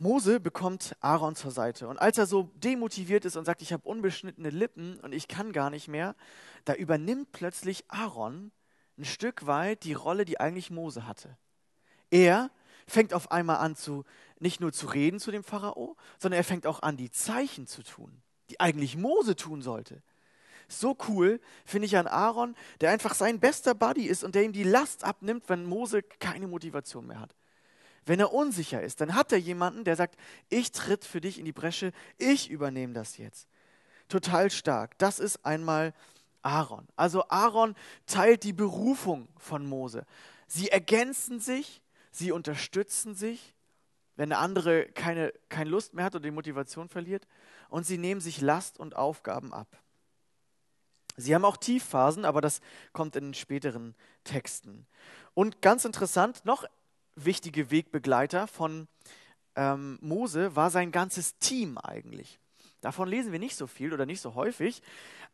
Mose 0.00 0.38
bekommt 0.38 0.96
Aaron 1.00 1.34
zur 1.34 1.50
Seite. 1.50 1.88
Und 1.88 1.98
als 1.98 2.18
er 2.18 2.26
so 2.26 2.50
demotiviert 2.54 3.24
ist 3.24 3.36
und 3.36 3.44
sagt, 3.44 3.62
ich 3.62 3.72
habe 3.72 3.88
unbeschnittene 3.88 4.50
Lippen 4.50 5.00
und 5.00 5.12
ich 5.12 5.26
kann 5.26 5.52
gar 5.52 5.70
nicht 5.70 5.88
mehr, 5.88 6.14
da 6.64 6.74
übernimmt 6.74 7.32
plötzlich 7.32 7.84
Aaron 7.88 8.52
ein 8.96 9.04
Stück 9.04 9.46
weit 9.46 9.84
die 9.84 9.94
Rolle, 9.94 10.24
die 10.24 10.38
eigentlich 10.38 10.70
Mose 10.70 11.06
hatte. 11.06 11.36
Er 12.10 12.50
fängt 12.86 13.12
auf 13.12 13.32
einmal 13.32 13.56
an 13.56 13.74
zu, 13.76 14.04
nicht 14.38 14.60
nur 14.60 14.72
zu 14.72 14.86
reden 14.86 15.18
zu 15.18 15.30
dem 15.30 15.42
Pharao, 15.42 15.96
sondern 16.18 16.38
er 16.38 16.44
fängt 16.44 16.66
auch 16.66 16.82
an, 16.82 16.96
die 16.96 17.10
Zeichen 17.10 17.66
zu 17.66 17.82
tun, 17.82 18.22
die 18.50 18.60
eigentlich 18.60 18.96
Mose 18.96 19.34
tun 19.36 19.62
sollte. 19.62 20.02
So 20.68 20.96
cool 21.08 21.40
finde 21.64 21.86
ich 21.86 21.96
an 21.96 22.06
Aaron, 22.06 22.54
der 22.80 22.90
einfach 22.90 23.14
sein 23.14 23.40
bester 23.40 23.74
Buddy 23.74 24.06
ist 24.06 24.22
und 24.22 24.34
der 24.34 24.44
ihm 24.44 24.52
die 24.52 24.64
Last 24.64 25.02
abnimmt, 25.02 25.48
wenn 25.48 25.64
Mose 25.64 26.02
keine 26.02 26.46
Motivation 26.46 27.06
mehr 27.06 27.20
hat. 27.20 27.34
Wenn 28.08 28.20
er 28.20 28.32
unsicher 28.32 28.82
ist, 28.82 29.00
dann 29.00 29.14
hat 29.14 29.32
er 29.32 29.38
jemanden, 29.38 29.84
der 29.84 29.96
sagt, 29.96 30.16
ich 30.48 30.72
tritt 30.72 31.04
für 31.04 31.20
dich 31.20 31.38
in 31.38 31.44
die 31.44 31.52
Bresche, 31.52 31.92
ich 32.16 32.50
übernehme 32.50 32.94
das 32.94 33.16
jetzt. 33.18 33.48
Total 34.08 34.50
stark. 34.50 34.98
Das 34.98 35.18
ist 35.18 35.44
einmal 35.44 35.94
Aaron. 36.42 36.88
Also 36.96 37.28
Aaron 37.28 37.74
teilt 38.06 38.42
die 38.42 38.52
Berufung 38.52 39.28
von 39.36 39.66
Mose. 39.66 40.06
Sie 40.46 40.70
ergänzen 40.70 41.40
sich, 41.40 41.82
sie 42.10 42.32
unterstützen 42.32 43.14
sich 43.14 43.54
wenn 44.18 44.30
der 44.30 44.40
andere 44.40 44.86
keine, 44.86 45.32
keine 45.48 45.70
Lust 45.70 45.94
mehr 45.94 46.04
hat 46.04 46.16
und 46.16 46.24
die 46.24 46.32
Motivation 46.32 46.88
verliert. 46.88 47.28
Und 47.68 47.86
sie 47.86 47.98
nehmen 47.98 48.20
sich 48.20 48.40
Last 48.40 48.80
und 48.80 48.96
Aufgaben 48.96 49.52
ab. 49.52 49.68
Sie 51.16 51.36
haben 51.36 51.44
auch 51.44 51.56
Tiefphasen, 51.56 52.24
aber 52.24 52.40
das 52.40 52.60
kommt 52.92 53.14
in 53.14 53.32
späteren 53.32 53.94
Texten. 54.24 54.88
Und 55.34 55.62
ganz 55.62 55.84
interessant, 55.84 56.44
noch 56.44 56.64
wichtige 57.24 57.70
Wegbegleiter 57.70 58.46
von 58.46 58.88
ähm, 59.56 59.98
Mose 60.00 60.54
war 60.56 60.70
sein 60.70 60.92
ganzes 60.92 61.38
Team 61.38 61.78
eigentlich. 61.78 62.38
Davon 62.80 63.08
lesen 63.08 63.32
wir 63.32 63.40
nicht 63.40 63.56
so 63.56 63.66
viel 63.66 63.92
oder 63.92 64.06
nicht 64.06 64.20
so 64.20 64.36
häufig, 64.36 64.82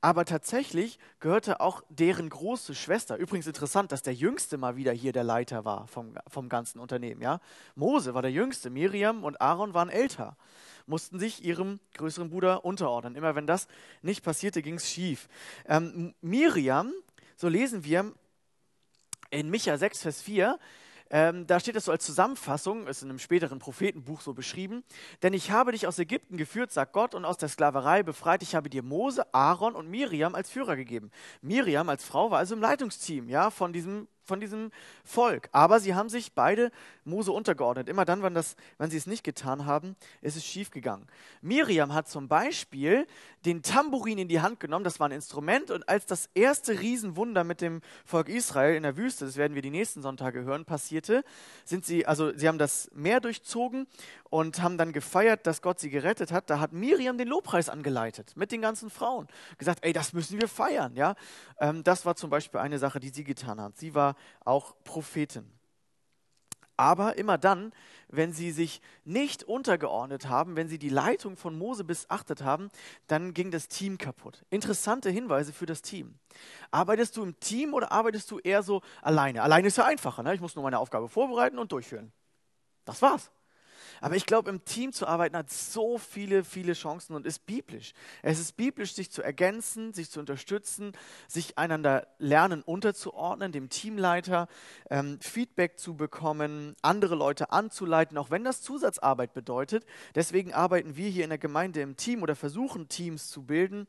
aber 0.01 0.25
tatsächlich 0.25 0.99
gehörte 1.21 1.61
auch 1.61 1.83
deren 1.91 2.31
große 2.31 2.75
Schwester. 2.75 3.17
Übrigens 3.17 3.47
interessant, 3.47 3.93
dass 3.93 4.01
der 4.01 4.15
Jüngste 4.15 4.57
mal 4.57 4.77
wieder 4.77 4.93
hier 4.93 5.13
der 5.13 5.25
Leiter 5.25 5.67
war 5.67 5.87
vom, 5.87 6.15
vom 6.27 6.49
ganzen 6.49 6.79
Unternehmen. 6.79 7.21
Ja? 7.21 7.41
Mose 7.75 8.15
war 8.15 8.23
der 8.23 8.31
Jüngste, 8.33 8.71
Miriam 8.71 9.25
und 9.25 9.43
Aaron 9.43 9.75
waren 9.75 9.91
älter, 9.91 10.39
mussten 10.87 11.19
sich 11.19 11.45
ihrem 11.45 11.81
größeren 11.99 12.31
Bruder 12.31 12.65
unterordnen. 12.65 13.15
Immer 13.15 13.35
wenn 13.35 13.47
das 13.47 13.69
nicht 14.01 14.25
passierte, 14.25 14.63
ging 14.63 14.77
es 14.77 14.91
schief. 14.91 15.29
Ähm, 15.67 16.15
Miriam, 16.23 16.93
so 17.37 17.49
lesen 17.49 17.85
wir 17.85 18.11
in 19.31 19.51
Micha 19.51 19.77
6, 19.77 20.01
Vers 20.01 20.23
4, 20.23 20.59
ähm, 21.15 21.47
da 21.47 21.61
steht 21.61 21.77
es 21.77 21.85
so 21.85 21.93
als 21.93 22.05
Zusammenfassung, 22.05 22.89
ist 22.89 23.05
in 23.05 23.09
einem 23.09 23.21
späteren 23.21 23.61
Prophetenbuch 23.61 24.21
so 24.21 24.35
beschrieben. 24.35 24.83
Denn 25.23 25.33
ich 25.33 25.53
habe 25.53 25.71
dich 25.71 25.87
aus 25.87 26.01
Ägypten 26.01 26.37
geführt, 26.37 26.73
sagt 26.73 26.93
Gott, 26.93 27.15
und 27.15 27.25
aus 27.25 27.39
der 27.39 27.49
Sklaverei 27.49 28.03
befreit. 28.03 28.43
Ich 28.43 28.57
habe 28.57 28.69
dir 28.69 28.83
Mose, 28.83 29.33
Aaron 29.33 29.77
und 29.77 29.89
Miriam 29.89 30.35
als 30.35 30.51
Führer 30.51 30.75
gegeben. 30.75 31.13
Miriam 31.41 31.89
als 31.89 32.05
Frau 32.05 32.33
war 32.33 32.39
also 32.41 32.57
im 32.57 32.61
Leitungsteam 32.61 33.29
ja, 33.29 33.51
von 33.51 33.73
diesem 33.73 34.09
von 34.25 34.41
diesem 34.41 34.71
Volk. 35.05 35.49
Aber 35.53 35.81
sie 35.81 35.95
haben 35.95 36.09
sich 36.09 36.33
beide 36.33 36.71
Mose 37.05 37.33
untergeordnet. 37.33 37.89
Immer 37.89 38.05
dann, 38.05 38.23
wenn, 38.23 38.35
das, 38.35 38.57
wenn 38.79 38.91
sie 38.91 38.97
es 38.97 39.07
nicht 39.07 39.25
getan 39.25 39.67
haben, 39.67 39.97
ist 40.23 40.37
es 40.37 40.45
schiefgegangen. 40.45 41.07
Miriam 41.43 41.95
hat 41.95 42.09
zum 42.09 42.29
Beispiel 42.29 43.07
den 43.45 43.63
Tambourin 43.63 44.19
in 44.19 44.29
die 44.29 44.41
Hand 44.41 44.61
genommen, 44.61 44.85
das 44.85 45.01
war 45.01 45.09
ein 45.09 45.13
Instrument, 45.13 45.71
und 45.71 45.89
als 45.89 46.07
das 46.07 46.31
erste 46.35 46.81
Riesenwunder 46.81 47.45
mit 47.45 47.61
dem 47.61 47.83
Volk 48.05 48.29
Israel 48.29 48.75
in 48.75 48.83
der 48.83 48.97
Wüste, 48.97 49.27
das 49.27 49.37
werden 49.37 49.55
wir 49.55 49.63
die 49.63 49.71
nächsten 49.71 50.01
Sonntage 50.01 50.45
hören, 50.45 50.65
passierte, 50.65 51.25
sind 51.65 51.85
sie, 51.85 52.07
also 52.07 52.33
sie 52.37 52.49
haben 52.49 52.59
das 52.59 52.91
Meer 52.95 53.21
durchzogen 53.21 53.87
und 54.35 54.63
haben 54.63 54.79
dann 54.79 54.93
gefeiert, 54.93 55.47
dass 55.47 55.63
Gott 55.63 55.79
sie 55.79 55.91
gerettet 55.91 56.33
hat. 56.33 56.51
Da 56.51 56.59
hat 56.59 56.73
Miriam 56.73 57.19
den 57.19 57.29
Lobpreis 57.29 57.69
angeleitet 57.69 58.33
mit 58.37 58.51
den 58.51 58.61
ganzen 58.61 58.91
Frauen. 58.91 59.29
Gesagt, 59.59 59.85
ey, 59.85 59.93
das 59.93 60.13
müssen 60.13 60.41
wir 60.41 60.49
feiern. 60.49 60.97
Ja? 60.97 61.15
Ähm, 61.61 61.85
das 61.85 62.05
war 62.05 62.17
zum 62.17 62.31
Beispiel 62.31 62.59
eine 62.59 62.81
Sache, 62.81 62.99
die 62.99 63.11
sie 63.11 63.23
getan 63.23 63.61
hat. 63.61 63.79
Sie 63.79 63.95
war 63.95 64.14
auch 64.45 64.75
Prophetin. 64.85 65.51
Aber 66.77 67.19
immer 67.19 67.39
dann, 67.39 67.73
wenn 68.09 68.33
sie 68.33 68.51
sich 68.51 68.81
nicht 69.05 69.45
untergeordnet 69.45 70.29
haben, 70.29 70.57
wenn 70.57 70.69
sie 70.69 70.79
die 70.79 70.89
Leitung 70.89 71.37
von 71.37 71.57
Mose 71.57 71.85
missachtet 71.85 72.43
haben, 72.43 72.69
dann 73.07 73.33
ging 73.33 73.51
das 73.51 73.69
Team 73.69 73.97
kaputt. 73.97 74.45
Interessante 74.51 75.11
Hinweise 75.11 75.53
für 75.53 75.67
das 75.67 75.83
Team. 75.83 76.19
Arbeitest 76.73 77.17
du 77.17 77.23
im 77.23 77.39
Team 77.39 77.75
oder 77.75 77.93
arbeitest 77.93 78.31
du 78.31 78.41
eher 78.41 78.63
so 78.63 78.83
alleine? 79.03 79.43
Alleine 79.43 79.69
ist 79.69 79.79
ja 79.79 79.85
einfacher. 79.85 80.23
Ne? 80.25 80.35
Ich 80.35 80.41
muss 80.41 80.57
nur 80.57 80.65
meine 80.65 80.79
Aufgabe 80.79 81.09
vorbereiten 81.09 81.59
und 81.59 81.71
durchführen. 81.71 82.13
Das 82.85 83.01
war's. 83.03 83.31
Aber 84.01 84.17
ich 84.17 84.27
glaube, 84.27 84.51
im 84.51 84.65
Team 84.65 84.93
zu 84.93 85.07
arbeiten 85.07 85.37
hat 85.37 85.51
so 85.51 85.99
viele, 85.99 86.45
viele 86.45 86.73
Chancen 86.73 87.15
und 87.15 87.27
ist 87.27 87.47
biblisch. 87.47 87.93
Es 88.23 88.39
ist 88.39 88.57
biblisch, 88.57 88.95
sich 88.95 89.11
zu 89.11 89.23
ergänzen, 89.23 89.93
sich 89.93 90.11
zu 90.11 90.21
unterstützen, 90.21 90.93
sich 91.29 91.59
einander 91.59 92.07
lernen 92.19 92.63
unterzuordnen, 92.63 93.53
dem 93.53 93.69
Teamleiter 93.69 94.49
ähm, 94.91 95.19
Feedback 95.21 95.79
zu 95.79 95.97
bekommen, 95.97 96.75
andere 96.83 97.15
Leute 97.15 97.53
anzuleiten, 97.53 98.19
auch 98.19 98.31
wenn 98.31 98.45
das 98.45 98.63
Zusatzarbeit 98.63 99.33
bedeutet. 99.35 99.85
Deswegen 100.15 100.53
arbeiten 100.53 100.97
wir 100.97 101.09
hier 101.09 101.25
in 101.25 101.31
der 101.31 101.39
Gemeinde 101.39 101.81
im 101.81 101.97
Team 101.97 102.23
oder 102.23 102.37
versuchen 102.37 102.89
Teams 102.89 103.29
zu 103.29 103.43
bilden 103.43 103.87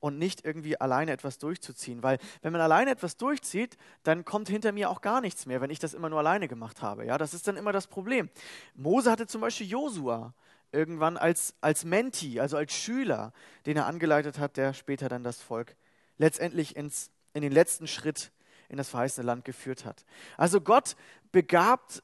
und 0.00 0.18
nicht 0.18 0.44
irgendwie 0.44 0.80
alleine 0.80 1.12
etwas 1.12 1.38
durchzuziehen. 1.38 2.02
Weil 2.02 2.18
wenn 2.42 2.52
man 2.52 2.60
alleine 2.60 2.90
etwas 2.90 3.16
durchzieht, 3.16 3.76
dann 4.02 4.24
kommt 4.24 4.48
hinter 4.48 4.72
mir 4.72 4.90
auch 4.90 5.00
gar 5.02 5.20
nichts 5.20 5.46
mehr, 5.46 5.60
wenn 5.60 5.70
ich 5.70 5.78
das 5.78 5.94
immer 5.94 6.08
nur 6.08 6.18
alleine 6.18 6.48
gemacht 6.48 6.82
habe. 6.82 7.06
Ja, 7.06 7.18
das 7.18 7.34
ist 7.34 7.46
dann 7.46 7.56
immer 7.56 7.72
das 7.72 7.86
Problem. 7.86 8.30
Mose 8.74 9.10
hatte 9.10 9.26
zum 9.26 9.40
Beispiel 9.42 9.68
Josua 9.68 10.34
irgendwann 10.72 11.16
als, 11.16 11.54
als 11.60 11.84
Menti, 11.84 12.40
also 12.40 12.56
als 12.56 12.72
Schüler, 12.72 13.32
den 13.66 13.76
er 13.76 13.86
angeleitet 13.86 14.38
hat, 14.38 14.56
der 14.56 14.72
später 14.72 15.08
dann 15.08 15.22
das 15.22 15.40
Volk 15.40 15.76
letztendlich 16.16 16.76
ins, 16.76 17.10
in 17.34 17.42
den 17.42 17.52
letzten 17.52 17.86
Schritt 17.86 18.32
in 18.68 18.76
das 18.76 18.88
verheißene 18.88 19.26
Land 19.26 19.44
geführt 19.44 19.84
hat. 19.84 20.04
Also 20.36 20.60
Gott 20.60 20.96
begabt 21.32 22.02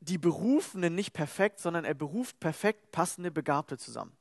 die 0.00 0.18
Berufenen 0.18 0.94
nicht 0.94 1.12
perfekt, 1.12 1.60
sondern 1.60 1.84
er 1.84 1.94
beruft 1.94 2.40
perfekt 2.40 2.90
passende 2.90 3.30
Begabte 3.30 3.78
zusammen. 3.78 4.16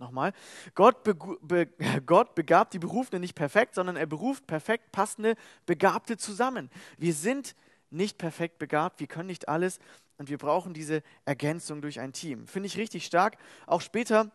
Nochmal. 0.00 0.32
Gott, 0.74 1.04
be 1.04 1.14
be 1.42 1.68
Gott 2.06 2.34
begabt 2.34 2.72
die 2.72 2.78
Berufenen 2.78 3.20
nicht 3.20 3.34
perfekt, 3.34 3.74
sondern 3.74 3.96
er 3.96 4.06
beruft 4.06 4.46
perfekt 4.46 4.92
passende 4.92 5.36
Begabte 5.66 6.16
zusammen. 6.16 6.70
Wir 6.96 7.12
sind 7.12 7.54
nicht 7.90 8.16
perfekt 8.16 8.58
begabt, 8.58 8.98
wir 9.00 9.06
können 9.06 9.26
nicht 9.26 9.50
alles 9.50 9.78
und 10.16 10.30
wir 10.30 10.38
brauchen 10.38 10.72
diese 10.72 11.02
Ergänzung 11.26 11.82
durch 11.82 12.00
ein 12.00 12.14
Team. 12.14 12.46
Finde 12.46 12.68
ich 12.68 12.78
richtig 12.78 13.04
stark. 13.04 13.36
Auch 13.66 13.82
später 13.82 14.30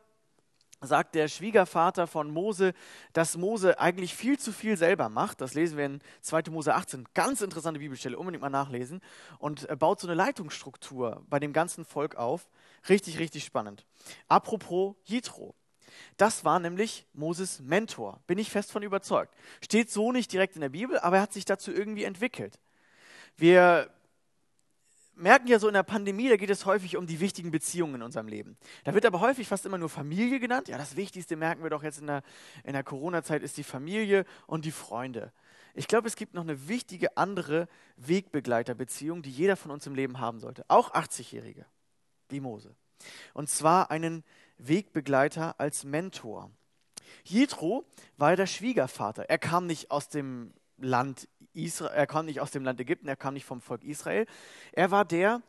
sagt 0.82 1.16
der 1.16 1.28
Schwiegervater 1.28 2.08
von 2.08 2.30
Mose, 2.30 2.74
dass 3.14 3.38
Mose 3.38 3.80
eigentlich 3.80 4.14
viel 4.16 4.38
zu 4.38 4.52
viel 4.52 4.78
selber 4.78 5.10
macht. 5.10 5.42
Das 5.42 5.54
lesen 5.54 5.78
wir 5.78 5.86
in 5.86 6.02
2. 6.22 6.44
Mose 6.52 6.76
18. 6.76 7.06
Ganz 7.14 7.42
interessante 7.42 7.80
Bibelstelle, 7.80 8.18
unbedingt 8.18 8.42
mal 8.42 8.50
nachlesen. 8.50 9.02
Und 9.40 9.68
baut 9.80 10.00
so 10.00 10.08
eine 10.08 10.16
Leitungsstruktur 10.16 11.24
bei 11.30 11.40
dem 11.40 11.54
ganzen 11.54 11.86
Volk 11.86 12.16
auf. 12.16 12.48
Richtig, 12.90 13.20
richtig 13.20 13.46
spannend. 13.46 13.86
Apropos 14.28 14.96
Jitro. 15.06 15.56
Das 16.18 16.44
war 16.44 16.60
nämlich 16.60 17.06
Moses 17.14 17.62
Mentor, 17.62 18.20
bin 18.28 18.38
ich 18.38 18.52
fest 18.52 18.72
von 18.72 18.84
überzeugt. 18.84 19.34
Steht 19.62 19.90
so 19.90 20.12
nicht 20.12 20.32
direkt 20.32 20.56
in 20.56 20.62
der 20.62 20.70
Bibel, 20.70 21.00
aber 21.00 21.18
er 21.18 21.22
hat 21.22 21.34
sich 21.34 21.46
dazu 21.46 21.72
irgendwie 21.72 22.04
entwickelt. 22.04 22.60
Wir 23.38 23.90
merken 25.16 25.48
ja 25.48 25.60
so 25.60 25.68
in 25.68 25.74
der 25.74 25.84
Pandemie, 25.84 26.30
da 26.30 26.38
geht 26.38 26.50
es 26.50 26.66
häufig 26.66 26.98
um 26.98 27.08
die 27.08 27.20
wichtigen 27.20 27.52
Beziehungen 27.52 27.96
in 27.96 28.02
unserem 28.02 28.28
Leben. 28.28 28.58
Da 28.84 28.94
wird 28.94 29.06
aber 29.06 29.20
häufig 29.20 29.48
fast 29.48 29.66
immer 29.66 29.78
nur 29.78 29.90
Familie 29.90 30.40
genannt. 30.40 30.68
Ja, 30.68 30.78
das 30.78 30.96
Wichtigste 30.96 31.36
merken 31.36 31.64
wir 31.64 31.70
doch 31.70 31.84
jetzt 31.84 32.00
in 32.00 32.08
der, 32.08 32.22
in 32.64 32.74
der 32.74 32.84
Corona-Zeit 32.84 33.44
ist 33.44 33.58
die 33.58 33.64
Familie 33.64 34.26
und 34.48 34.66
die 34.66 34.72
Freunde. 34.72 35.32
Ich 35.74 35.88
glaube, 35.88 36.08
es 36.08 36.16
gibt 36.16 36.34
noch 36.34 36.44
eine 36.44 36.68
wichtige 36.68 37.18
andere 37.18 37.68
Wegbegleiterbeziehung, 37.98 39.22
die 39.22 39.32
jeder 39.32 39.58
von 39.58 39.72
uns 39.72 39.86
im 39.86 39.96
Leben 39.96 40.20
haben 40.20 40.40
sollte. 40.40 40.64
Auch 40.70 40.94
80-Jährige 40.94 41.66
wie 42.30 42.40
Mose. 42.40 42.76
Und 43.34 43.50
zwar 43.50 43.92
einen 43.92 44.24
Wegbegleiter 44.58 45.60
als 45.60 45.84
Mentor. 45.84 46.50
Jethro 47.24 47.86
war 48.18 48.36
der 48.36 48.48
Schwiegervater. 48.48 49.30
Er 49.30 49.38
kam 49.38 49.68
nicht 49.68 49.92
aus 49.92 50.08
dem 50.08 50.54
Land 50.78 51.28
Israel, 51.54 51.96
er 51.96 52.08
kam 52.08 52.26
nicht 52.26 52.42
aus 52.42 52.52
dem 52.52 52.64
Land 52.64 52.80
Ägypten, 52.80 53.08
er 53.08 53.16
kam 53.16 53.34
nicht 53.34 53.46
vom 53.46 53.62
Volk 53.62 53.84
Israel. 53.84 54.26
Er 54.74 54.92
war 54.92 55.06
der, 55.06 55.42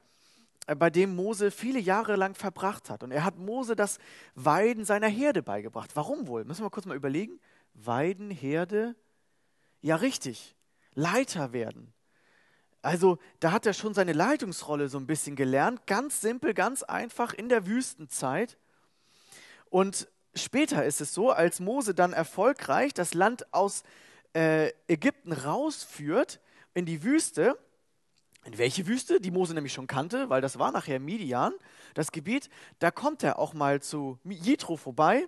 äh, 0.67 0.75
bei 0.75 0.91
dem 0.91 1.15
Mose 1.15 1.51
viele 1.51 1.79
Jahre 1.79 2.17
lang 2.17 2.35
verbracht 2.35 2.91
hat. 2.91 3.03
Und 3.03 3.11
er 3.11 3.25
hat 3.25 3.39
Mose 3.39 3.77
das 3.77 3.99
Weiden 4.35 4.85
seiner 4.85 5.09
Herde 5.09 5.43
beigebracht. 5.43 5.91
Warum 5.95 6.27
wohl? 6.27 6.45
Müssen 6.45 6.65
wir 6.65 6.71
kurz 6.71 6.87
mal 6.87 6.97
überlegen. 6.97 7.41
Weiden, 7.75 8.31
Herde. 8.31 8.95
Ja, 9.81 9.97
richtig. 9.97 10.55
Leiter 10.95 11.53
werden. 11.53 11.93
Also 12.83 13.19
da 13.41 13.51
hat 13.51 13.67
er 13.67 13.73
schon 13.73 13.95
seine 13.95 14.13
Leitungsrolle 14.13 14.89
so 14.89 14.99
ein 14.99 15.09
bisschen 15.09 15.35
gelernt, 15.35 15.87
ganz 15.87 16.21
simpel, 16.21 16.55
ganz 16.55 16.85
einfach 16.85 17.35
in 17.35 17.49
der 17.49 17.67
Wüstenzeit. 17.67 18.59
Und 19.71 20.09
später 20.37 20.85
ist 20.85 21.01
es 21.01 21.13
so, 21.13 21.33
als 21.33 21.59
Mose 21.59 21.95
dann 21.95 22.13
erfolgreich 22.13 22.95
das 22.95 23.13
Land 23.13 23.53
aus 23.53 23.83
äh, 24.37 24.73
Ägypten 24.87 25.33
rausführt 25.33 26.41
in 26.75 26.85
die 26.85 27.03
Wüste, 27.03 27.59
in 28.45 28.59
welche 28.59 28.87
Wüste? 28.87 29.19
Die 29.19 29.31
Mose 29.31 29.55
nämlich 29.55 29.73
schon 29.73 29.87
kannte, 29.87 30.29
weil 30.29 30.43
das 30.43 30.59
war 30.59 30.71
nachher 30.71 31.01
Midian, 31.01 31.55
das 31.95 32.13
Gebiet. 32.13 32.51
Da 32.79 32.91
kommt 32.91 33.23
er 33.23 33.39
auch 33.39 33.55
mal 33.55 33.81
zu 33.81 34.19
Jethro 34.25 34.77
vorbei. 34.77 35.27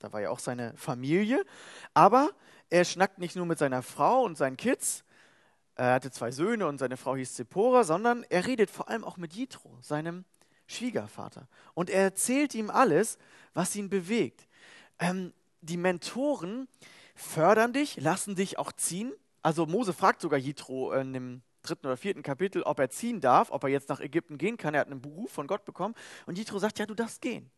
Da 0.00 0.12
war 0.12 0.20
ja 0.20 0.30
auch 0.30 0.40
seine 0.40 0.74
Familie. 0.76 1.44
Aber 1.94 2.30
er 2.70 2.84
schnackt 2.84 3.18
nicht 3.18 3.36
nur 3.36 3.46
mit 3.46 3.58
seiner 3.58 3.82
Frau 3.82 4.24
und 4.24 4.36
seinen 4.36 4.56
Kids, 4.56 5.04
er 5.76 5.94
hatte 5.94 6.10
zwei 6.10 6.30
Söhne 6.30 6.66
und 6.66 6.76
seine 6.76 6.98
Frau 6.98 7.16
hieß 7.16 7.34
Zippora, 7.34 7.84
sondern 7.84 8.26
er 8.28 8.46
redet 8.46 8.68
vor 8.68 8.90
allem 8.90 9.02
auch 9.02 9.16
mit 9.16 9.32
Jitro, 9.32 9.78
seinem 9.80 10.26
Schwiegervater. 10.66 11.48
Und 11.72 11.88
er 11.88 12.02
erzählt 12.02 12.54
ihm 12.54 12.68
alles, 12.68 13.16
was 13.54 13.74
ihn 13.76 13.88
bewegt. 13.88 14.46
Ähm, 14.98 15.32
die 15.62 15.78
Mentoren 15.78 16.68
fördern 17.20 17.72
dich, 17.72 17.96
lassen 18.00 18.34
dich 18.34 18.58
auch 18.58 18.72
ziehen. 18.72 19.12
Also 19.42 19.66
Mose 19.66 19.92
fragt 19.92 20.20
sogar 20.20 20.38
Jitro 20.38 20.92
in 20.92 21.12
dem 21.12 21.42
dritten 21.62 21.86
oder 21.86 21.96
vierten 21.96 22.22
Kapitel, 22.22 22.62
ob 22.62 22.78
er 22.78 22.90
ziehen 22.90 23.20
darf, 23.20 23.50
ob 23.50 23.64
er 23.64 23.70
jetzt 23.70 23.88
nach 23.88 24.00
Ägypten 24.00 24.38
gehen 24.38 24.56
kann. 24.56 24.74
Er 24.74 24.80
hat 24.80 24.88
einen 24.88 25.02
Beruf 25.02 25.30
von 25.30 25.46
Gott 25.46 25.64
bekommen. 25.64 25.94
Und 26.26 26.38
Jitro 26.38 26.58
sagt, 26.58 26.78
ja, 26.78 26.86
du 26.86 26.94
darfst 26.94 27.20
gehen. 27.20 27.50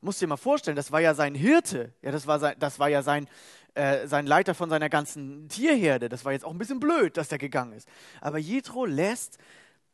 Musst 0.00 0.20
dir 0.20 0.28
mal 0.28 0.36
vorstellen, 0.36 0.76
das 0.76 0.92
war 0.92 1.00
ja 1.00 1.12
sein 1.12 1.34
Hirte, 1.34 1.92
ja, 2.02 2.12
das, 2.12 2.28
war 2.28 2.38
sein, 2.38 2.54
das 2.60 2.78
war 2.78 2.88
ja 2.88 3.02
sein, 3.02 3.28
äh, 3.74 4.06
sein 4.06 4.28
Leiter 4.28 4.54
von 4.54 4.70
seiner 4.70 4.88
ganzen 4.88 5.48
Tierherde. 5.48 6.08
Das 6.08 6.24
war 6.24 6.30
jetzt 6.32 6.44
auch 6.44 6.52
ein 6.52 6.58
bisschen 6.58 6.78
blöd, 6.78 7.16
dass 7.16 7.28
der 7.28 7.38
gegangen 7.38 7.72
ist. 7.72 7.88
Aber 8.20 8.38
Jethro 8.38 8.84
lässt 8.84 9.38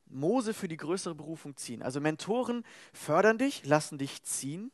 Mose 0.06 0.52
für 0.52 0.68
die 0.68 0.76
größere 0.76 1.14
Berufung 1.14 1.56
ziehen. 1.56 1.82
Also 1.82 2.00
Mentoren 2.00 2.64
fördern 2.92 3.38
dich, 3.38 3.64
lassen 3.64 3.96
dich 3.96 4.22
ziehen. 4.22 4.70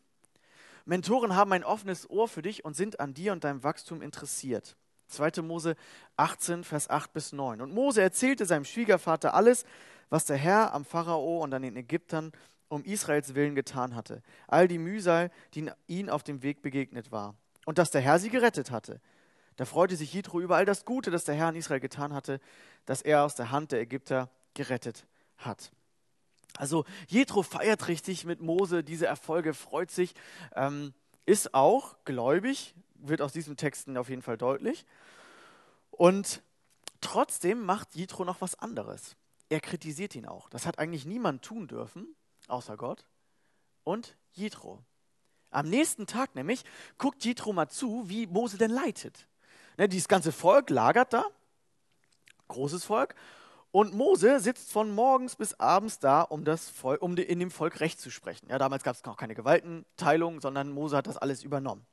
Mentoren 0.85 1.37
haben 1.37 1.53
ein 1.53 1.65
offenes 1.65 2.09
Ohr 2.09 2.29
für 2.29 2.43
dich 2.43 2.65
und 2.65 2.75
sind 2.75 3.01
an 3.01 3.15
dir 3.15 3.33
und 3.33 3.45
deinem 3.45 3.63
Wachstum 3.63 4.03
interessiert. 4.03 4.77
2. 5.09 5.43
Mose 5.43 5.77
18, 6.17 6.65
Vers 6.65 6.89
8 6.89 7.13
bis 7.13 7.33
9. 7.33 7.61
Und 7.61 7.73
Mose 7.73 8.01
erzählte 8.01 8.47
seinem 8.47 8.65
Schwiegervater 8.65 9.35
alles, 9.35 9.65
was 10.09 10.25
der 10.25 10.37
Herr 10.37 10.73
am 10.73 10.85
Pharao 10.85 11.43
und 11.43 11.53
an 11.53 11.63
den 11.63 11.77
Ägyptern 11.77 12.33
um 12.69 12.85
Israels 12.85 13.35
Willen 13.35 13.55
getan 13.55 13.95
hatte, 13.97 14.23
all 14.47 14.69
die 14.69 14.79
Mühsal, 14.79 15.31
die 15.55 15.71
ihnen 15.89 16.09
auf 16.09 16.23
dem 16.23 16.43
Weg 16.43 16.63
begegnet 16.63 17.11
war, 17.11 17.35
und 17.67 17.79
dass 17.79 17.91
der 17.91 18.01
Herr 18.01 18.19
sie 18.19 18.31
gerettet 18.31 18.71
hatte. 18.71 19.01
Da 19.57 19.65
freute 19.65 19.97
sich 19.97 20.15
Jitro 20.15 20.41
über 20.41 20.57
all 20.57 20.65
das 20.65 20.85
Gute, 20.85 21.11
das 21.11 21.25
der 21.25 21.35
Herr 21.35 21.49
in 21.51 21.57
Israel 21.57 21.81
getan 21.81 22.15
hatte, 22.15 22.41
dass 22.87 23.03
er 23.03 23.25
aus 23.25 23.35
der 23.35 23.51
Hand 23.51 23.73
der 23.73 23.81
Ägypter 23.81 24.31
gerettet 24.55 25.05
hat. 25.37 25.73
Also 26.57 26.85
Jethro 27.09 27.43
feiert 27.43 27.89
richtig 27.89 28.25
mit 28.25 28.41
Mose 28.41 28.85
diese 28.85 29.07
Erfolge, 29.07 29.55
freut 29.55 29.91
sich, 29.91 30.15
ähm, 30.55 30.93
ist 31.27 31.55
auch 31.55 31.97
gläubig, 32.05 32.75
wird 32.95 33.23
aus 33.23 33.33
diesen 33.33 33.57
Texten 33.57 33.97
auf 33.97 34.09
jeden 34.09 34.23
Fall 34.23 34.37
deutlich. 34.37 34.85
Und 35.91 36.43
trotzdem 37.01 37.65
macht 37.65 37.95
Jethro 37.95 38.25
noch 38.25 38.41
was 38.41 38.59
anderes. 38.59 39.17
Er 39.49 39.61
kritisiert 39.61 40.15
ihn 40.15 40.27
auch. 40.27 40.49
Das 40.49 40.67
hat 40.67 40.79
eigentlich 40.79 41.05
niemand 41.05 41.43
tun 41.43 41.67
dürfen 41.69 42.15
außer 42.51 42.77
Gott, 42.77 43.05
und 43.85 44.17
Jethro. 44.33 44.83
Am 45.51 45.69
nächsten 45.69 46.07
Tag 46.07 46.35
nämlich 46.35 46.65
guckt 46.99 47.25
Jethro 47.25 47.53
mal 47.53 47.69
zu, 47.69 48.09
wie 48.09 48.27
Mose 48.27 48.59
denn 48.59 48.71
leitet. 48.71 49.27
Ne, 49.77 49.89
dieses 49.89 50.09
ganze 50.09 50.33
Volk 50.33 50.71
lagert 50.71 51.13
da, 51.13 51.25
großes 52.49 52.85
Volk, 52.85 53.15
und 53.73 53.95
Mose 53.95 54.41
sitzt 54.41 54.73
von 54.73 54.91
morgens 54.91 55.37
bis 55.37 55.55
abends 55.55 55.99
da, 55.99 56.23
um, 56.23 56.45
das 56.45 56.69
Volk, 56.69 57.03
um 57.03 57.17
in 57.17 57.39
dem 57.39 57.51
Volk 57.51 57.81
Recht 57.81 58.01
zu 58.01 58.11
sprechen. 58.11 58.49
Ja, 58.49 58.59
damals 58.59 58.83
gab 58.83 58.97
es 58.97 59.05
noch 59.05 59.17
keine 59.17 59.35
Gewaltenteilung, 59.35 60.41
sondern 60.41 60.71
Mose 60.71 60.97
hat 60.97 61.07
das 61.07 61.17
alles 61.17 61.45
übernommen. 61.45 61.87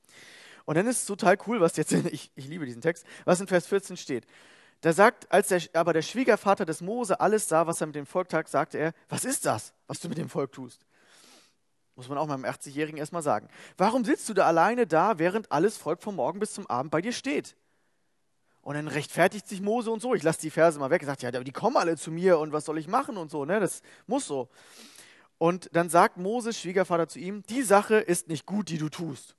Und 0.65 0.75
dann 0.75 0.87
ist 0.87 1.01
es 1.01 1.05
total 1.05 1.37
cool, 1.47 1.61
was 1.61 1.77
jetzt, 1.77 1.91
ich, 2.11 2.31
ich 2.35 2.47
liebe 2.47 2.65
diesen 2.65 2.81
Text, 2.81 3.05
was 3.25 3.39
in 3.39 3.47
Vers 3.47 3.67
14 3.67 3.95
steht. 3.95 4.25
Da 4.81 4.93
sagt, 4.93 5.31
als 5.31 5.47
der, 5.47 5.61
aber 5.73 5.93
der 5.93 6.01
Schwiegervater 6.01 6.65
des 6.65 6.81
Mose 6.81 7.19
alles 7.19 7.47
sah, 7.47 7.67
was 7.67 7.81
er 7.81 7.87
mit 7.87 7.95
dem 7.95 8.05
Volk 8.05 8.29
tat, 8.29 8.47
sagte 8.47 8.77
er, 8.77 8.93
was 9.09 9.25
ist 9.25 9.45
das, 9.45 9.73
was 9.87 9.99
du 9.99 10.09
mit 10.09 10.17
dem 10.17 10.29
Volk 10.29 10.51
tust? 10.51 10.85
Muss 11.95 12.09
man 12.09 12.17
auch 12.19 12.27
meinem 12.27 12.45
80-Jährigen 12.45 12.99
erstmal 12.99 13.23
sagen. 13.23 13.49
Warum 13.75 14.05
sitzt 14.05 14.29
du 14.29 14.35
da 14.35 14.45
alleine 14.45 14.85
da, 14.85 15.17
während 15.17 15.51
alles 15.51 15.77
Volk 15.77 16.03
vom 16.03 16.15
Morgen 16.15 16.39
bis 16.39 16.53
zum 16.53 16.67
Abend 16.67 16.91
bei 16.91 17.01
dir 17.01 17.11
steht? 17.11 17.55
Und 18.67 18.73
dann 18.73 18.89
rechtfertigt 18.89 19.47
sich 19.47 19.61
Mose 19.61 19.89
und 19.89 20.01
so. 20.01 20.13
Ich 20.13 20.23
lasse 20.23 20.41
die 20.41 20.49
Verse 20.49 20.77
mal 20.77 20.89
weg. 20.89 21.01
Er 21.01 21.05
sagt, 21.05 21.21
ja, 21.21 21.29
aber 21.29 21.45
die 21.45 21.53
kommen 21.53 21.77
alle 21.77 21.95
zu 21.95 22.11
mir 22.11 22.37
und 22.37 22.51
was 22.51 22.65
soll 22.65 22.77
ich 22.77 22.89
machen 22.89 23.15
und 23.15 23.31
so. 23.31 23.45
Ne? 23.45 23.61
Das 23.61 23.81
muss 24.07 24.27
so. 24.27 24.49
Und 25.37 25.69
dann 25.71 25.89
sagt 25.89 26.17
Mose, 26.17 26.51
Schwiegervater, 26.51 27.07
zu 27.07 27.17
ihm, 27.17 27.43
die 27.43 27.61
Sache 27.61 27.95
ist 27.95 28.27
nicht 28.27 28.45
gut, 28.45 28.67
die 28.67 28.77
du 28.77 28.89
tust. 28.89 29.37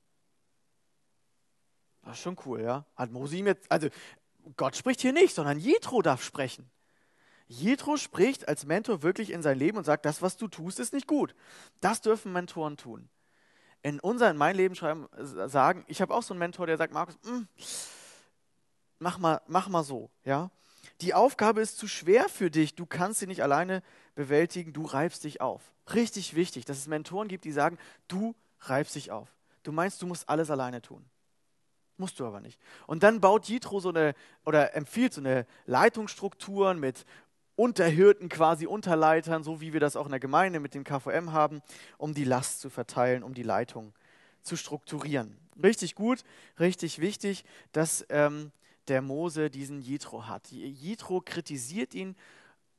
Das 2.05 2.15
ist 2.17 2.23
schon 2.23 2.39
cool, 2.47 2.63
ja. 2.63 2.87
Hat 2.97 3.13
Mose 3.13 3.37
ihm 3.37 3.47
jetzt, 3.49 3.71
also 3.71 3.89
Gott 4.57 4.77
spricht 4.77 5.03
hier 5.03 5.13
nicht, 5.13 5.35
sondern 5.35 5.59
Jethro 5.59 6.01
darf 6.01 6.23
sprechen. 6.23 6.71
Jethro 7.49 7.99
spricht 7.99 8.49
als 8.49 8.65
Mentor 8.65 9.03
wirklich 9.03 9.31
in 9.31 9.43
sein 9.43 9.59
Leben 9.59 9.77
und 9.77 9.85
sagt, 9.85 10.07
das, 10.07 10.23
was 10.23 10.39
du 10.39 10.49
tust, 10.49 10.81
ist 10.81 10.95
nicht 10.95 11.07
gut. 11.07 11.35
Das 11.83 12.01
dürfen 12.01 12.33
Mentoren 12.33 12.79
tun. 12.79 13.11
In 13.83 14.01
unser, 14.01 14.31
in 14.31 14.39
mein 14.39 14.57
Leben 14.57 14.75
schreiben, 14.75 15.07
sagen, 15.19 15.85
ich 15.87 16.01
habe 16.01 16.15
auch 16.15 16.23
so 16.23 16.33
einen 16.33 16.39
Mentor, 16.39 16.67
der 16.67 16.79
sagt, 16.79 16.95
Markus, 16.95 17.19
mh, 17.25 17.41
mm, 17.41 17.49
mach 18.99 19.19
mal, 19.19 19.41
mach 19.47 19.69
mal 19.69 19.85
so, 19.85 20.11
ja. 20.25 20.51
Die 21.01 21.15
Aufgabe 21.15 21.61
ist 21.61 21.79
zu 21.79 21.87
schwer 21.87 22.29
für 22.29 22.51
dich, 22.51 22.75
du 22.75 22.87
kannst 22.87 23.21
sie 23.21 23.27
nicht 23.27 23.43
alleine 23.43 23.83
bewältigen, 24.15 24.73
du 24.73 24.85
reibst 24.85 25.25
dich 25.25 25.41
auf. 25.41 25.63
Richtig 25.95 26.35
wichtig, 26.35 26.65
dass 26.65 26.79
es 26.79 26.87
Mentoren 26.89 27.29
gibt, 27.29 27.45
die 27.45 27.53
sagen, 27.53 27.79
du 28.09 28.35
reibst 28.61 28.95
dich 28.95 29.11
auf. 29.11 29.29
Du 29.63 29.73
meinst, 29.73 30.03
du 30.03 30.07
musst 30.07 30.29
alles 30.29 30.51
alleine 30.51 30.83
tun. 30.83 31.05
Musst 31.97 32.21
du 32.21 32.27
aber 32.27 32.41
nicht. 32.41 32.61
Und 32.87 33.03
dann 33.03 33.21
baut 33.21 33.49
Jitro 33.49 33.81
so 33.81 33.89
eine, 33.89 34.15
oder 34.45 34.75
empfiehlt 34.75 35.13
so 35.13 35.21
eine 35.21 35.47
Leitungsstruktur 35.67 36.75
mit 36.75 37.05
Unterhirten, 37.57 38.29
quasi 38.29 38.67
Unterleitern, 38.67 39.43
so 39.43 39.61
wie 39.61 39.73
wir 39.73 39.81
das 39.81 39.97
auch 39.97 40.05
in 40.05 40.13
der 40.13 40.21
Gemeinde 40.21 40.61
mit 40.61 40.75
dem 40.75 40.85
KVM 40.85 41.33
haben, 41.33 41.61
um 41.97 42.15
die 42.15 42.25
Last 42.25 42.61
zu 42.61 42.71
verteilen, 42.71 43.25
um 43.25 43.35
die 43.35 43.43
Leitung 43.43 43.93
zu 44.43 44.57
strukturieren. 44.57 45.37
Richtig 45.61 45.97
gut, 45.97 46.23
richtig 46.61 47.01
wichtig, 47.01 47.45
dass 47.73 48.07
ähm, 48.11 48.53
der 48.89 49.03
Mose 49.03 49.51
diesen 49.51 49.81
Jitro 49.81 50.27
hat. 50.27 50.51
Jitro 50.51 51.21
kritisiert 51.21 51.95
ihn 51.95 52.17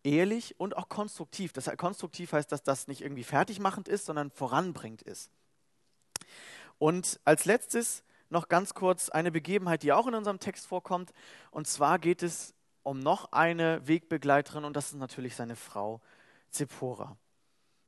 ehrlich 0.03 0.59
und 0.59 0.77
auch 0.77 0.89
konstruktiv. 0.89 1.53
Das 1.53 1.69
konstruktiv 1.77 2.33
heißt, 2.33 2.51
dass 2.51 2.63
das 2.63 2.87
nicht 2.87 3.01
irgendwie 3.01 3.23
fertigmachend 3.23 3.87
ist, 3.87 4.05
sondern 4.05 4.31
voranbringend 4.31 5.01
ist. 5.01 5.31
Und 6.77 7.19
als 7.25 7.45
letztes 7.45 8.03
noch 8.29 8.47
ganz 8.47 8.73
kurz 8.73 9.09
eine 9.09 9.31
Begebenheit, 9.31 9.83
die 9.83 9.91
auch 9.91 10.07
in 10.07 10.15
unserem 10.15 10.39
Text 10.39 10.67
vorkommt. 10.67 11.11
Und 11.51 11.67
zwar 11.67 11.99
geht 11.99 12.23
es 12.23 12.53
um 12.83 12.99
noch 12.99 13.31
eine 13.31 13.87
Wegbegleiterin 13.87 14.65
und 14.65 14.75
das 14.75 14.91
ist 14.91 14.97
natürlich 14.97 15.35
seine 15.35 15.55
Frau 15.55 16.01
Zippora. 16.49 17.17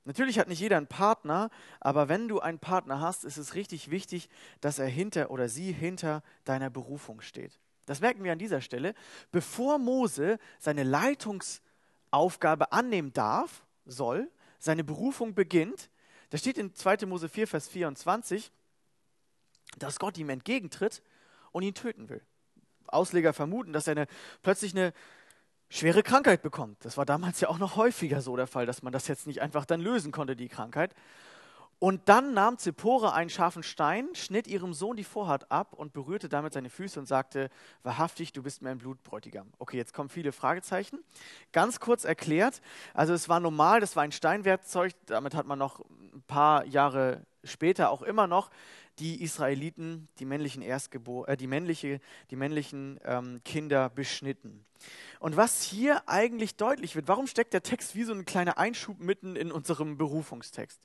Natürlich 0.03 0.39
hat 0.39 0.47
nicht 0.47 0.59
jeder 0.59 0.77
einen 0.77 0.87
Partner, 0.87 1.49
aber 1.79 2.09
wenn 2.09 2.27
du 2.27 2.39
einen 2.39 2.59
Partner 2.59 2.99
hast, 2.99 3.23
ist 3.23 3.37
es 3.37 3.53
richtig 3.53 3.91
wichtig, 3.91 4.29
dass 4.59 4.79
er 4.79 4.87
hinter 4.87 5.29
oder 5.29 5.47
sie 5.47 5.71
hinter 5.71 6.23
deiner 6.43 6.71
Berufung 6.71 7.21
steht. 7.21 7.59
Das 7.85 7.99
merken 7.99 8.23
wir 8.23 8.31
an 8.31 8.39
dieser 8.39 8.61
Stelle. 8.61 8.93
Bevor 9.31 9.79
Mose 9.79 10.37
seine 10.59 10.83
Leitungsaufgabe 10.83 12.71
annehmen 12.71 13.13
darf, 13.13 13.65
soll, 13.85 14.29
seine 14.59 14.83
Berufung 14.83 15.33
beginnt, 15.33 15.89
da 16.29 16.37
steht 16.37 16.57
in 16.57 16.73
2. 16.73 17.05
Mose 17.07 17.27
4, 17.27 17.47
Vers 17.47 17.67
24, 17.67 18.51
dass 19.77 19.99
Gott 19.99 20.17
ihm 20.17 20.29
entgegentritt 20.29 21.01
und 21.51 21.63
ihn 21.63 21.73
töten 21.73 22.09
will. 22.09 22.21
Ausleger 22.87 23.33
vermuten, 23.33 23.73
dass 23.73 23.87
er 23.87 23.91
eine, 23.91 24.07
plötzlich 24.41 24.73
eine 24.73 24.93
schwere 25.69 26.03
Krankheit 26.03 26.41
bekommt. 26.41 26.83
Das 26.85 26.97
war 26.97 27.05
damals 27.05 27.39
ja 27.39 27.49
auch 27.49 27.57
noch 27.57 27.75
häufiger 27.75 28.21
so 28.21 28.35
der 28.35 28.47
Fall, 28.47 28.65
dass 28.65 28.83
man 28.83 28.93
das 28.93 29.07
jetzt 29.07 29.27
nicht 29.27 29.41
einfach 29.41 29.65
dann 29.65 29.81
lösen 29.81 30.11
konnte, 30.11 30.35
die 30.35 30.49
Krankheit. 30.49 30.93
Und 31.81 32.09
dann 32.09 32.35
nahm 32.35 32.59
Zippora 32.59 33.13
einen 33.13 33.31
scharfen 33.31 33.63
Stein, 33.63 34.09
schnitt 34.13 34.45
ihrem 34.45 34.71
Sohn 34.71 34.97
die 34.97 35.03
Vorhaut 35.03 35.49
ab 35.49 35.73
und 35.73 35.93
berührte 35.93 36.29
damit 36.29 36.53
seine 36.53 36.69
Füße 36.69 36.99
und 36.99 37.07
sagte, 37.07 37.49
wahrhaftig, 37.81 38.33
du 38.33 38.43
bist 38.43 38.61
mein 38.61 38.77
Blutbräutigam. 38.77 39.47
Okay, 39.57 39.77
jetzt 39.77 39.91
kommen 39.91 40.07
viele 40.07 40.31
Fragezeichen. 40.31 40.99
Ganz 41.51 41.79
kurz 41.79 42.05
erklärt, 42.05 42.61
also 42.93 43.15
es 43.15 43.29
war 43.29 43.39
normal, 43.39 43.79
das 43.79 43.95
war 43.95 44.03
ein 44.03 44.11
Steinwerkzeug, 44.11 44.93
damit 45.07 45.33
hat 45.33 45.47
man 45.47 45.57
noch 45.57 45.79
ein 45.79 46.21
paar 46.27 46.65
Jahre 46.67 47.25
später 47.43 47.89
auch 47.89 48.03
immer 48.03 48.27
noch 48.27 48.51
die 48.99 49.23
Israeliten, 49.23 50.07
die 50.19 50.25
männlichen 50.25 50.61
Erstgebor 50.61 51.29
äh, 51.29 51.35
die, 51.35 51.47
männliche, 51.47 51.99
die 52.29 52.35
männlichen 52.35 52.99
ähm, 53.05 53.41
Kinder 53.43 53.89
beschnitten. 53.89 54.63
Und 55.19 55.35
was 55.35 55.63
hier 55.63 56.07
eigentlich 56.07 56.57
deutlich 56.57 56.95
wird, 56.95 57.07
warum 57.07 57.25
steckt 57.25 57.55
der 57.55 57.63
Text 57.63 57.95
wie 57.95 58.03
so 58.03 58.13
ein 58.13 58.25
kleiner 58.25 58.59
Einschub 58.59 58.99
mitten 58.99 59.35
in 59.35 59.51
unserem 59.51 59.97
Berufungstext? 59.97 60.79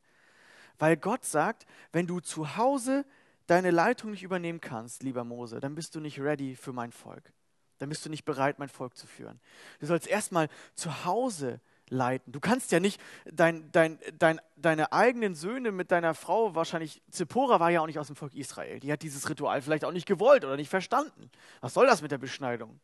Weil 0.78 0.96
Gott 0.96 1.24
sagt, 1.24 1.66
wenn 1.92 2.06
du 2.06 2.20
zu 2.20 2.56
Hause 2.56 3.04
deine 3.46 3.70
Leitung 3.70 4.10
nicht 4.10 4.22
übernehmen 4.22 4.60
kannst, 4.60 5.02
lieber 5.02 5.24
Mose, 5.24 5.60
dann 5.60 5.74
bist 5.74 5.94
du 5.94 6.00
nicht 6.00 6.20
ready 6.20 6.56
für 6.56 6.72
mein 6.72 6.92
Volk. 6.92 7.32
Dann 7.78 7.88
bist 7.88 8.04
du 8.04 8.10
nicht 8.10 8.24
bereit, 8.24 8.58
mein 8.58 8.68
Volk 8.68 8.96
zu 8.96 9.06
führen. 9.06 9.40
Du 9.80 9.86
sollst 9.86 10.06
erstmal 10.06 10.48
zu 10.74 11.04
Hause 11.04 11.60
leiten. 11.88 12.32
Du 12.32 12.40
kannst 12.40 12.72
ja 12.72 12.80
nicht 12.80 13.00
dein, 13.26 13.70
dein, 13.72 13.98
dein, 14.18 14.40
deine 14.56 14.92
eigenen 14.92 15.34
Söhne 15.34 15.72
mit 15.72 15.90
deiner 15.90 16.14
Frau, 16.14 16.54
wahrscheinlich, 16.54 17.02
Zippora 17.10 17.60
war 17.60 17.70
ja 17.70 17.80
auch 17.80 17.86
nicht 17.86 17.98
aus 17.98 18.08
dem 18.08 18.16
Volk 18.16 18.34
Israel. 18.34 18.80
Die 18.80 18.90
hat 18.90 19.02
dieses 19.02 19.28
Ritual 19.28 19.62
vielleicht 19.62 19.84
auch 19.84 19.92
nicht 19.92 20.06
gewollt 20.06 20.44
oder 20.44 20.56
nicht 20.56 20.70
verstanden. 20.70 21.30
Was 21.60 21.74
soll 21.74 21.86
das 21.86 22.02
mit 22.02 22.10
der 22.10 22.18
Beschneidung? 22.18 22.80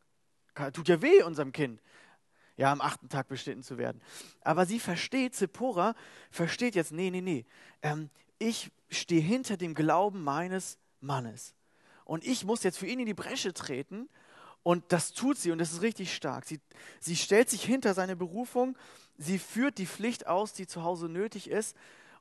Tut 0.74 0.88
ja 0.88 1.00
weh 1.00 1.22
unserem 1.22 1.52
Kind, 1.52 1.80
ja, 2.56 2.70
am 2.70 2.80
achten 2.80 3.08
Tag 3.08 3.28
beschnitten 3.28 3.62
zu 3.62 3.78
werden. 3.78 4.00
Aber 4.42 4.66
sie 4.66 4.78
versteht, 4.78 5.34
Zippora 5.34 5.94
versteht 6.30 6.74
jetzt, 6.74 6.92
nee, 6.92 7.10
nee, 7.10 7.20
nee, 7.20 7.46
ähm, 7.82 8.10
ich 8.38 8.70
stehe 8.90 9.22
hinter 9.22 9.56
dem 9.56 9.74
Glauben 9.74 10.22
meines 10.22 10.78
Mannes. 11.00 11.54
Und 12.04 12.24
ich 12.24 12.44
muss 12.44 12.62
jetzt 12.62 12.78
für 12.78 12.86
ihn 12.86 13.00
in 13.00 13.06
die 13.06 13.14
Bresche 13.14 13.52
treten 13.52 14.08
und 14.62 14.84
das 14.92 15.12
tut 15.12 15.38
sie 15.38 15.50
und 15.50 15.58
das 15.58 15.72
ist 15.72 15.82
richtig 15.82 16.14
stark. 16.14 16.44
Sie, 16.44 16.60
sie 17.00 17.16
stellt 17.16 17.48
sich 17.48 17.64
hinter 17.64 17.94
seine 17.94 18.16
Berufung, 18.16 18.76
sie 19.16 19.38
führt 19.38 19.78
die 19.78 19.86
Pflicht 19.86 20.26
aus, 20.26 20.52
die 20.52 20.66
zu 20.66 20.82
Hause 20.82 21.08
nötig 21.08 21.48
ist 21.48 21.76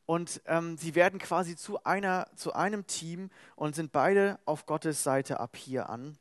und 0.06 0.42
ähm, 0.46 0.78
sie 0.78 0.96
werden 0.96 1.20
quasi 1.20 1.56
zu, 1.56 1.84
einer, 1.84 2.28
zu 2.36 2.54
einem 2.54 2.88
Team 2.88 3.30
und 3.56 3.76
sind 3.76 3.92
beide 3.92 4.40
auf 4.46 4.66
Gottes 4.66 5.04
Seite 5.04 5.40
ab 5.40 5.56
hier 5.56 5.90
an. 5.90 6.18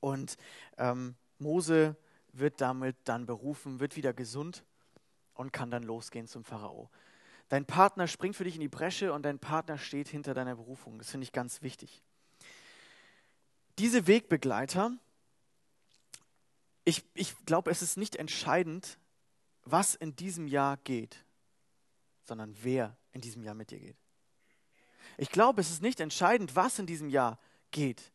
Und 0.00 0.36
ähm, 0.78 1.14
Mose 1.38 1.96
wird 2.32 2.60
damit 2.60 2.96
dann 3.04 3.26
berufen, 3.26 3.80
wird 3.80 3.96
wieder 3.96 4.12
gesund 4.12 4.64
und 5.34 5.52
kann 5.52 5.70
dann 5.70 5.82
losgehen 5.82 6.26
zum 6.26 6.44
Pharao. 6.44 6.90
Dein 7.48 7.66
Partner 7.66 8.06
springt 8.08 8.36
für 8.36 8.44
dich 8.44 8.54
in 8.54 8.60
die 8.60 8.68
Bresche 8.68 9.12
und 9.12 9.24
dein 9.24 9.38
Partner 9.38 9.76
steht 9.76 10.08
hinter 10.08 10.32
deiner 10.34 10.56
Berufung. 10.56 10.98
Das 10.98 11.10
finde 11.10 11.24
ich 11.24 11.32
ganz 11.32 11.62
wichtig. 11.62 12.02
Diese 13.78 14.06
Wegbegleiter, 14.06 14.96
ich, 16.84 17.04
ich 17.14 17.34
glaube, 17.44 17.70
es 17.70 17.82
ist 17.82 17.96
nicht 17.96 18.16
entscheidend, 18.16 18.98
was 19.64 19.94
in 19.94 20.16
diesem 20.16 20.46
Jahr 20.46 20.76
geht, 20.78 21.24
sondern 22.24 22.56
wer 22.62 22.96
in 23.12 23.20
diesem 23.20 23.42
Jahr 23.42 23.54
mit 23.54 23.70
dir 23.70 23.78
geht. 23.78 23.96
Ich 25.18 25.30
glaube, 25.30 25.60
es 25.60 25.70
ist 25.70 25.82
nicht 25.82 26.00
entscheidend, 26.00 26.56
was 26.56 26.78
in 26.78 26.86
diesem 26.86 27.08
Jahr 27.08 27.38
geht. 27.70 28.11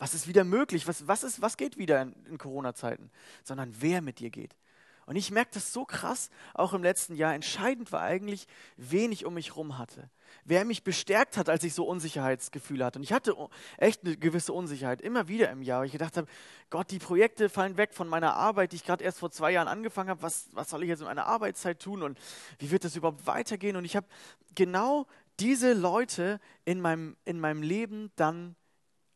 Was 0.00 0.14
ist 0.14 0.26
wieder 0.26 0.44
möglich? 0.44 0.88
Was, 0.88 1.06
was, 1.06 1.22
ist, 1.22 1.42
was 1.42 1.58
geht 1.58 1.76
wieder 1.76 2.00
in, 2.00 2.14
in 2.24 2.38
Corona-Zeiten? 2.38 3.10
Sondern 3.44 3.74
wer 3.80 4.00
mit 4.00 4.18
dir 4.18 4.30
geht. 4.30 4.56
Und 5.04 5.16
ich 5.16 5.30
merke 5.30 5.50
das 5.54 5.74
so 5.74 5.84
krass, 5.84 6.30
auch 6.54 6.72
im 6.72 6.82
letzten 6.82 7.16
Jahr. 7.16 7.34
Entscheidend 7.34 7.92
war 7.92 8.00
eigentlich, 8.00 8.46
wen 8.76 9.12
ich 9.12 9.26
um 9.26 9.34
mich 9.34 9.48
herum 9.48 9.76
hatte. 9.76 10.08
Wer 10.44 10.64
mich 10.64 10.84
bestärkt 10.84 11.36
hat, 11.36 11.50
als 11.50 11.64
ich 11.64 11.74
so 11.74 11.84
Unsicherheitsgefühle 11.84 12.82
hatte. 12.82 12.98
Und 12.98 13.02
ich 13.02 13.12
hatte 13.12 13.34
echt 13.76 14.06
eine 14.06 14.16
gewisse 14.16 14.54
Unsicherheit, 14.54 15.02
immer 15.02 15.28
wieder 15.28 15.50
im 15.50 15.60
Jahr. 15.60 15.80
Weil 15.80 15.86
ich 15.86 15.92
gedacht 15.92 16.16
habe, 16.16 16.28
Gott, 16.70 16.90
die 16.90 16.98
Projekte 16.98 17.50
fallen 17.50 17.76
weg 17.76 17.92
von 17.92 18.08
meiner 18.08 18.36
Arbeit, 18.36 18.72
die 18.72 18.76
ich 18.76 18.84
gerade 18.84 19.04
erst 19.04 19.18
vor 19.18 19.30
zwei 19.30 19.50
Jahren 19.50 19.68
angefangen 19.68 20.08
habe. 20.08 20.22
Was, 20.22 20.48
was 20.52 20.70
soll 20.70 20.82
ich 20.82 20.88
jetzt 20.88 21.00
in 21.00 21.06
meiner 21.06 21.26
Arbeitszeit 21.26 21.78
tun? 21.78 22.02
Und 22.02 22.18
wie 22.58 22.70
wird 22.70 22.84
das 22.84 22.96
überhaupt 22.96 23.26
weitergehen? 23.26 23.76
Und 23.76 23.84
ich 23.84 23.96
habe 23.96 24.06
genau 24.54 25.06
diese 25.40 25.74
Leute 25.74 26.40
in 26.64 26.80
meinem, 26.80 27.18
in 27.26 27.38
meinem 27.38 27.62
Leben 27.62 28.12
dann 28.16 28.56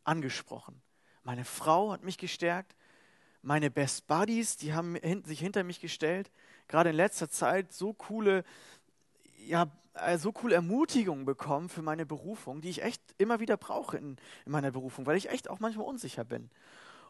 angesprochen. 0.04 0.80
Meine 1.22 1.44
Frau 1.44 1.92
hat 1.92 2.04
mich 2.04 2.18
gestärkt 2.18 2.74
meine 3.44 3.70
Best 3.70 4.06
Buddies, 4.06 4.56
die 4.56 4.72
haben 4.72 4.96
sich 5.24 5.38
hinter 5.38 5.64
mich 5.64 5.80
gestellt. 5.80 6.30
Gerade 6.66 6.90
in 6.90 6.96
letzter 6.96 7.28
Zeit 7.28 7.72
so 7.72 7.92
coole, 7.92 8.42
ja, 9.46 9.70
äh, 9.94 10.16
so 10.16 10.32
coole 10.32 10.54
Ermutigungen 10.54 11.26
bekommen 11.26 11.68
für 11.68 11.82
meine 11.82 12.06
Berufung, 12.06 12.62
die 12.62 12.70
ich 12.70 12.82
echt 12.82 13.02
immer 13.18 13.40
wieder 13.40 13.56
brauche 13.56 13.98
in, 13.98 14.16
in 14.46 14.52
meiner 14.52 14.70
Berufung, 14.70 15.06
weil 15.06 15.16
ich 15.16 15.28
echt 15.28 15.50
auch 15.50 15.60
manchmal 15.60 15.86
unsicher 15.86 16.24
bin. 16.24 16.50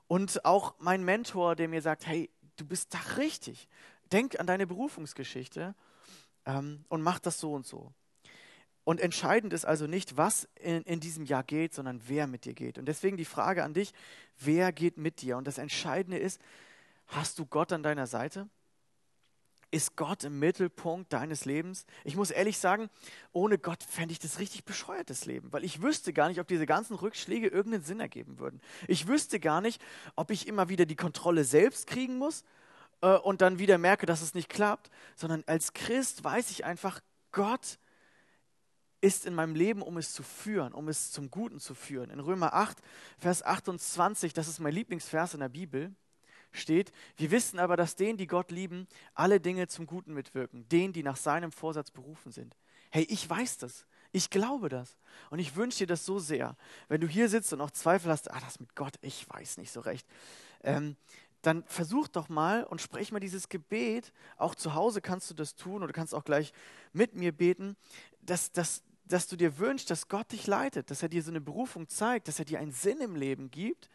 Und 0.08 0.44
auch 0.44 0.74
mein 0.78 1.04
Mentor, 1.04 1.54
der 1.54 1.68
mir 1.68 1.80
sagt, 1.80 2.06
hey, 2.06 2.30
du 2.56 2.66
bist 2.66 2.92
da 2.92 2.98
richtig. 3.16 3.68
Denk 4.12 4.38
an 4.38 4.46
deine 4.46 4.66
Berufungsgeschichte 4.66 5.74
ähm, 6.46 6.84
und 6.88 7.00
mach 7.00 7.20
das 7.20 7.38
so 7.38 7.54
und 7.54 7.66
so. 7.66 7.92
Und 8.84 9.00
entscheidend 9.00 9.54
ist 9.54 9.64
also 9.64 9.86
nicht, 9.86 10.18
was 10.18 10.46
in, 10.56 10.82
in, 10.82 11.00
diesem 11.00 11.24
Jahr 11.24 11.42
geht, 11.42 11.72
sondern 11.74 12.02
wer 12.06 12.26
mit 12.26 12.44
dir 12.44 12.52
geht. 12.52 12.78
Und 12.78 12.84
deswegen 12.84 13.16
die 13.16 13.24
Frage 13.24 13.64
an 13.64 13.72
dich, 13.72 13.94
wer 14.38 14.72
geht 14.72 14.98
mit 14.98 15.22
dir? 15.22 15.38
Und 15.38 15.46
das 15.46 15.56
Entscheidende 15.56 16.18
ist, 16.18 16.40
hast 17.06 17.38
du 17.38 17.46
Gott 17.46 17.72
an 17.72 17.82
deiner 17.82 18.06
Seite? 18.06 18.46
Ist 19.70 19.96
Gott 19.96 20.22
im 20.22 20.38
Mittelpunkt 20.38 21.12
deines 21.12 21.46
Lebens? 21.46 21.86
Ich 22.04 22.14
muss 22.14 22.30
ehrlich 22.30 22.58
sagen, 22.58 22.90
ohne 23.32 23.58
Gott 23.58 23.82
fände 23.82 24.12
ich 24.12 24.20
das 24.20 24.38
richtig 24.38 24.64
bescheuertes 24.64 25.24
Leben, 25.24 25.52
weil 25.52 25.64
ich 25.64 25.82
wüsste 25.82 26.12
gar 26.12 26.28
nicht, 26.28 26.38
ob 26.38 26.46
diese 26.46 26.66
ganzen 26.66 26.94
Rückschläge 26.94 27.48
irgendeinen 27.48 27.82
Sinn 27.82 27.98
ergeben 27.98 28.38
würden. 28.38 28.60
Ich 28.86 29.08
wüsste 29.08 29.40
gar 29.40 29.62
nicht, 29.62 29.82
ob 30.14 30.30
ich 30.30 30.46
immer 30.46 30.68
wieder 30.68 30.84
die 30.84 30.94
Kontrolle 30.94 31.44
selbst 31.44 31.86
kriegen 31.86 32.18
muss 32.18 32.44
äh, 33.00 33.16
und 33.16 33.40
dann 33.40 33.58
wieder 33.58 33.78
merke, 33.78 34.06
dass 34.06 34.22
es 34.22 34.34
nicht 34.34 34.50
klappt, 34.50 34.90
sondern 35.16 35.42
als 35.46 35.72
Christ 35.72 36.22
weiß 36.22 36.50
ich 36.50 36.64
einfach, 36.64 37.00
Gott 37.32 37.78
ist 39.04 39.26
in 39.26 39.34
meinem 39.34 39.54
Leben, 39.54 39.82
um 39.82 39.98
es 39.98 40.14
zu 40.14 40.22
führen, 40.22 40.72
um 40.72 40.88
es 40.88 41.12
zum 41.12 41.30
Guten 41.30 41.60
zu 41.60 41.74
führen. 41.74 42.08
In 42.08 42.20
Römer 42.20 42.54
8, 42.54 42.78
Vers 43.18 43.42
28, 43.42 44.32
das 44.32 44.48
ist 44.48 44.60
mein 44.60 44.72
Lieblingsvers 44.72 45.34
in 45.34 45.40
der 45.40 45.50
Bibel, 45.50 45.94
steht, 46.52 46.90
wir 47.18 47.30
wissen 47.30 47.58
aber, 47.58 47.76
dass 47.76 47.96
denen, 47.96 48.16
die 48.16 48.26
Gott 48.26 48.50
lieben, 48.50 48.88
alle 49.12 49.40
Dinge 49.40 49.68
zum 49.68 49.86
Guten 49.86 50.14
mitwirken, 50.14 50.66
denen, 50.70 50.94
die 50.94 51.02
nach 51.02 51.18
seinem 51.18 51.52
Vorsatz 51.52 51.90
berufen 51.90 52.32
sind. 52.32 52.56
Hey, 52.90 53.04
ich 53.10 53.28
weiß 53.28 53.58
das. 53.58 53.84
Ich 54.10 54.30
glaube 54.30 54.70
das. 54.70 54.96
Und 55.28 55.38
ich 55.38 55.54
wünsche 55.54 55.80
dir 55.80 55.88
das 55.88 56.06
so 56.06 56.18
sehr. 56.18 56.56
Wenn 56.88 57.02
du 57.02 57.06
hier 57.06 57.28
sitzt 57.28 57.52
und 57.52 57.60
auch 57.60 57.72
Zweifel 57.72 58.10
hast, 58.10 58.30
ah, 58.30 58.40
das 58.40 58.58
mit 58.58 58.74
Gott, 58.74 58.94
ich 59.02 59.28
weiß 59.28 59.58
nicht 59.58 59.70
so 59.70 59.80
recht, 59.80 60.06
ähm, 60.62 60.96
dann 61.42 61.62
versuch 61.64 62.08
doch 62.08 62.30
mal 62.30 62.64
und 62.64 62.80
sprech 62.80 63.12
mal 63.12 63.20
dieses 63.20 63.50
Gebet. 63.50 64.14
Auch 64.38 64.54
zu 64.54 64.72
Hause 64.72 65.02
kannst 65.02 65.28
du 65.28 65.34
das 65.34 65.56
tun 65.56 65.82
oder 65.82 65.92
kannst 65.92 66.14
auch 66.14 66.24
gleich 66.24 66.54
mit 66.94 67.14
mir 67.16 67.32
beten, 67.32 67.76
dass, 68.22 68.50
dass, 68.52 68.82
dass 69.04 69.26
du 69.26 69.36
dir 69.36 69.58
wünschst, 69.58 69.90
dass 69.90 70.08
Gott 70.08 70.32
dich 70.32 70.46
leitet, 70.46 70.90
dass 70.90 71.02
er 71.02 71.08
dir 71.08 71.22
so 71.22 71.30
eine 71.30 71.40
Berufung 71.40 71.88
zeigt, 71.88 72.28
dass 72.28 72.38
er 72.38 72.44
dir 72.44 72.58
einen 72.58 72.72
Sinn 72.72 73.00
im 73.00 73.16
Leben 73.16 73.50
gibt 73.50 73.90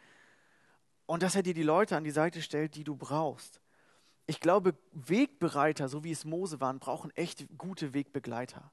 und 1.06 1.22
dass 1.22 1.34
er 1.34 1.42
dir 1.42 1.54
die 1.54 1.62
Leute 1.62 1.96
an 1.96 2.04
die 2.04 2.10
Seite 2.10 2.42
stellt, 2.42 2.76
die 2.76 2.84
du 2.84 2.96
brauchst. 2.96 3.60
Ich 4.26 4.38
glaube, 4.38 4.74
Wegbereiter, 4.92 5.88
so 5.88 6.04
wie 6.04 6.12
es 6.12 6.24
Mose 6.24 6.60
waren, 6.60 6.78
brauchen 6.78 7.10
echt 7.16 7.46
gute 7.58 7.94
Wegbegleiter. 7.94 8.70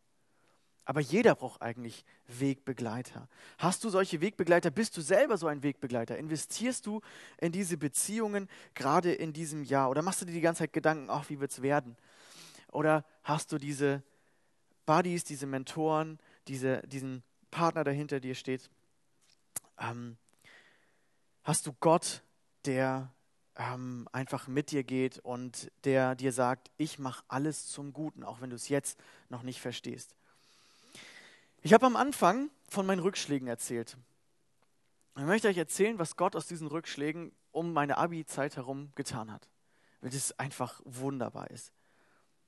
Aber 0.86 1.02
jeder 1.02 1.36
braucht 1.36 1.62
eigentlich 1.62 2.06
Wegbegleiter. 2.28 3.28
Hast 3.58 3.84
du 3.84 3.90
solche 3.90 4.22
Wegbegleiter? 4.22 4.70
Bist 4.70 4.96
du 4.96 5.02
selber 5.02 5.38
so 5.38 5.48
ein 5.48 5.64
Wegbegleiter? 5.64 6.18
Investierst 6.18 6.86
du 6.86 7.02
in 7.40 7.52
diese 7.52 7.76
Beziehungen 7.76 8.48
gerade 8.74 9.12
in 9.12 9.34
diesem 9.34 9.64
Jahr? 9.64 9.90
Oder 9.90 10.02
machst 10.02 10.22
du 10.22 10.26
dir 10.26 10.32
die 10.32 10.40
ganze 10.40 10.60
Zeit 10.60 10.72
Gedanken, 10.72 11.10
ach, 11.10 11.30
wie 11.30 11.42
wird 11.42 11.52
es 11.52 11.62
werden? 11.62 11.98
Oder 12.72 13.04
hast 13.24 13.52
du 13.52 13.58
diese 13.58 14.02
Buddies, 14.86 15.24
diese 15.26 15.46
Mentoren, 15.46 16.20
diese, 16.48 16.82
diesen 16.88 17.24
Partner, 17.52 17.84
der 17.84 17.94
hinter 17.94 18.20
dir 18.20 18.36
steht? 18.36 18.70
Ähm, 19.80 20.18
hast 21.44 21.66
du 21.68 21.74
Gott, 21.80 22.24
der 22.66 23.14
ähm, 23.56 24.08
einfach 24.12 24.48
mit 24.48 24.72
dir 24.72 24.84
geht 24.84 25.20
und 25.20 25.72
der 25.84 26.16
dir 26.16 26.32
sagt, 26.32 26.72
ich 26.78 27.00
mache 27.00 27.24
alles 27.28 27.68
zum 27.68 27.94
Guten, 27.94 28.24
auch 28.24 28.42
wenn 28.42 28.50
du 28.50 28.56
es 28.56 28.70
jetzt 28.70 29.00
noch 29.30 29.44
nicht 29.44 29.62
verstehst? 29.62 30.16
Ich 31.62 31.74
habe 31.74 31.86
am 31.86 31.96
Anfang 31.96 32.50
von 32.70 32.86
meinen 32.86 33.00
Rückschlägen 33.00 33.48
erzählt. 33.48 33.98
Ich 35.18 35.24
möchte 35.24 35.48
euch 35.48 35.58
erzählen, 35.58 35.98
was 35.98 36.16
Gott 36.16 36.36
aus 36.36 36.48
diesen 36.48 36.68
Rückschlägen 36.68 37.32
um 37.52 37.74
meine 37.74 37.98
Abi-Zeit 37.98 38.56
herum 38.56 38.92
getan 38.96 39.32
hat. 39.32 39.50
Weil 40.02 40.12
das 40.12 40.38
einfach 40.38 40.80
wunderbar 40.86 41.50
ist. 41.50 41.74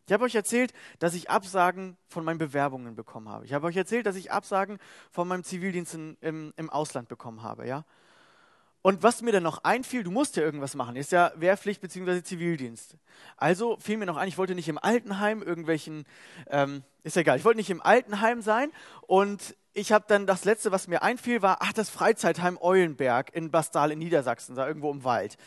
Ich 0.10 0.14
habe 0.14 0.26
euch 0.26 0.34
erzählt, 0.34 0.74
dass 0.98 1.14
ich 1.14 1.30
Absagen 1.30 1.96
von 2.08 2.26
meinen 2.26 2.40
Bewerbungen 2.40 2.96
bekommen 2.96 3.30
habe. 3.30 3.46
Ich 3.46 3.54
habe 3.54 3.68
euch 3.68 3.78
erzählt, 3.78 4.08
dass 4.08 4.16
ich 4.16 4.32
Absagen 4.32 4.80
von 5.12 5.28
meinem 5.28 5.44
Zivildienst 5.44 5.94
in, 5.94 6.18
im, 6.22 6.52
im 6.58 6.72
Ausland 6.72 7.10
bekommen 7.10 7.44
habe. 7.44 7.68
Ja? 7.68 7.86
Und 8.82 9.04
was 9.04 9.22
mir 9.22 9.32
dann 9.32 9.44
noch 9.44 9.64
einfiel, 9.64 10.02
du 10.02 10.10
musst 10.10 10.36
ja 10.36 10.42
irgendwas 10.42 10.74
machen, 10.74 10.96
ist 10.96 11.12
ja 11.12 11.32
Wehrpflicht 11.36 11.80
bzw. 11.80 12.24
Zivildienst. 12.24 12.98
Also 13.38 13.78
fiel 13.78 13.98
mir 13.98 14.08
noch 14.08 14.18
ein, 14.18 14.28
ich 14.28 14.40
wollte 14.40 14.56
nicht 14.56 14.68
im 14.68 14.80
Altenheim 14.80 15.44
irgendwelchen, 15.44 16.06
ähm, 16.48 16.82
ist 17.04 17.16
ja 17.16 17.22
egal, 17.22 17.38
ich 17.38 17.46
wollte 17.46 17.58
nicht 17.58 17.70
im 17.70 17.80
Altenheim 17.82 18.42
sein 18.42 18.72
und 19.06 19.56
ich 19.74 19.92
habe 19.92 20.06
dann 20.08 20.26
das 20.26 20.46
letzte, 20.46 20.72
was 20.72 20.88
mir 20.88 21.04
einfiel, 21.04 21.42
war, 21.42 21.58
ach, 21.62 21.74
das 21.74 21.90
Freizeitheim 21.90 22.58
Eulenberg 22.60 23.34
in 23.34 23.52
Bastal 23.52 23.92
in 23.92 24.00
Niedersachsen, 24.00 24.56
da 24.56 24.68
irgendwo 24.68 24.92
im 24.92 25.04
Wald. 25.04 25.38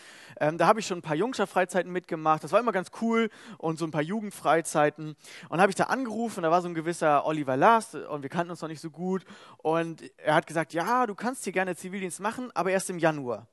Ähm, 0.40 0.58
da 0.58 0.66
habe 0.66 0.80
ich 0.80 0.86
schon 0.86 0.98
ein 0.98 1.02
paar 1.02 1.16
Jungscher-Freizeiten 1.16 1.90
mitgemacht, 1.90 2.44
das 2.44 2.52
war 2.52 2.60
immer 2.60 2.72
ganz 2.72 2.90
cool 3.00 3.30
und 3.58 3.78
so 3.78 3.84
ein 3.84 3.90
paar 3.90 4.02
Jugendfreizeiten. 4.02 5.16
Und 5.48 5.60
habe 5.60 5.70
ich 5.70 5.76
da 5.76 5.84
angerufen, 5.84 6.42
da 6.42 6.50
war 6.50 6.62
so 6.62 6.68
ein 6.68 6.74
gewisser 6.74 7.26
Oliver 7.26 7.56
Last 7.56 7.94
und 7.94 8.22
wir 8.22 8.30
kannten 8.30 8.50
uns 8.50 8.62
noch 8.62 8.68
nicht 8.68 8.80
so 8.80 8.90
gut 8.90 9.24
und 9.58 10.02
er 10.18 10.34
hat 10.34 10.46
gesagt, 10.46 10.72
ja, 10.72 11.06
du 11.06 11.14
kannst 11.14 11.44
hier 11.44 11.52
gerne 11.52 11.74
Zivildienst 11.76 12.20
machen, 12.20 12.50
aber 12.54 12.70
erst 12.70 12.90
im 12.90 12.98
Januar. 12.98 13.48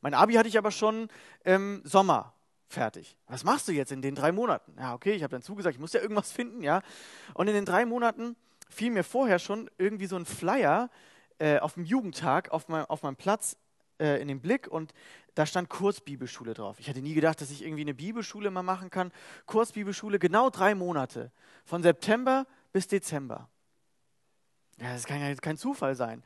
Mein 0.00 0.14
Abi 0.14 0.34
hatte 0.34 0.48
ich 0.48 0.58
aber 0.58 0.70
schon 0.70 1.08
im 1.44 1.82
Sommer 1.84 2.34
fertig. 2.68 3.16
Was 3.26 3.44
machst 3.44 3.68
du 3.68 3.72
jetzt 3.72 3.92
in 3.92 4.02
den 4.02 4.14
drei 4.14 4.32
Monaten? 4.32 4.74
Ja, 4.78 4.94
okay, 4.94 5.12
ich 5.12 5.22
habe 5.22 5.30
dann 5.30 5.42
zugesagt, 5.42 5.74
ich 5.74 5.80
muss 5.80 5.92
ja 5.92 6.00
irgendwas 6.00 6.32
finden, 6.32 6.62
ja. 6.62 6.82
Und 7.34 7.48
in 7.48 7.54
den 7.54 7.64
drei 7.64 7.86
Monaten 7.86 8.36
fiel 8.68 8.90
mir 8.90 9.04
vorher 9.04 9.38
schon 9.38 9.70
irgendwie 9.78 10.06
so 10.06 10.16
ein 10.16 10.24
Flyer 10.24 10.90
äh, 11.38 11.58
auf 11.58 11.74
dem 11.74 11.84
Jugendtag 11.84 12.50
auf, 12.50 12.68
mein, 12.68 12.84
auf 12.86 13.02
meinem 13.02 13.16
Platz 13.16 13.56
äh, 13.98 14.20
in 14.20 14.28
den 14.28 14.40
Blick 14.40 14.68
und 14.68 14.92
da 15.34 15.46
stand 15.46 15.68
Kurzbibelschule 15.68 16.54
drauf. 16.54 16.78
Ich 16.78 16.88
hatte 16.88 17.00
nie 17.00 17.14
gedacht, 17.14 17.40
dass 17.40 17.50
ich 17.50 17.64
irgendwie 17.64 17.82
eine 17.82 17.94
Bibelschule 17.94 18.50
mal 18.50 18.62
machen 18.62 18.90
kann. 18.90 19.10
Kurzbibelschule, 19.46 20.18
genau 20.18 20.50
drei 20.50 20.74
Monate. 20.74 21.32
Von 21.64 21.82
September 21.82 22.46
bis 22.72 22.86
Dezember. 22.86 23.48
Ja, 24.80 24.92
das 24.92 25.06
kann 25.06 25.20
ja 25.20 25.28
jetzt 25.28 25.42
kein 25.42 25.56
Zufall 25.56 25.94
sein. 25.94 26.22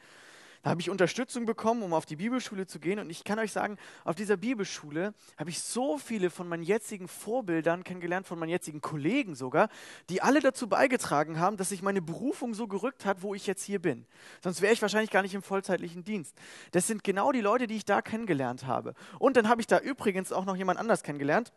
Habe 0.68 0.81
ich 0.81 0.90
Unterstützung 0.90 1.46
bekommen, 1.46 1.83
um 1.83 1.94
auf 1.94 2.07
die 2.07 2.16
Bibelschule 2.16 2.66
zu 2.66 2.78
gehen. 2.78 2.98
Und 2.98 3.11
ich 3.11 3.24
kann 3.24 3.38
euch 3.38 3.52
sagen, 3.52 3.78
auf 4.04 4.14
dieser 4.14 4.37
Bibelschule 4.37 5.14
habe 5.37 5.50
ich 5.50 5.61
so 5.61 5.98
viele 5.98 6.31
von 6.31 6.48
meinen 6.48 6.62
jetzigen 6.62 7.09
Vorbildern 7.09 7.85
kennengelernt, 7.85 8.26
von 8.26 8.38
meinen 8.38 8.50
jetzigen 8.50 8.81
Kollegen 8.81 9.35
sogar, 9.35 9.68
die 10.11 10.22
alle 10.22 10.40
dazu 10.40 10.68
beigetragen 10.68 11.38
haben, 11.40 11.57
dass 11.57 11.70
sich 11.70 11.83
meine 11.83 12.02
Berufung 12.02 12.54
so 12.54 12.66
gerückt 12.66 13.07
hat, 13.07 13.22
wo 13.22 13.35
ich 13.35 13.46
jetzt 13.46 13.64
hier 13.64 13.81
bin. 13.81 14.07
Sonst 14.42 14.61
wäre 14.61 14.72
ich 14.72 14.83
wahrscheinlich 14.83 15.11
gar 15.11 15.22
nicht 15.22 15.35
im 15.35 15.42
vollzeitlichen 15.42 16.04
Dienst. 16.04 16.37
Das 16.72 16.87
sind 16.87 17.04
genau 17.04 17.33
die 17.33 17.40
Leute, 17.40 17.66
die 17.66 17.76
ich 17.76 17.85
da 17.85 18.02
kennengelernt 18.02 18.66
habe. 18.66 18.94
Und 19.18 19.37
dann 19.37 19.48
habe 19.48 19.61
ich 19.61 19.66
da 19.66 19.78
übrigens 19.78 20.33
auch 20.33 20.44
noch 20.44 20.57
jemand 20.57 20.78
anders 20.78 21.02
kennengelernt. 21.02 21.52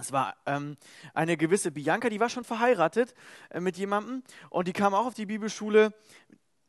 Es 0.00 0.12
war 0.12 0.36
ähm, 0.46 0.76
eine 1.14 1.36
gewisse 1.36 1.70
Bianca, 1.70 2.08
die 2.08 2.20
war 2.20 2.28
schon 2.28 2.44
verheiratet 2.44 3.14
äh, 3.50 3.60
mit 3.60 3.76
jemandem 3.76 4.22
und 4.48 4.68
die 4.68 4.72
kam 4.72 4.94
auch 4.94 5.06
auf 5.06 5.14
die 5.14 5.26
Bibelschule. 5.26 5.92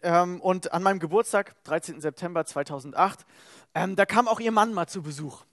Ähm, 0.03 0.41
und 0.41 0.73
an 0.73 0.83
meinem 0.83 0.99
Geburtstag, 0.99 1.55
13. 1.63 2.01
September 2.01 2.45
2008, 2.45 3.25
ähm, 3.75 3.95
da 3.95 4.05
kam 4.05 4.27
auch 4.27 4.39
ihr 4.39 4.51
Mann 4.51 4.73
mal 4.73 4.87
zu 4.87 5.01
Besuch. 5.01 5.43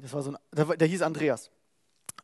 Das 0.00 0.12
war 0.12 0.22
so 0.22 0.32
ein, 0.32 0.38
der, 0.52 0.64
der 0.76 0.86
hieß 0.86 1.02
Andreas. 1.02 1.50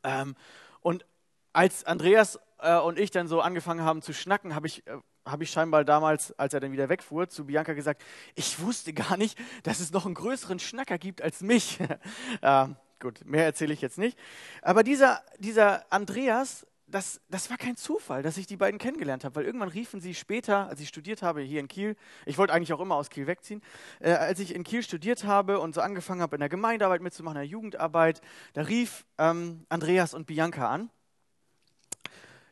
Ähm, 0.05 0.37
und 0.81 1.05
als 1.53 1.85
Andreas 1.85 2.38
äh, 2.59 2.79
und 2.79 2.99
ich 2.99 3.11
dann 3.11 3.29
so 3.29 3.40
angefangen 3.40 3.83
haben 3.83 4.03
zu 4.03 4.12
schnacken, 4.12 4.55
habe 4.55 4.66
ich, 4.66 4.87
äh, 4.87 4.97
hab 5.25 5.40
ich 5.42 5.51
scheinbar 5.51 5.85
damals, 5.85 6.38
als 6.38 6.55
er 6.55 6.61
dann 6.61 6.73
wieder 6.73 6.88
wegfuhr, 6.88 7.29
zu 7.29 7.47
Bianca 7.47 7.73
gesagt, 7.73 8.03
ich 8.35 8.61
wusste 8.61 8.92
gar 8.92 9.16
nicht, 9.16 9.38
dass 9.62 9.81
es 9.81 9.92
noch 9.92 10.07
einen 10.07 10.14
größeren 10.14 10.59
Schnacker 10.59 10.99
gibt 10.99 11.23
als 11.23 11.40
mich. 11.40 11.79
äh, 12.42 12.66
gut, 13.01 13.25
mehr 13.25 13.45
erzähle 13.45 13.75
ich 13.75 13.81
jetzt 13.81 13.99
nicht. 13.99 14.18
Aber 14.62 14.83
dieser, 14.83 15.23
dieser 15.38 15.92
Andreas 15.92 16.66
das, 16.92 17.20
das 17.28 17.50
war 17.50 17.57
kein 17.57 17.76
Zufall, 17.76 18.22
dass 18.22 18.37
ich 18.37 18.46
die 18.46 18.57
beiden 18.57 18.78
kennengelernt 18.78 19.24
habe, 19.24 19.37
weil 19.37 19.44
irgendwann 19.44 19.68
riefen 19.68 20.00
sie 20.00 20.14
später, 20.14 20.68
als 20.68 20.81
ich 20.81 20.88
studiert 20.88 21.22
habe 21.22 21.40
hier 21.40 21.61
in 21.61 21.68
Kiel, 21.68 21.96
ich 22.26 22.38
wollte 22.38 22.52
eigentlich 22.52 22.72
auch 22.72 22.81
immer 22.81 22.96
aus 22.96 23.11
Kiel 23.11 23.26
wegziehen, 23.26 23.62
äh, 24.00 24.12
als 24.12 24.38
ich 24.38 24.55
in 24.55 24.62
Kiel 24.62 24.83
studiert 24.83 25.24
habe 25.24 25.59
und 25.59 25.74
so 25.74 25.81
angefangen 25.81 26.20
habe, 26.20 26.37
in 26.37 26.40
der 26.40 26.48
Gemeindearbeit 26.48 27.00
mitzumachen, 27.00 27.37
in 27.37 27.42
der 27.42 27.50
Jugendarbeit, 27.50 28.20
da 28.52 28.62
rief 28.62 29.07
ähm, 29.18 29.64
Andreas 29.68 30.14
und 30.14 30.26
Bianca 30.26 30.68
an. 30.68 30.90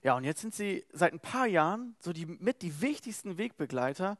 Ja, 0.02 0.16
und 0.16 0.24
jetzt 0.24 0.40
sind 0.40 0.54
sie 0.54 0.86
seit 0.92 1.12
ein 1.12 1.20
paar 1.20 1.46
Jahren 1.46 1.94
so 2.00 2.14
die, 2.14 2.24
mit 2.24 2.62
die 2.62 2.80
wichtigsten 2.80 3.36
Wegbegleiter 3.36 4.16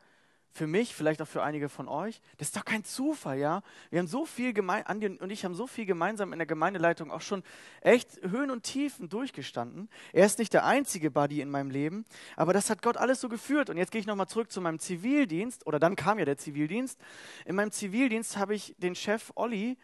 für 0.53 0.67
mich, 0.67 0.95
vielleicht 0.95 1.23
auch 1.23 1.29
für 1.29 1.43
einige 1.43 1.69
von 1.69 1.89
euch. 1.89 2.21
Das 2.39 2.49
ist 2.49 2.57
doch 2.57 2.65
kein 2.65 2.85
Zufall, 2.85 3.39
ja? 3.39 3.63
Wir 3.91 4.01
haben 4.01 4.07
so 4.07 4.27
viel 4.27 4.53
gemein, 4.53 4.85
Andi 4.87 5.07
und 5.07 5.31
ich 5.31 5.45
haben 5.45 5.55
so 5.55 5.67
viel 5.67 5.87
gemeinsam 5.87 6.33
in 6.33 6.39
der 6.39 6.47
Gemeindeleitung 6.47 7.11
auch 7.11 7.21
schon 7.21 7.43
echt 7.81 8.21
Höhen 8.23 8.51
und 8.51 8.65
Tiefen 8.65 9.09
durchgestanden. 9.09 9.89
Er 10.13 10.27
ist 10.27 10.39
nicht 10.39 10.53
der 10.53 10.65
einzige 10.65 11.11
Buddy 11.11 11.41
in 11.41 11.51
meinem 11.51 11.71
Leben, 11.71 12.05
aber 12.37 12.53
das 12.53 12.71
hat 12.71 12.83
Gott 12.83 12.97
alles 12.97 13.21
so 13.21 13.29
geführt. 13.29 13.71
Und 13.71 13.77
jetzt 13.77 13.93
gehe 13.93 14.01
ich 14.01 14.07
nochmal 14.07 14.29
zurück 14.29 14.51
zu 14.51 14.61
meinem 14.61 14.79
Zivildienst, 14.79 15.67
oder 15.67 15.79
dann 15.79 15.97
kam 15.97 16.19
ja 16.19 16.25
der 16.25 16.37
Zivildienst. 16.37 17.01
In 17.45 17.55
meinem 17.55 17.71
Zivildienst 17.71 18.37
habe 18.37 18.55
ich 18.55 18.75
den 18.79 18.95
Chef 18.95 19.33
Olli 19.37 19.79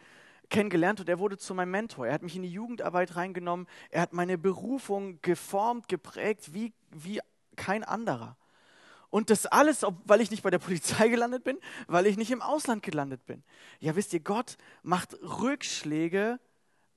kennengelernt 0.51 1.01
und 1.01 1.09
er 1.09 1.19
wurde 1.19 1.39
zu 1.39 1.55
meinem 1.55 1.71
Mentor. 1.71 2.07
Er 2.07 2.15
hat 2.15 2.23
mich 2.23 2.37
in 2.37 2.43
die 2.43 2.51
Jugendarbeit 2.51 3.17
reingenommen. 3.17 3.67
Er 3.91 4.03
hat 4.03 4.13
meine 4.13 4.39
Berufung 4.39 5.21
geformt, 5.23 5.89
geprägt 5.89 6.55
wie, 6.55 6.73
wie 6.91 7.21
kein 7.57 7.85
anderer. 7.85 8.37
Und 9.11 9.31
das 9.31 9.47
alles, 9.47 9.85
weil 10.05 10.21
ich 10.21 10.31
nicht 10.31 10.43
bei 10.43 10.51
der 10.51 10.59
Polizei 10.61 11.09
gelandet 11.09 11.45
bin, 11.45 11.59
weil 11.87 12.07
ich 12.07 12.17
nicht 12.17 12.31
im 12.31 12.43
Ausland 12.43 12.83
gelandet 12.83 13.25
bin. 13.27 13.43
Ja, 13.81 13.97
wisst 13.97 14.13
ihr, 14.13 14.21
Gott 14.21 14.57
macht 14.83 15.15
Rückschläge, 15.23 16.39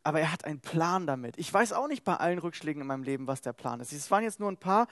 aber 0.04 0.20
er 0.20 0.32
hat 0.32 0.46
einen 0.46 0.62
Plan 0.62 1.08
damit. 1.08 1.38
Ich 1.38 1.54
weiß 1.54 1.74
auch 1.74 1.88
nicht 1.88 2.04
bei 2.04 2.16
allen 2.16 2.40
Rückschlägen 2.40 2.82
in 2.82 2.88
meinem 2.88 3.04
Leben, 3.04 3.28
was 3.28 3.42
der 3.42 3.54
Plan 3.54 3.80
ist. 3.80 3.92
Es 3.92 4.12
waren 4.12 4.24
jetzt 4.24 4.40
nur 4.40 4.52
ein 4.52 4.58
paar 4.58 4.88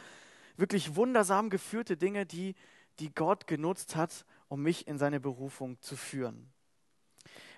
wirklich 0.57 0.95
wundersam 0.95 1.49
geführte 1.49 1.97
Dinge, 1.97 2.25
die, 2.25 2.55
die 2.99 3.13
Gott 3.13 3.47
genutzt 3.47 3.95
hat, 3.95 4.25
um 4.47 4.61
mich 4.61 4.87
in 4.87 4.97
seine 4.97 5.19
Berufung 5.19 5.79
zu 5.81 5.95
führen. 5.95 6.51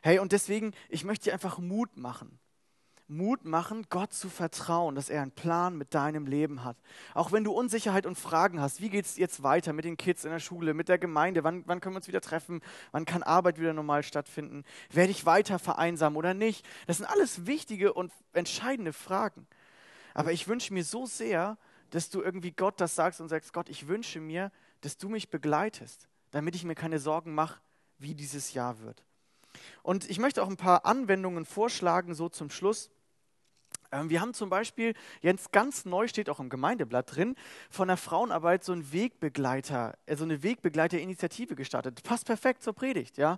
Hey, 0.02 0.19
und 0.19 0.31
deswegen, 0.31 0.73
ich 0.90 1.04
möchte 1.04 1.25
dir 1.25 1.34
einfach 1.34 1.60
Mut 1.60 1.98
machen. 1.98 2.40
Mut 3.10 3.44
machen, 3.44 3.88
Gott 3.90 4.14
zu 4.14 4.30
vertrauen, 4.30 4.96
dass 4.96 5.10
er 5.10 5.22
einen 5.22 5.32
Plan 5.32 5.78
mit 5.78 5.94
deinem 5.94 6.28
Leben 6.28 6.64
hat. 6.64 6.78
Auch 7.14 7.32
wenn 7.32 7.44
du 7.44 7.52
Unsicherheit 7.52 8.06
und 8.06 8.18
Fragen 8.18 8.62
hast, 8.62 8.82
wie 8.82 8.90
geht 8.90 9.06
es 9.06 9.18
jetzt 9.18 9.42
weiter 9.42 9.74
mit 9.74 9.86
den 9.86 9.98
Kids 9.98 10.26
in 10.26 10.32
der 10.32 10.40
Schule, 10.40 10.74
mit 10.74 10.90
der 10.90 11.00
Gemeinde, 11.00 11.44
wann, 11.44 11.64
wann 11.66 11.82
können 11.82 11.96
wir 11.96 11.98
uns 11.98 12.08
wieder 12.08 12.22
treffen, 12.22 12.62
wann 12.92 13.06
kann 13.06 13.24
Arbeit 13.24 13.60
wieder 13.60 13.74
normal 13.74 14.04
stattfinden, 14.04 14.64
werde 14.92 15.12
ich 15.12 15.26
weiter 15.26 15.60
vereinsamen 15.60 16.18
oder 16.18 16.34
nicht. 16.34 16.66
Das 16.88 16.98
sind 16.98 17.08
alles 17.08 17.48
wichtige 17.48 17.94
und 17.94 18.12
entscheidende 18.34 18.94
Fragen. 18.94 19.48
Aber 20.14 20.32
ich 20.32 20.48
wünsche 20.48 20.74
mir 20.74 20.84
so 20.84 21.06
sehr, 21.06 21.58
dass 21.90 22.10
du 22.10 22.22
irgendwie 22.22 22.52
Gott 22.52 22.80
das 22.80 22.96
sagst 22.96 23.22
und 23.22 23.30
sagst, 23.30 23.54
Gott, 23.54 23.70
ich 23.70 23.88
wünsche 23.88 24.20
mir, 24.20 24.52
dass 24.82 24.98
du 24.98 25.10
mich 25.10 25.30
begleitest, 25.30 26.08
damit 26.32 26.56
ich 26.56 26.64
mir 26.64 26.76
keine 26.76 27.00
Sorgen 27.00 27.34
mache, 27.34 27.60
wie 27.98 28.14
dieses 28.14 28.54
Jahr 28.54 28.80
wird. 28.80 29.04
Und 29.82 30.10
ich 30.10 30.20
möchte 30.20 30.44
auch 30.44 30.50
ein 30.50 30.58
paar 30.58 30.86
Anwendungen 30.86 31.46
vorschlagen, 31.46 32.14
so 32.14 32.30
zum 32.30 32.50
Schluss. 32.50 32.92
Ähm, 33.92 34.10
wir 34.10 34.21
haben 34.21 34.33
zum 34.33 34.50
Beispiel, 34.50 34.94
jetzt 35.21 35.52
ganz 35.52 35.85
neu 35.85 36.08
steht 36.08 36.29
auch 36.29 36.40
im 36.40 36.50
Gemeindeblatt 36.50 37.15
drin, 37.15 37.35
von 37.69 37.87
der 37.87 37.98
Frauenarbeit 37.98 38.63
so 38.63 38.73
ein 38.73 38.92
Wegbegleiter, 38.92 39.98
also 40.08 40.23
eine 40.23 40.44
Wegbegleiterinitiative 40.44 41.56
gestartet. 41.56 42.04
Passt 42.04 42.25
perfekt 42.25 42.63
zur 42.63 42.73
Predigt, 42.73 43.17
ja. 43.17 43.37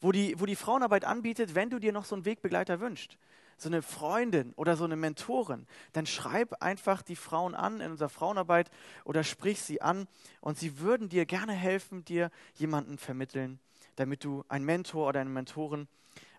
Wo 0.00 0.12
die, 0.12 0.38
wo 0.38 0.46
die 0.46 0.56
Frauenarbeit 0.56 1.04
anbietet, 1.04 1.54
wenn 1.54 1.70
du 1.70 1.78
dir 1.78 1.92
noch 1.92 2.04
so 2.04 2.14
einen 2.14 2.24
Wegbegleiter 2.24 2.80
wünschst, 2.80 3.18
so 3.58 3.68
eine 3.68 3.82
Freundin 3.82 4.54
oder 4.56 4.76
so 4.76 4.84
eine 4.84 4.96
Mentorin, 4.96 5.66
dann 5.92 6.06
schreib 6.06 6.62
einfach 6.62 7.02
die 7.02 7.16
Frauen 7.16 7.54
an 7.54 7.80
in 7.80 7.90
unserer 7.90 8.08
Frauenarbeit 8.08 8.70
oder 9.04 9.22
sprich 9.22 9.60
sie 9.60 9.82
an 9.82 10.08
und 10.40 10.58
sie 10.58 10.78
würden 10.78 11.10
dir 11.10 11.26
gerne 11.26 11.52
helfen, 11.52 12.04
dir 12.06 12.30
jemanden 12.54 12.96
vermitteln, 12.96 13.60
damit 13.96 14.24
du 14.24 14.44
einen 14.48 14.64
Mentor 14.64 15.08
oder 15.08 15.20
eine 15.20 15.30
Mentorin 15.30 15.88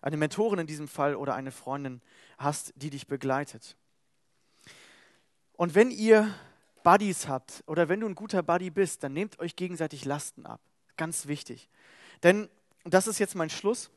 eine 0.02 0.16
Mentorin 0.16 0.58
in 0.58 0.66
diesem 0.66 0.88
Fall 0.88 1.16
oder 1.16 1.34
eine 1.34 1.52
Freundin 1.52 2.02
hast, 2.36 2.72
die 2.76 2.90
dich 2.90 3.06
begleitet. 3.06 3.76
Und 5.54 5.74
wenn 5.74 5.90
ihr 5.90 6.34
Buddies 6.82 7.28
habt 7.28 7.62
oder 7.66 7.88
wenn 7.88 8.00
du 8.00 8.08
ein 8.08 8.14
guter 8.14 8.42
Buddy 8.42 8.70
bist, 8.70 9.04
dann 9.04 9.12
nehmt 9.12 9.38
euch 9.38 9.56
gegenseitig 9.56 10.04
Lasten 10.04 10.44
ab. 10.44 10.60
Ganz 10.96 11.26
wichtig. 11.26 11.68
Denn, 12.22 12.48
das 12.84 13.06
ist 13.06 13.18
jetzt 13.18 13.36
mein 13.36 13.50
Schluss, 13.50 13.90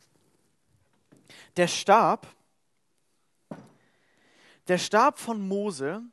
der 1.57 1.67
Stab, 1.67 2.27
der 4.67 4.77
Stab 4.77 5.19
von 5.19 5.45
Mose, 5.47 6.03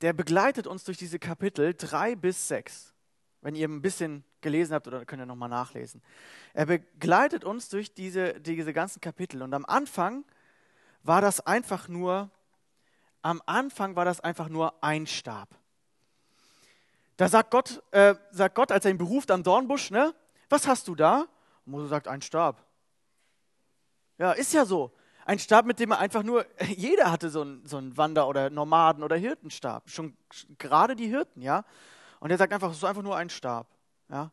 der 0.00 0.12
begleitet 0.12 0.66
uns 0.66 0.84
durch 0.84 0.96
diese 0.96 1.18
Kapitel 1.18 1.74
drei 1.74 2.16
bis 2.16 2.48
sechs. 2.48 2.94
Wenn 3.40 3.54
ihr 3.54 3.68
ein 3.68 3.82
bisschen 3.82 4.24
gelesen 4.40 4.74
habt 4.74 4.86
oder 4.86 5.04
könnt 5.04 5.20
ihr 5.20 5.26
nochmal 5.26 5.48
nachlesen. 5.48 6.02
Er 6.54 6.66
begleitet 6.66 7.44
uns 7.44 7.68
durch 7.68 7.92
diese, 7.92 8.40
diese 8.40 8.72
ganzen 8.72 9.00
Kapitel. 9.00 9.42
Und 9.42 9.52
am 9.54 9.64
Anfang 9.64 10.24
war 11.02 11.20
das 11.20 11.40
einfach 11.40 11.88
nur, 11.88 12.30
am 13.22 13.42
Anfang 13.46 13.96
war 13.96 14.04
das 14.04 14.20
einfach 14.20 14.48
nur 14.48 14.82
ein 14.82 15.06
Stab. 15.06 15.48
Da 17.16 17.28
sagt 17.28 17.50
Gott, 17.50 17.82
äh, 17.92 18.14
sagt 18.30 18.54
Gott, 18.54 18.70
als 18.70 18.84
er 18.84 18.90
ihn 18.90 18.98
beruft 18.98 19.30
am 19.30 19.42
Dornbusch, 19.42 19.90
ne, 19.90 20.14
was 20.48 20.66
hast 20.66 20.86
du 20.86 20.94
da? 20.94 21.26
Und 21.64 21.72
Mose 21.72 21.88
sagt, 21.88 22.08
ein 22.08 22.22
Stab. 22.22 22.64
Ja, 24.18 24.32
ist 24.32 24.52
ja 24.52 24.64
so. 24.64 24.92
Ein 25.24 25.38
Stab, 25.40 25.66
mit 25.66 25.80
dem 25.80 25.90
er 25.90 25.98
einfach 25.98 26.22
nur, 26.22 26.46
jeder 26.76 27.10
hatte 27.10 27.30
so 27.30 27.40
einen, 27.40 27.66
so 27.66 27.78
einen 27.78 27.96
Wander- 27.96 28.28
oder 28.28 28.50
Nomaden- 28.50 29.02
oder 29.02 29.16
Hirtenstab. 29.16 29.90
Schon 29.90 30.16
gerade 30.58 30.94
die 30.94 31.08
Hirten, 31.08 31.42
ja. 31.42 31.64
Und 32.20 32.30
er 32.30 32.38
sagt 32.38 32.52
einfach, 32.52 32.70
es 32.70 32.78
ist 32.78 32.84
einfach 32.84 33.02
nur 33.02 33.16
ein 33.16 33.30
Stab. 33.30 33.68
Ja? 34.08 34.30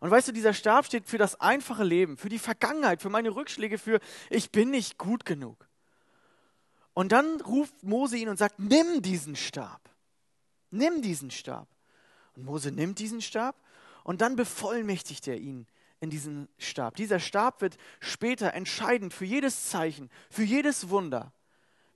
Und 0.00 0.10
weißt 0.10 0.28
du, 0.28 0.32
dieser 0.32 0.54
Stab 0.54 0.86
steht 0.86 1.06
für 1.06 1.18
das 1.18 1.40
einfache 1.40 1.84
Leben, 1.84 2.16
für 2.16 2.28
die 2.28 2.38
Vergangenheit, 2.38 3.00
für 3.00 3.10
meine 3.10 3.34
Rückschläge, 3.34 3.78
für 3.78 4.00
ich 4.30 4.50
bin 4.52 4.70
nicht 4.70 4.98
gut 4.98 5.24
genug. 5.24 5.68
Und 6.92 7.12
dann 7.12 7.40
ruft 7.40 7.82
Mose 7.82 8.16
ihn 8.16 8.28
und 8.28 8.36
sagt, 8.36 8.58
nimm 8.58 9.02
diesen 9.02 9.34
Stab. 9.34 9.90
Nimm 10.70 11.02
diesen 11.02 11.30
Stab. 11.30 11.68
Und 12.36 12.44
Mose 12.44 12.70
nimmt 12.70 12.98
diesen 12.98 13.20
Stab 13.20 13.56
und 14.02 14.20
dann 14.20 14.36
bevollmächtigt 14.36 15.26
er 15.28 15.38
ihn 15.38 15.66
in 16.00 16.10
diesen 16.10 16.48
Stab. 16.58 16.96
Dieser 16.96 17.18
Stab 17.18 17.60
wird 17.60 17.76
später 18.00 18.54
entscheidend 18.54 19.14
für 19.14 19.24
jedes 19.24 19.70
Zeichen, 19.70 20.10
für 20.30 20.42
jedes 20.42 20.90
Wunder, 20.90 21.32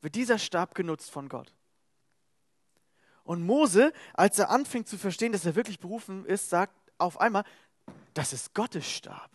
wird 0.00 0.14
dieser 0.14 0.38
Stab 0.38 0.74
genutzt 0.74 1.10
von 1.10 1.28
Gott. 1.28 1.52
Und 3.28 3.42
Mose, 3.42 3.92
als 4.14 4.38
er 4.38 4.48
anfängt 4.48 4.88
zu 4.88 4.96
verstehen, 4.96 5.32
dass 5.32 5.44
er 5.44 5.54
wirklich 5.54 5.80
berufen 5.80 6.24
ist, 6.24 6.48
sagt 6.48 6.74
auf 6.96 7.20
einmal, 7.20 7.44
das 8.14 8.32
ist 8.32 8.54
Gottes 8.54 8.90
Stab. 8.90 9.30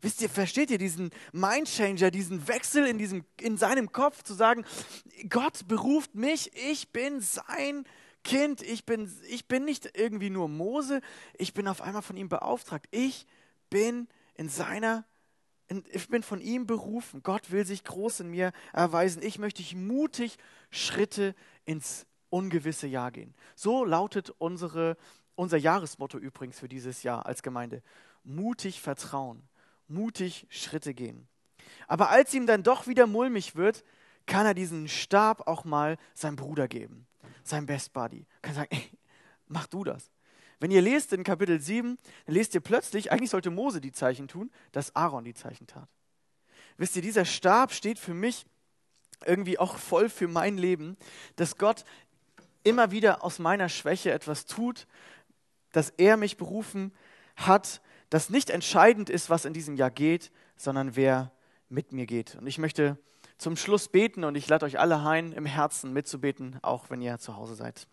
Wisst 0.00 0.22
ihr, 0.22 0.30
versteht 0.30 0.70
ihr 0.70 0.78
diesen 0.78 1.10
Mindchanger, 1.32 2.10
diesen 2.10 2.48
Wechsel 2.48 2.86
in, 2.86 2.96
diesem, 2.96 3.26
in 3.38 3.58
seinem 3.58 3.92
Kopf 3.92 4.22
zu 4.22 4.32
sagen, 4.32 4.64
Gott 5.28 5.68
beruft 5.68 6.14
mich, 6.14 6.50
ich 6.54 6.92
bin 6.92 7.20
sein 7.20 7.84
Kind, 8.24 8.62
ich 8.62 8.86
bin, 8.86 9.14
ich 9.28 9.46
bin 9.48 9.66
nicht 9.66 9.90
irgendwie 9.94 10.30
nur 10.30 10.48
Mose, 10.48 11.02
ich 11.36 11.52
bin 11.52 11.68
auf 11.68 11.82
einmal 11.82 12.00
von 12.00 12.16
ihm 12.16 12.30
beauftragt. 12.30 12.86
Ich 12.90 13.26
bin 13.68 14.08
in 14.34 14.48
seiner, 14.48 15.04
in, 15.68 15.84
ich 15.92 16.08
bin 16.08 16.22
von 16.22 16.40
ihm 16.40 16.66
berufen. 16.66 17.22
Gott 17.22 17.50
will 17.50 17.66
sich 17.66 17.84
groß 17.84 18.20
in 18.20 18.30
mir 18.30 18.54
erweisen. 18.72 19.22
Ich 19.22 19.38
möchte 19.38 19.62
mutig 19.76 20.38
Schritte 20.70 21.34
ins 21.66 22.06
ungewisse 22.30 22.86
Jahr 22.86 23.10
gehen. 23.10 23.34
So 23.54 23.84
lautet 23.84 24.30
unsere, 24.38 24.96
unser 25.34 25.56
Jahresmotto 25.56 26.18
übrigens 26.18 26.58
für 26.58 26.68
dieses 26.68 27.02
Jahr 27.02 27.26
als 27.26 27.42
Gemeinde. 27.42 27.82
Mutig 28.24 28.80
vertrauen, 28.80 29.42
mutig 29.88 30.46
Schritte 30.50 30.94
gehen. 30.94 31.28
Aber 31.86 32.10
als 32.10 32.34
ihm 32.34 32.46
dann 32.46 32.62
doch 32.62 32.86
wieder 32.86 33.06
mulmig 33.06 33.56
wird, 33.56 33.84
kann 34.26 34.46
er 34.46 34.54
diesen 34.54 34.88
Stab 34.88 35.46
auch 35.46 35.64
mal 35.64 35.98
seinem 36.14 36.36
Bruder 36.36 36.68
geben, 36.68 37.06
seinem 37.44 37.66
Best 37.66 37.92
Buddy. 37.92 38.26
Kann 38.42 38.54
sagen, 38.54 38.68
ey, 38.70 38.90
mach 39.46 39.66
du 39.66 39.84
das. 39.84 40.10
Wenn 40.58 40.70
ihr 40.70 40.82
lest 40.82 41.12
in 41.12 41.22
Kapitel 41.22 41.60
7, 41.60 41.98
dann 42.24 42.34
lest 42.34 42.54
ihr 42.54 42.60
plötzlich, 42.60 43.12
eigentlich 43.12 43.30
sollte 43.30 43.50
Mose 43.50 43.80
die 43.80 43.92
Zeichen 43.92 44.26
tun, 44.26 44.50
dass 44.72 44.94
Aaron 44.96 45.24
die 45.24 45.34
Zeichen 45.34 45.66
tat. 45.66 45.88
Wisst 46.78 46.96
ihr, 46.96 47.02
dieser 47.02 47.24
Stab 47.24 47.72
steht 47.72 47.98
für 47.98 48.14
mich 48.14 48.46
irgendwie 49.24 49.58
auch 49.58 49.78
voll 49.78 50.08
für 50.08 50.28
mein 50.28 50.58
Leben, 50.58 50.96
dass 51.36 51.56
Gott 51.56 51.84
immer 52.66 52.90
wieder 52.90 53.24
aus 53.24 53.38
meiner 53.38 53.68
Schwäche 53.68 54.12
etwas 54.12 54.46
tut, 54.46 54.86
dass 55.72 55.90
er 55.90 56.16
mich 56.16 56.36
berufen 56.36 56.92
hat, 57.36 57.80
das 58.10 58.30
nicht 58.30 58.50
entscheidend 58.50 59.10
ist, 59.10 59.30
was 59.30 59.44
in 59.44 59.52
diesem 59.52 59.76
Jahr 59.76 59.90
geht, 59.90 60.30
sondern 60.56 60.96
wer 60.96 61.32
mit 61.68 61.92
mir 61.92 62.06
geht. 62.06 62.34
Und 62.36 62.46
ich 62.46 62.58
möchte 62.58 62.98
zum 63.38 63.56
Schluss 63.56 63.88
beten 63.88 64.24
und 64.24 64.34
ich 64.34 64.48
lade 64.48 64.64
euch 64.64 64.78
alle 64.78 64.98
ein, 65.06 65.32
im 65.32 65.46
Herzen 65.46 65.92
mitzubeten, 65.92 66.58
auch 66.62 66.90
wenn 66.90 67.02
ihr 67.02 67.18
zu 67.18 67.36
Hause 67.36 67.54
seid. 67.54 67.86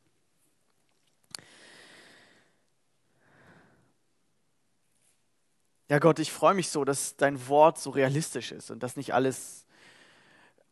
Ja 5.89 5.99
Gott, 5.99 6.19
ich 6.19 6.31
freue 6.31 6.53
mich 6.53 6.69
so, 6.69 6.85
dass 6.85 7.17
dein 7.17 7.47
Wort 7.47 7.77
so 7.77 7.89
realistisch 7.89 8.51
ist 8.51 8.71
und 8.71 8.81
dass 8.81 8.95
nicht 8.95 9.13
alles 9.13 9.65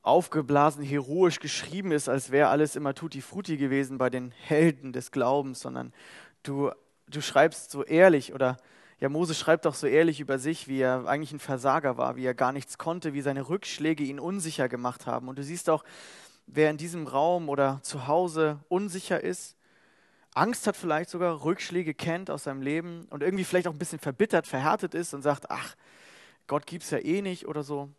aufgeblasen, 0.01 0.83
heroisch 0.83 1.39
geschrieben 1.39 1.91
ist, 1.91 2.09
als 2.09 2.31
wäre 2.31 2.49
alles 2.49 2.75
immer 2.75 2.93
tutti 2.93 3.21
frutti 3.21 3.57
gewesen 3.57 3.97
bei 3.97 4.09
den 4.09 4.31
Helden 4.31 4.93
des 4.93 5.11
Glaubens, 5.11 5.59
sondern 5.59 5.93
du, 6.43 6.71
du 7.07 7.21
schreibst 7.21 7.71
so 7.71 7.83
ehrlich 7.83 8.33
oder 8.33 8.57
ja, 8.99 9.09
Mose 9.09 9.33
schreibt 9.33 9.65
doch 9.65 9.73
so 9.73 9.87
ehrlich 9.87 10.19
über 10.19 10.37
sich, 10.37 10.67
wie 10.67 10.79
er 10.79 11.07
eigentlich 11.07 11.31
ein 11.31 11.39
Versager 11.39 11.97
war, 11.97 12.15
wie 12.15 12.25
er 12.25 12.35
gar 12.35 12.51
nichts 12.51 12.77
konnte, 12.77 13.13
wie 13.13 13.21
seine 13.21 13.49
Rückschläge 13.49 14.03
ihn 14.03 14.19
unsicher 14.19 14.69
gemacht 14.69 15.07
haben. 15.07 15.27
Und 15.27 15.39
du 15.39 15.43
siehst 15.43 15.71
auch, 15.71 15.83
wer 16.45 16.69
in 16.69 16.77
diesem 16.77 17.07
Raum 17.07 17.49
oder 17.49 17.79
zu 17.81 18.05
Hause 18.05 18.59
unsicher 18.69 19.19
ist, 19.19 19.55
Angst 20.35 20.67
hat 20.67 20.77
vielleicht 20.77 21.09
sogar, 21.09 21.43
Rückschläge 21.43 21.95
kennt 21.95 22.29
aus 22.29 22.43
seinem 22.43 22.61
Leben 22.61 23.07
und 23.09 23.23
irgendwie 23.23 23.43
vielleicht 23.43 23.67
auch 23.67 23.73
ein 23.73 23.79
bisschen 23.79 23.99
verbittert, 23.99 24.45
verhärtet 24.47 24.93
ist 24.93 25.13
und 25.13 25.23
sagt, 25.23 25.49
ach, 25.49 25.75
Gott 26.45 26.67
gibt 26.67 26.83
es 26.83 26.91
ja 26.91 26.99
eh 26.99 27.21
nicht 27.21 27.47
oder 27.47 27.63
so 27.63 27.89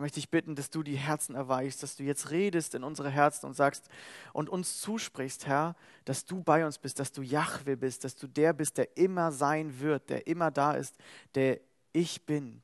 möchte 0.00 0.18
ich 0.18 0.30
bitten, 0.30 0.54
dass 0.54 0.70
du 0.70 0.82
die 0.82 0.96
Herzen 0.96 1.34
erweichst, 1.34 1.82
dass 1.82 1.96
du 1.96 2.02
jetzt 2.02 2.30
redest 2.30 2.74
in 2.74 2.82
unsere 2.82 3.10
Herzen 3.10 3.46
und 3.46 3.54
sagst 3.54 3.88
und 4.32 4.48
uns 4.48 4.80
zusprichst, 4.80 5.46
Herr, 5.46 5.76
dass 6.04 6.24
du 6.24 6.42
bei 6.42 6.66
uns 6.66 6.78
bist, 6.78 6.98
dass 6.98 7.12
du 7.12 7.22
Jahwe 7.22 7.76
bist, 7.76 8.04
dass 8.04 8.16
du 8.16 8.26
der 8.26 8.52
bist, 8.52 8.78
der 8.78 8.96
immer 8.96 9.32
sein 9.32 9.80
wird, 9.80 10.10
der 10.10 10.26
immer 10.26 10.50
da 10.50 10.72
ist, 10.72 10.96
der 11.34 11.60
ich 11.92 12.26
bin. 12.26 12.62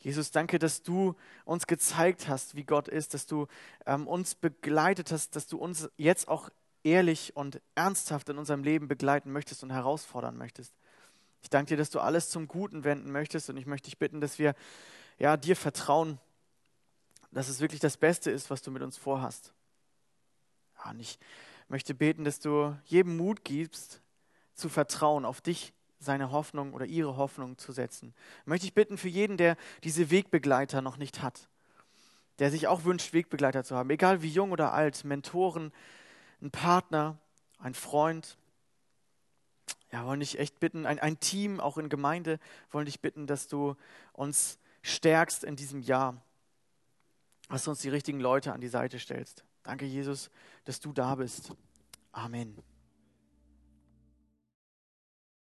Jesus, 0.00 0.30
danke, 0.30 0.58
dass 0.58 0.82
du 0.82 1.16
uns 1.44 1.66
gezeigt 1.66 2.28
hast, 2.28 2.54
wie 2.54 2.64
Gott 2.64 2.86
ist, 2.86 3.14
dass 3.14 3.26
du 3.26 3.46
ähm, 3.84 4.06
uns 4.06 4.34
begleitet 4.34 5.10
hast, 5.10 5.34
dass 5.34 5.46
du 5.48 5.58
uns 5.58 5.88
jetzt 5.96 6.28
auch 6.28 6.50
ehrlich 6.84 7.34
und 7.36 7.60
ernsthaft 7.74 8.28
in 8.28 8.38
unserem 8.38 8.62
Leben 8.62 8.86
begleiten 8.86 9.32
möchtest 9.32 9.62
und 9.62 9.70
herausfordern 9.70 10.36
möchtest. 10.36 10.72
Ich 11.42 11.50
danke 11.50 11.70
dir, 11.70 11.76
dass 11.76 11.90
du 11.90 12.00
alles 12.00 12.30
zum 12.30 12.46
Guten 12.48 12.84
wenden 12.84 13.10
möchtest 13.10 13.50
und 13.50 13.56
ich 13.56 13.66
möchte 13.66 13.86
dich 13.86 13.98
bitten, 13.98 14.20
dass 14.20 14.38
wir 14.38 14.54
ja, 15.18 15.36
dir 15.36 15.56
vertrauen 15.56 16.18
dass 17.30 17.48
es 17.48 17.60
wirklich 17.60 17.80
das 17.80 17.96
Beste 17.96 18.30
ist, 18.30 18.50
was 18.50 18.62
du 18.62 18.70
mit 18.70 18.82
uns 18.82 18.96
vorhast. 18.96 19.52
Ja, 20.78 20.90
und 20.90 21.00
ich 21.00 21.18
möchte 21.68 21.94
beten, 21.94 22.24
dass 22.24 22.40
du 22.40 22.76
jedem 22.84 23.16
Mut 23.16 23.44
gibst, 23.44 24.00
zu 24.54 24.68
vertrauen, 24.68 25.24
auf 25.24 25.40
dich 25.40 25.72
seine 26.00 26.30
Hoffnung 26.30 26.72
oder 26.72 26.86
ihre 26.86 27.16
Hoffnung 27.16 27.58
zu 27.58 27.72
setzen. 27.72 28.14
Möchte 28.44 28.66
ich 28.66 28.74
bitten 28.74 28.98
für 28.98 29.08
jeden, 29.08 29.36
der 29.36 29.56
diese 29.84 30.10
Wegbegleiter 30.10 30.80
noch 30.80 30.96
nicht 30.96 31.22
hat, 31.22 31.48
der 32.38 32.50
sich 32.50 32.66
auch 32.66 32.84
wünscht, 32.84 33.12
Wegbegleiter 33.12 33.64
zu 33.64 33.76
haben, 33.76 33.90
egal 33.90 34.22
wie 34.22 34.28
jung 34.28 34.52
oder 34.52 34.72
alt, 34.72 35.04
Mentoren, 35.04 35.72
ein 36.40 36.50
Partner, 36.50 37.18
ein 37.58 37.74
Freund. 37.74 38.38
Ja, 39.90 40.06
wollen 40.06 40.20
dich 40.20 40.38
echt 40.38 40.60
bitten, 40.60 40.86
ein, 40.86 40.98
ein 40.98 41.18
Team, 41.18 41.60
auch 41.60 41.78
in 41.78 41.88
Gemeinde, 41.88 42.38
wollen 42.70 42.86
dich 42.86 43.00
bitten, 43.00 43.26
dass 43.26 43.48
du 43.48 43.74
uns 44.12 44.58
stärkst 44.82 45.44
in 45.44 45.56
diesem 45.56 45.80
Jahr 45.80 46.22
dass 47.48 47.64
du 47.64 47.70
uns 47.70 47.80
die 47.80 47.88
richtigen 47.88 48.20
Leute 48.20 48.52
an 48.52 48.60
die 48.60 48.68
Seite 48.68 48.98
stellst. 48.98 49.44
Danke, 49.62 49.84
Jesus, 49.84 50.30
dass 50.64 50.80
du 50.80 50.92
da 50.92 51.14
bist. 51.14 51.52
Amen. 52.12 52.56